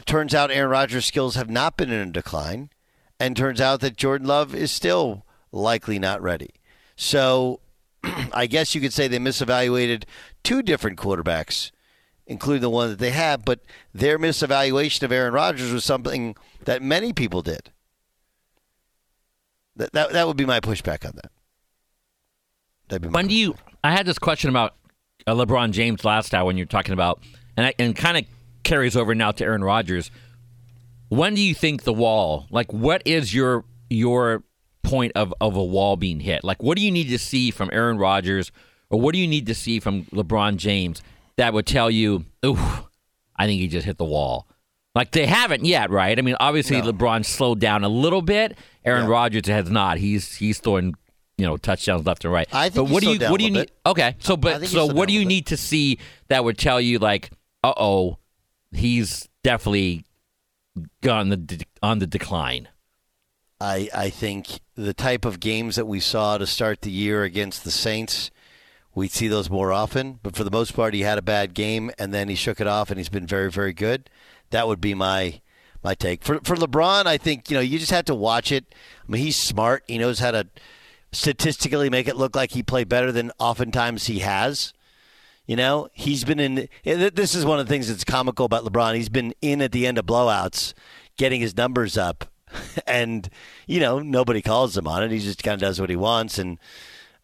Turns 0.06 0.34
out 0.34 0.50
Aaron 0.50 0.70
Rodgers' 0.70 1.06
skills 1.06 1.34
have 1.34 1.50
not 1.50 1.76
been 1.76 1.90
in 1.90 2.08
a 2.08 2.12
decline 2.12 2.70
and 3.18 3.36
turns 3.36 3.60
out 3.60 3.80
that 3.80 3.96
Jordan 3.96 4.26
Love 4.26 4.54
is 4.54 4.70
still 4.70 5.24
likely 5.52 5.98
not 5.98 6.22
ready. 6.22 6.50
So 6.96 7.60
I 8.32 8.46
guess 8.46 8.74
you 8.74 8.80
could 8.80 8.92
say 8.92 9.08
they 9.08 9.18
misevaluated 9.18 10.04
two 10.42 10.62
different 10.62 10.98
quarterbacks 10.98 11.70
including 12.26 12.62
the 12.62 12.70
one 12.70 12.90
that 12.90 12.98
they 12.98 13.10
have, 13.10 13.44
but 13.44 13.60
their 13.94 14.18
misevaluation 14.18 15.02
of 15.02 15.12
Aaron 15.12 15.32
Rodgers 15.32 15.72
was 15.72 15.84
something 15.84 16.34
that 16.64 16.82
many 16.82 17.12
people 17.12 17.42
did. 17.42 17.70
That 19.76 19.92
that, 19.92 20.12
that 20.12 20.26
would 20.26 20.36
be 20.36 20.46
my 20.46 20.60
pushback 20.60 21.06
on 21.06 21.12
that. 21.16 21.30
That'd 22.88 23.02
be 23.02 23.08
my 23.08 23.18
When 23.18 23.28
do 23.28 23.34
you? 23.34 23.54
I 23.84 23.92
had 23.92 24.06
this 24.06 24.18
question 24.18 24.50
about 24.50 24.74
uh, 25.26 25.34
LeBron 25.34 25.70
James 25.70 26.04
last 26.04 26.34
hour 26.34 26.46
when 26.46 26.56
you're 26.56 26.66
talking 26.66 26.92
about, 26.92 27.22
and 27.56 27.66
I, 27.66 27.74
and 27.78 27.94
kind 27.94 28.16
of 28.16 28.24
carries 28.64 28.96
over 28.96 29.14
now 29.14 29.30
to 29.32 29.44
Aaron 29.44 29.62
Rodgers. 29.62 30.10
When 31.08 31.34
do 31.34 31.40
you 31.40 31.54
think 31.54 31.82
the 31.84 31.92
wall? 31.92 32.46
Like, 32.50 32.72
what 32.72 33.02
is 33.04 33.34
your 33.34 33.64
your 33.90 34.42
point 34.82 35.12
of 35.14 35.32
of 35.40 35.56
a 35.56 35.64
wall 35.64 35.96
being 35.96 36.20
hit? 36.20 36.44
Like, 36.44 36.62
what 36.62 36.76
do 36.76 36.84
you 36.84 36.90
need 36.90 37.08
to 37.08 37.18
see 37.18 37.50
from 37.50 37.70
Aaron 37.72 37.98
Rodgers, 37.98 38.50
or 38.90 39.00
what 39.00 39.12
do 39.12 39.18
you 39.20 39.26
need 39.28 39.46
to 39.46 39.54
see 39.54 39.80
from 39.80 40.04
LeBron 40.06 40.56
James 40.56 41.02
that 41.36 41.52
would 41.52 41.66
tell 41.66 41.90
you, 41.90 42.24
"Ooh, 42.44 42.58
I 43.36 43.46
think 43.46 43.60
he 43.60 43.68
just 43.68 43.86
hit 43.86 43.98
the 43.98 44.04
wall." 44.04 44.48
Like 44.96 45.10
they 45.10 45.26
haven't 45.26 45.66
yet, 45.66 45.90
right? 45.90 46.18
I 46.18 46.22
mean, 46.22 46.36
obviously 46.40 46.80
LeBron 46.80 47.26
slowed 47.26 47.60
down 47.60 47.84
a 47.84 47.88
little 47.88 48.22
bit. 48.22 48.56
Aaron 48.82 49.04
Yeah. 49.04 49.10
Rodgers 49.10 49.46
has 49.46 49.70
not. 49.70 49.98
He's 49.98 50.36
he's 50.36 50.58
throwing 50.58 50.94
you 51.36 51.44
know 51.44 51.58
touchdowns 51.58 52.06
left 52.06 52.24
and 52.24 52.32
right. 52.32 52.48
I 52.50 52.70
think 52.70 52.88
but 52.88 52.92
what 52.94 53.02
do 53.02 53.10
you 53.12 53.18
what 53.30 53.38
do 53.38 53.44
you 53.44 53.50
need? 53.50 53.58
bit. 53.66 53.72
Okay, 53.84 54.16
so 54.20 54.38
but 54.38 54.64
so 54.66 54.86
what 54.86 55.06
do 55.08 55.14
you 55.14 55.26
need 55.26 55.46
to 55.48 55.56
see 55.58 55.98
that 56.28 56.44
would 56.44 56.56
tell 56.56 56.80
you 56.80 56.98
like, 56.98 57.30
uh 57.62 57.74
oh, 57.76 58.16
he's 58.72 59.28
definitely 59.44 60.05
gone 61.00 61.28
the 61.28 61.36
de- 61.36 61.64
on 61.82 61.98
the 61.98 62.06
decline. 62.06 62.68
I 63.60 63.88
I 63.94 64.10
think 64.10 64.60
the 64.74 64.94
type 64.94 65.24
of 65.24 65.40
games 65.40 65.76
that 65.76 65.86
we 65.86 66.00
saw 66.00 66.38
to 66.38 66.46
start 66.46 66.82
the 66.82 66.90
year 66.90 67.22
against 67.22 67.64
the 67.64 67.70
Saints, 67.70 68.30
we'd 68.94 69.12
see 69.12 69.28
those 69.28 69.50
more 69.50 69.72
often. 69.72 70.20
But 70.22 70.36
for 70.36 70.44
the 70.44 70.50
most 70.50 70.74
part, 70.74 70.94
he 70.94 71.00
had 71.00 71.18
a 71.18 71.22
bad 71.22 71.54
game 71.54 71.90
and 71.98 72.12
then 72.12 72.28
he 72.28 72.34
shook 72.34 72.60
it 72.60 72.66
off, 72.66 72.90
and 72.90 72.98
he's 72.98 73.08
been 73.08 73.26
very 73.26 73.50
very 73.50 73.72
good. 73.72 74.10
That 74.50 74.68
would 74.68 74.80
be 74.80 74.94
my 74.94 75.40
my 75.82 75.94
take 75.94 76.22
for 76.22 76.40
for 76.40 76.56
LeBron. 76.56 77.06
I 77.06 77.16
think 77.16 77.50
you 77.50 77.56
know 77.56 77.62
you 77.62 77.78
just 77.78 77.92
have 77.92 78.04
to 78.06 78.14
watch 78.14 78.52
it. 78.52 78.74
I 79.06 79.12
mean, 79.12 79.22
he's 79.22 79.36
smart. 79.36 79.84
He 79.86 79.98
knows 79.98 80.18
how 80.18 80.32
to 80.32 80.48
statistically 81.12 81.88
make 81.88 82.08
it 82.08 82.16
look 82.16 82.36
like 82.36 82.50
he 82.50 82.62
played 82.62 82.88
better 82.88 83.12
than 83.12 83.32
oftentimes 83.38 84.06
he 84.06 84.18
has. 84.20 84.72
You 85.46 85.56
know, 85.56 85.88
he's 85.92 86.24
been 86.24 86.40
in. 86.40 86.68
This 86.84 87.34
is 87.34 87.44
one 87.44 87.60
of 87.60 87.66
the 87.66 87.70
things 87.72 87.88
that's 87.88 88.04
comical 88.04 88.46
about 88.46 88.64
LeBron. 88.64 88.96
He's 88.96 89.08
been 89.08 89.32
in 89.40 89.62
at 89.62 89.72
the 89.72 89.86
end 89.86 89.96
of 89.96 90.04
blowouts, 90.04 90.74
getting 91.16 91.40
his 91.40 91.56
numbers 91.56 91.96
up, 91.96 92.24
and 92.86 93.28
you 93.66 93.78
know 93.78 94.00
nobody 94.00 94.42
calls 94.42 94.76
him 94.76 94.88
on 94.88 95.04
it. 95.04 95.12
He 95.12 95.20
just 95.20 95.44
kind 95.44 95.54
of 95.54 95.60
does 95.60 95.80
what 95.80 95.88
he 95.88 95.96
wants, 95.96 96.38
and 96.38 96.58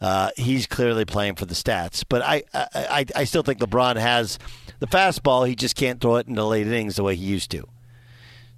uh, 0.00 0.30
he's 0.36 0.66
clearly 0.66 1.04
playing 1.04 1.34
for 1.34 1.46
the 1.46 1.54
stats. 1.54 2.04
But 2.08 2.22
I, 2.22 2.42
I, 2.52 3.06
I, 3.14 3.24
still 3.24 3.44
think 3.44 3.60
LeBron 3.60 3.96
has 3.96 4.36
the 4.80 4.88
fastball. 4.88 5.46
He 5.46 5.54
just 5.54 5.76
can't 5.76 6.00
throw 6.00 6.16
it 6.16 6.26
in 6.26 6.34
the 6.34 6.44
late 6.44 6.66
innings 6.66 6.96
the 6.96 7.04
way 7.04 7.14
he 7.14 7.24
used 7.24 7.52
to. 7.52 7.68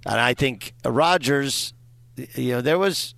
And 0.07 0.19
I 0.19 0.33
think 0.33 0.73
Rodgers, 0.83 1.75
you 2.33 2.53
know, 2.53 2.61
there 2.61 2.79
was 2.79 3.13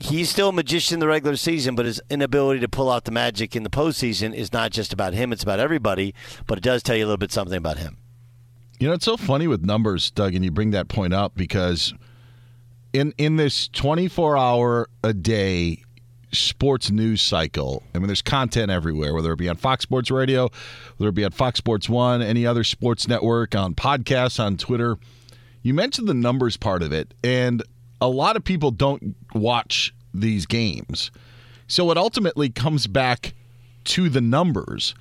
he's 0.00 0.30
still 0.30 0.48
a 0.48 0.52
magician 0.52 0.94
in 0.94 1.00
the 1.00 1.06
regular 1.06 1.36
season, 1.36 1.74
but 1.74 1.86
his 1.86 2.00
inability 2.10 2.60
to 2.60 2.68
pull 2.68 2.90
out 2.90 3.04
the 3.04 3.12
magic 3.12 3.54
in 3.54 3.62
the 3.62 3.70
postseason 3.70 4.34
is 4.34 4.52
not 4.52 4.72
just 4.72 4.92
about 4.92 5.14
him; 5.14 5.32
it's 5.32 5.42
about 5.42 5.60
everybody. 5.60 6.14
But 6.46 6.58
it 6.58 6.64
does 6.64 6.82
tell 6.82 6.96
you 6.96 7.04
a 7.04 7.06
little 7.06 7.18
bit 7.18 7.30
something 7.30 7.56
about 7.56 7.78
him. 7.78 7.98
You 8.78 8.88
know, 8.88 8.94
it's 8.94 9.04
so 9.04 9.16
funny 9.16 9.46
with 9.46 9.64
numbers, 9.64 10.10
Doug, 10.10 10.34
and 10.34 10.44
you 10.44 10.50
bring 10.50 10.70
that 10.70 10.88
point 10.88 11.12
up 11.12 11.34
because 11.36 11.92
in 12.92 13.12
in 13.18 13.36
this 13.36 13.68
24 13.68 14.38
hour 14.38 14.88
a 15.04 15.12
day 15.12 15.82
sports 16.32 16.90
news 16.90 17.20
cycle, 17.20 17.82
I 17.94 17.98
mean, 17.98 18.06
there's 18.06 18.22
content 18.22 18.70
everywhere, 18.70 19.14
whether 19.14 19.32
it 19.32 19.36
be 19.36 19.48
on 19.48 19.56
Fox 19.56 19.82
Sports 19.82 20.10
Radio, 20.10 20.48
whether 20.96 21.10
it 21.10 21.14
be 21.14 21.24
on 21.24 21.32
Fox 21.32 21.58
Sports 21.58 21.88
One, 21.88 22.22
any 22.22 22.46
other 22.46 22.64
sports 22.64 23.06
network, 23.06 23.54
on 23.54 23.74
podcasts, 23.74 24.40
on 24.40 24.56
Twitter. 24.56 24.96
You 25.62 25.74
mentioned 25.74 26.08
the 26.08 26.14
numbers 26.14 26.56
part 26.56 26.82
of 26.82 26.90
it, 26.90 27.12
and 27.22 27.62
a 28.00 28.08
lot 28.08 28.36
of 28.36 28.44
people 28.44 28.70
don't 28.70 29.14
watch 29.34 29.94
these 30.12 30.46
games. 30.46 31.10
So 31.66 31.90
it 31.90 31.96
ultimately 31.98 32.48
comes 32.48 32.86
back 32.86 33.34
to 33.84 34.08
the 34.08 34.20
numbers. 34.20 34.94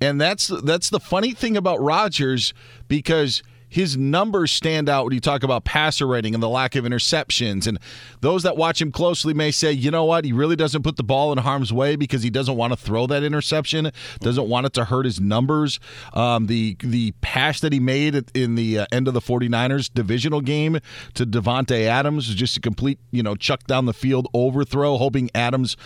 And 0.00 0.20
that's 0.20 0.48
that's 0.48 0.90
the 0.90 1.00
funny 1.00 1.32
thing 1.32 1.56
about 1.56 1.80
Rodgers 1.80 2.52
because 2.88 3.42
his 3.68 3.96
numbers 3.96 4.52
stand 4.52 4.88
out 4.88 5.04
when 5.04 5.14
you 5.14 5.20
talk 5.20 5.42
about 5.42 5.64
passer 5.64 6.06
rating 6.06 6.34
and 6.34 6.42
the 6.42 6.48
lack 6.48 6.76
of 6.76 6.84
interceptions. 6.84 7.66
And 7.66 7.78
those 8.20 8.42
that 8.44 8.56
watch 8.56 8.80
him 8.80 8.92
closely 8.92 9.34
may 9.34 9.50
say, 9.50 9.72
you 9.72 9.90
know 9.90 10.04
what, 10.04 10.24
he 10.24 10.32
really 10.32 10.56
doesn't 10.56 10.82
put 10.82 10.96
the 10.96 11.02
ball 11.02 11.32
in 11.32 11.38
harm's 11.38 11.72
way 11.72 11.96
because 11.96 12.22
he 12.22 12.30
doesn't 12.30 12.56
want 12.56 12.72
to 12.72 12.76
throw 12.76 13.06
that 13.06 13.22
interception, 13.22 13.90
doesn't 14.20 14.48
want 14.48 14.66
it 14.66 14.72
to 14.74 14.84
hurt 14.84 15.04
his 15.04 15.20
numbers. 15.20 15.80
Um, 16.14 16.46
the 16.46 16.76
the 16.80 17.12
pass 17.20 17.60
that 17.60 17.72
he 17.72 17.80
made 17.80 18.30
in 18.34 18.54
the 18.54 18.80
uh, 18.80 18.86
end 18.92 19.08
of 19.08 19.14
the 19.14 19.20
49ers 19.20 19.92
divisional 19.92 20.40
game 20.40 20.78
to 21.14 21.26
Davante 21.26 21.86
Adams 21.86 22.28
was 22.28 22.36
just 22.36 22.56
a 22.56 22.60
complete, 22.60 22.98
you 23.10 23.22
know, 23.22 23.34
chuck 23.34 23.64
down 23.64 23.86
the 23.86 23.94
field 23.94 24.28
overthrow, 24.34 24.96
hoping 24.96 25.30
Adams 25.34 25.76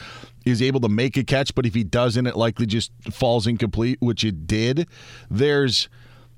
is 0.45 0.63
able 0.63 0.81
to 0.81 0.89
make 0.89 1.17
a 1.17 1.25
catch, 1.25 1.55
but 1.55 1.67
if 1.67 1.75
he 1.75 1.85
doesn't, 1.85 2.27
it 2.27 2.37
likely 2.37 2.67
just 2.67 2.91
falls 3.11 3.47
incomplete, 3.47 3.99
which 4.01 4.25
it 4.25 4.47
did. 4.47 4.89
There's 5.31 5.89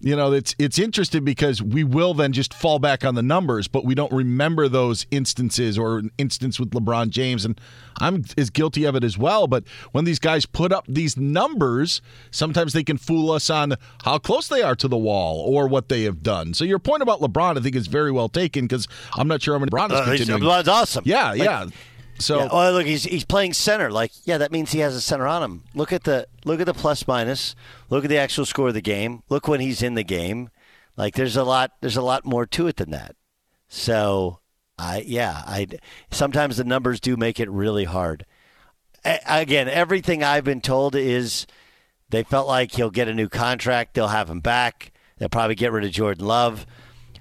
you 0.05 0.16
know, 0.16 0.32
it's 0.32 0.55
it's 0.59 0.78
interesting 0.80 1.24
because 1.24 1.62
we 1.62 1.84
will 1.84 2.12
then 2.12 2.32
just 2.32 2.53
fall 2.53 2.78
back 2.80 3.05
on 3.05 3.14
the 3.14 3.22
numbers, 3.22 3.68
but 3.68 3.84
we 3.84 3.94
don't 3.94 4.12
remember 4.12 4.68
those 4.68 5.07
instances 5.12 5.78
or 5.78 5.98
an 5.98 6.11
instance 6.18 6.59
with 6.59 6.70
LeBron 6.70 7.11
James, 7.11 7.44
and 7.44 7.61
I'm 8.00 8.24
as 8.36 8.50
guilty 8.50 8.84
of 8.84 8.96
it 8.96 9.05
as 9.05 9.16
well. 9.16 9.46
But 9.46 9.62
when 9.92 10.05
these 10.05 10.18
guys 10.18 10.44
put 10.44 10.72
up 10.72 10.84
these 10.88 11.16
numbers, 11.16 12.03
sometimes 12.32 12.72
they 12.72 12.82
can 12.82 12.98
fool 12.98 13.30
us 13.30 13.48
on 13.48 13.74
how 14.05 14.18
close 14.18 14.48
they 14.48 14.62
are 14.62 14.74
to 14.74 14.88
the 14.88 14.96
wall 14.98 15.38
or 15.46 15.68
what 15.68 15.88
they 15.88 16.03
have 16.03 16.20
done. 16.22 16.53
So 16.53 16.64
your 16.64 16.80
point 16.80 17.03
about 17.03 17.20
LeBron, 17.20 17.57
I 17.57 17.61
think, 17.62 17.76
is 17.76 17.86
very 17.86 18.11
well 18.11 18.28
taken 18.28 18.64
because 18.66 18.88
I'm 19.16 19.28
not 19.28 19.40
sure 19.40 19.55
how 19.55 19.61
many 19.61 19.70
LeBron 19.70 19.92
is 19.92 20.00
Uh, 20.00 20.05
continuing. 20.05 20.42
LeBron's 20.42 20.68
awesome. 20.68 21.05
Yeah, 21.07 21.28
Like, 21.30 21.38
yeah. 21.42 21.66
So 22.22 22.38
Yeah. 22.38 22.48
Oh, 22.50 22.70
look, 22.72 22.86
he's 22.86 23.04
he's 23.04 23.24
playing 23.24 23.52
center. 23.52 23.90
Like, 23.90 24.12
yeah, 24.24 24.38
that 24.38 24.52
means 24.52 24.72
he 24.72 24.78
has 24.78 24.94
a 24.94 25.00
center 25.00 25.26
on 25.26 25.42
him. 25.42 25.64
Look 25.74 25.92
at 25.92 26.04
the 26.04 26.26
look 26.44 26.60
at 26.60 26.66
the 26.66 26.74
plus 26.74 27.06
minus. 27.06 27.54
Look 27.90 28.04
at 28.04 28.08
the 28.08 28.18
actual 28.18 28.46
score 28.46 28.68
of 28.68 28.74
the 28.74 28.80
game. 28.80 29.22
Look 29.28 29.48
when 29.48 29.60
he's 29.60 29.82
in 29.82 29.94
the 29.94 30.04
game. 30.04 30.48
Like, 30.96 31.14
there's 31.14 31.36
a 31.36 31.44
lot 31.44 31.72
there's 31.80 31.96
a 31.96 32.02
lot 32.02 32.24
more 32.24 32.46
to 32.46 32.66
it 32.68 32.76
than 32.76 32.90
that. 32.90 33.16
So, 33.68 34.40
I 34.78 35.04
yeah, 35.06 35.42
I 35.46 35.66
sometimes 36.10 36.56
the 36.56 36.64
numbers 36.64 37.00
do 37.00 37.16
make 37.16 37.40
it 37.40 37.50
really 37.50 37.84
hard. 37.84 38.24
A- 39.04 39.20
again, 39.26 39.68
everything 39.68 40.22
I've 40.22 40.44
been 40.44 40.60
told 40.60 40.94
is 40.94 41.46
they 42.10 42.22
felt 42.22 42.46
like 42.46 42.72
he'll 42.72 42.90
get 42.90 43.08
a 43.08 43.14
new 43.14 43.28
contract. 43.28 43.94
They'll 43.94 44.08
have 44.08 44.30
him 44.30 44.40
back. 44.40 44.92
They'll 45.18 45.28
probably 45.28 45.54
get 45.56 45.72
rid 45.72 45.84
of 45.84 45.90
Jordan 45.90 46.26
Love. 46.26 46.66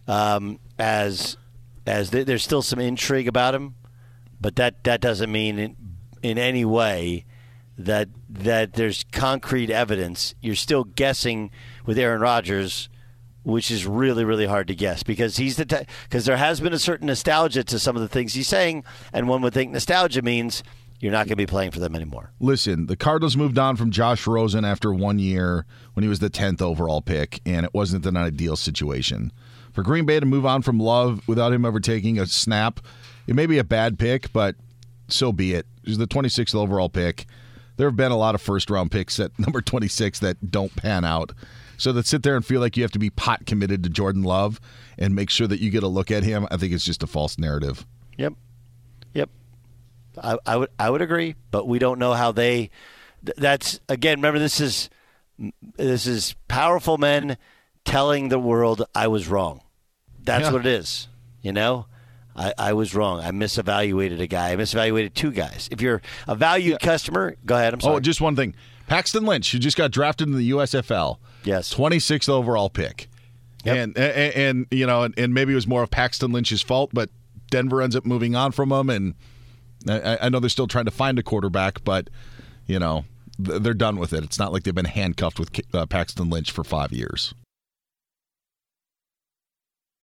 Um, 0.08 0.60
as 0.78 1.38
as 1.88 2.12
th- 2.12 2.28
there's 2.28 2.44
still 2.44 2.62
some 2.62 2.80
intrigue 2.80 3.28
about 3.28 3.56
him 3.56 3.76
but 4.42 4.56
that 4.56 4.84
that 4.84 5.00
doesn't 5.00 5.32
mean 5.32 5.60
in, 5.60 5.78
in 6.24 6.38
any 6.38 6.66
way 6.66 7.26
that 7.78 8.10
that 8.30 8.74
there's 8.74 9.06
concrete 9.12 9.70
evidence. 9.70 10.36
You're 10.42 10.56
still 10.56 10.84
guessing 10.84 11.52
with 11.86 11.98
Aaron 11.98 12.22
Rodgers, 12.22 12.90
which 13.44 13.72
is 13.72 13.86
really 13.86 14.26
really 14.26 14.48
hard 14.48 14.68
to 14.68 14.76
guess 14.76 15.04
because 15.04 15.38
he's 15.38 15.58
the 15.58 15.86
because 16.04 16.26
there 16.26 16.38
has 16.38 16.60
been 16.60 16.74
a 16.74 16.80
certain 16.80 17.08
nostalgia 17.08 17.64
to 17.64 17.80
some 17.80 17.96
of 17.96 18.02
the 18.02 18.08
things 18.08 18.34
he's 18.34 18.48
saying, 18.48 18.84
and 19.14 19.28
one 19.28 19.42
would 19.44 19.54
think 19.54 19.72
nostalgia 19.72 20.22
means 20.22 20.64
you're 21.00 21.12
not 21.12 21.26
going 21.26 21.30
to 21.30 21.36
be 21.36 21.48
playing 21.48 21.72
for 21.72 21.80
them 21.80 21.96
anymore. 21.96 22.32
listen, 22.40 22.86
the 22.86 22.96
Cardinals 22.96 23.36
moved 23.36 23.58
on 23.58 23.76
from 23.76 23.90
Josh 23.90 24.28
Rosen 24.28 24.64
after 24.64 24.94
one 24.94 25.18
year 25.18 25.66
when 25.94 26.04
he 26.04 26.08
was 26.08 26.20
the 26.20 26.30
10th 26.30 26.62
overall 26.62 27.02
pick, 27.02 27.42
and 27.44 27.66
it 27.66 27.74
wasn't 27.74 28.06
an 28.06 28.16
ideal 28.16 28.56
situation. 28.56 29.32
For 29.74 29.82
Green 29.82 30.06
Bay 30.06 30.20
to 30.20 30.26
move 30.28 30.46
on 30.46 30.62
from 30.62 30.80
Love 30.80 31.28
without 31.28 31.54
him 31.54 31.66
ever 31.66 31.80
taking 31.80 32.20
a 32.20 32.28
snap, 32.28 32.82
it 33.32 33.36
may 33.36 33.46
be 33.46 33.58
a 33.60 33.64
bad 33.64 33.98
pick, 33.98 34.34
but 34.34 34.56
so 35.08 35.32
be 35.32 35.54
it. 35.54 35.66
He's 35.86 35.98
the 35.98 36.06
26th 36.06 36.54
overall 36.54 36.90
pick. 36.90 37.26
There 37.78 37.88
have 37.88 37.96
been 37.96 38.12
a 38.12 38.18
lot 38.18 38.36
of 38.36 38.42
first 38.42 38.70
round 38.70 38.92
picks 38.92 39.20
at 39.22 39.32
number 39.40 39.62
26 39.62 40.20
that 40.20 40.52
don't 40.52 40.76
pan 40.76 41.06
out. 41.06 41.32
So 41.78 41.94
to 41.94 42.04
sit 42.04 42.24
there 42.24 42.36
and 42.36 42.46
feel 42.46 42.60
like 42.60 42.76
you 42.76 42.84
have 42.84 42.92
to 42.92 43.00
be 43.00 43.10
pot 43.10 43.46
committed 43.46 43.84
to 43.84 43.90
Jordan 43.90 44.24
Love 44.24 44.60
and 45.00 45.16
make 45.16 45.30
sure 45.30 45.48
that 45.48 45.62
you 45.62 45.70
get 45.72 45.82
a 45.82 45.88
look 45.88 46.12
at 46.12 46.24
him, 46.24 46.46
I 46.52 46.58
think 46.58 46.74
it's 46.74 46.84
just 46.84 47.04
a 47.04 47.08
false 47.08 47.38
narrative. 47.38 47.88
Yep, 48.18 48.34
yep. 49.14 49.30
I, 50.22 50.38
I 50.46 50.58
would 50.58 50.70
I 50.78 50.90
would 50.90 51.02
agree, 51.02 51.36
but 51.52 51.68
we 51.70 51.80
don't 51.80 51.98
know 52.00 52.14
how 52.14 52.34
they. 52.34 52.70
th- 53.26 53.38
That's 53.38 53.80
again. 53.88 54.18
Remember, 54.18 54.40
this 54.40 54.60
is 54.60 54.90
this 55.78 56.06
is 56.06 56.36
powerful 56.50 56.98
men 56.98 57.38
telling 57.86 58.28
the 58.28 58.38
world 58.40 58.84
I 58.94 59.08
was 59.08 59.28
wrong. 59.30 59.62
That's 60.22 60.44
Yeah. 60.48 60.52
what 60.52 60.66
it 60.66 60.68
is. 60.68 61.08
You 61.42 61.54
know, 61.54 61.88
I, 62.36 62.54
I 62.58 62.74
was 62.74 62.96
wrong. 62.96 63.20
I 63.20 63.32
misevaluated 63.32 64.20
a 64.20 64.28
guy. 64.28 64.52
I 64.52 64.56
misevaluated 64.56 65.14
two 65.14 65.32
guys. 65.32 65.68
If 65.72 65.82
you're 65.82 66.02
a 66.28 66.36
valued 66.36 66.80
customer, 66.80 67.36
go 67.46 67.56
ahead. 67.56 67.74
I'm 67.74 67.82
sorry. 67.82 67.96
Oh, 67.98 68.00
just 68.00 68.22
one 68.22 68.36
thing. 68.36 68.56
Paxton 68.88 69.26
Lynch, 69.26 69.52
who 69.52 69.60
just 69.60 69.78
got 69.78 69.92
drafted 69.92 70.28
in 70.28 70.36
the 70.36 70.52
USFL. 70.52 71.18
Yes. 71.44 71.74
26th 71.74 72.30
overall 72.30 72.70
pick. 72.70 73.10
Yep. 73.64 73.78
And, 73.78 73.98
and 73.98 74.34
and 74.34 74.68
you 74.72 74.88
know, 74.88 75.04
and, 75.04 75.18
and 75.18 75.34
maybe 75.34 75.52
it 75.52 75.56
was 75.56 75.68
more 75.68 75.84
of 75.84 75.92
Paxton 75.92 76.32
Lynch's 76.32 76.62
fault, 76.62 76.90
but 76.94 77.10
Denver 77.52 77.82
ends 77.82 77.96
up 77.96 78.06
moving 78.06 78.36
on 78.36 78.52
from 78.52 78.72
him 78.72 78.90
and 78.90 79.14
I, 79.88 80.18
I 80.22 80.30
know 80.30 80.40
they're 80.40 80.50
still 80.50 80.68
trying 80.68 80.86
to 80.86 80.92
find 80.92 81.18
a 81.20 81.24
quarterback, 81.24 81.84
but 81.84 82.10
you 82.66 82.80
know, 82.80 83.06
they're 83.38 83.74
done 83.74 83.98
with 83.98 84.14
it. 84.14 84.24
It's 84.24 84.40
not 84.40 84.54
like 84.54 84.64
they've 84.64 84.76
been 84.76 84.86
handcuffed 84.86 85.40
with 85.40 85.50
uh, 85.74 85.86
Paxton 85.86 86.30
Lynch 86.30 86.52
for 86.52 86.64
five 86.64 86.92
years. 86.92 87.34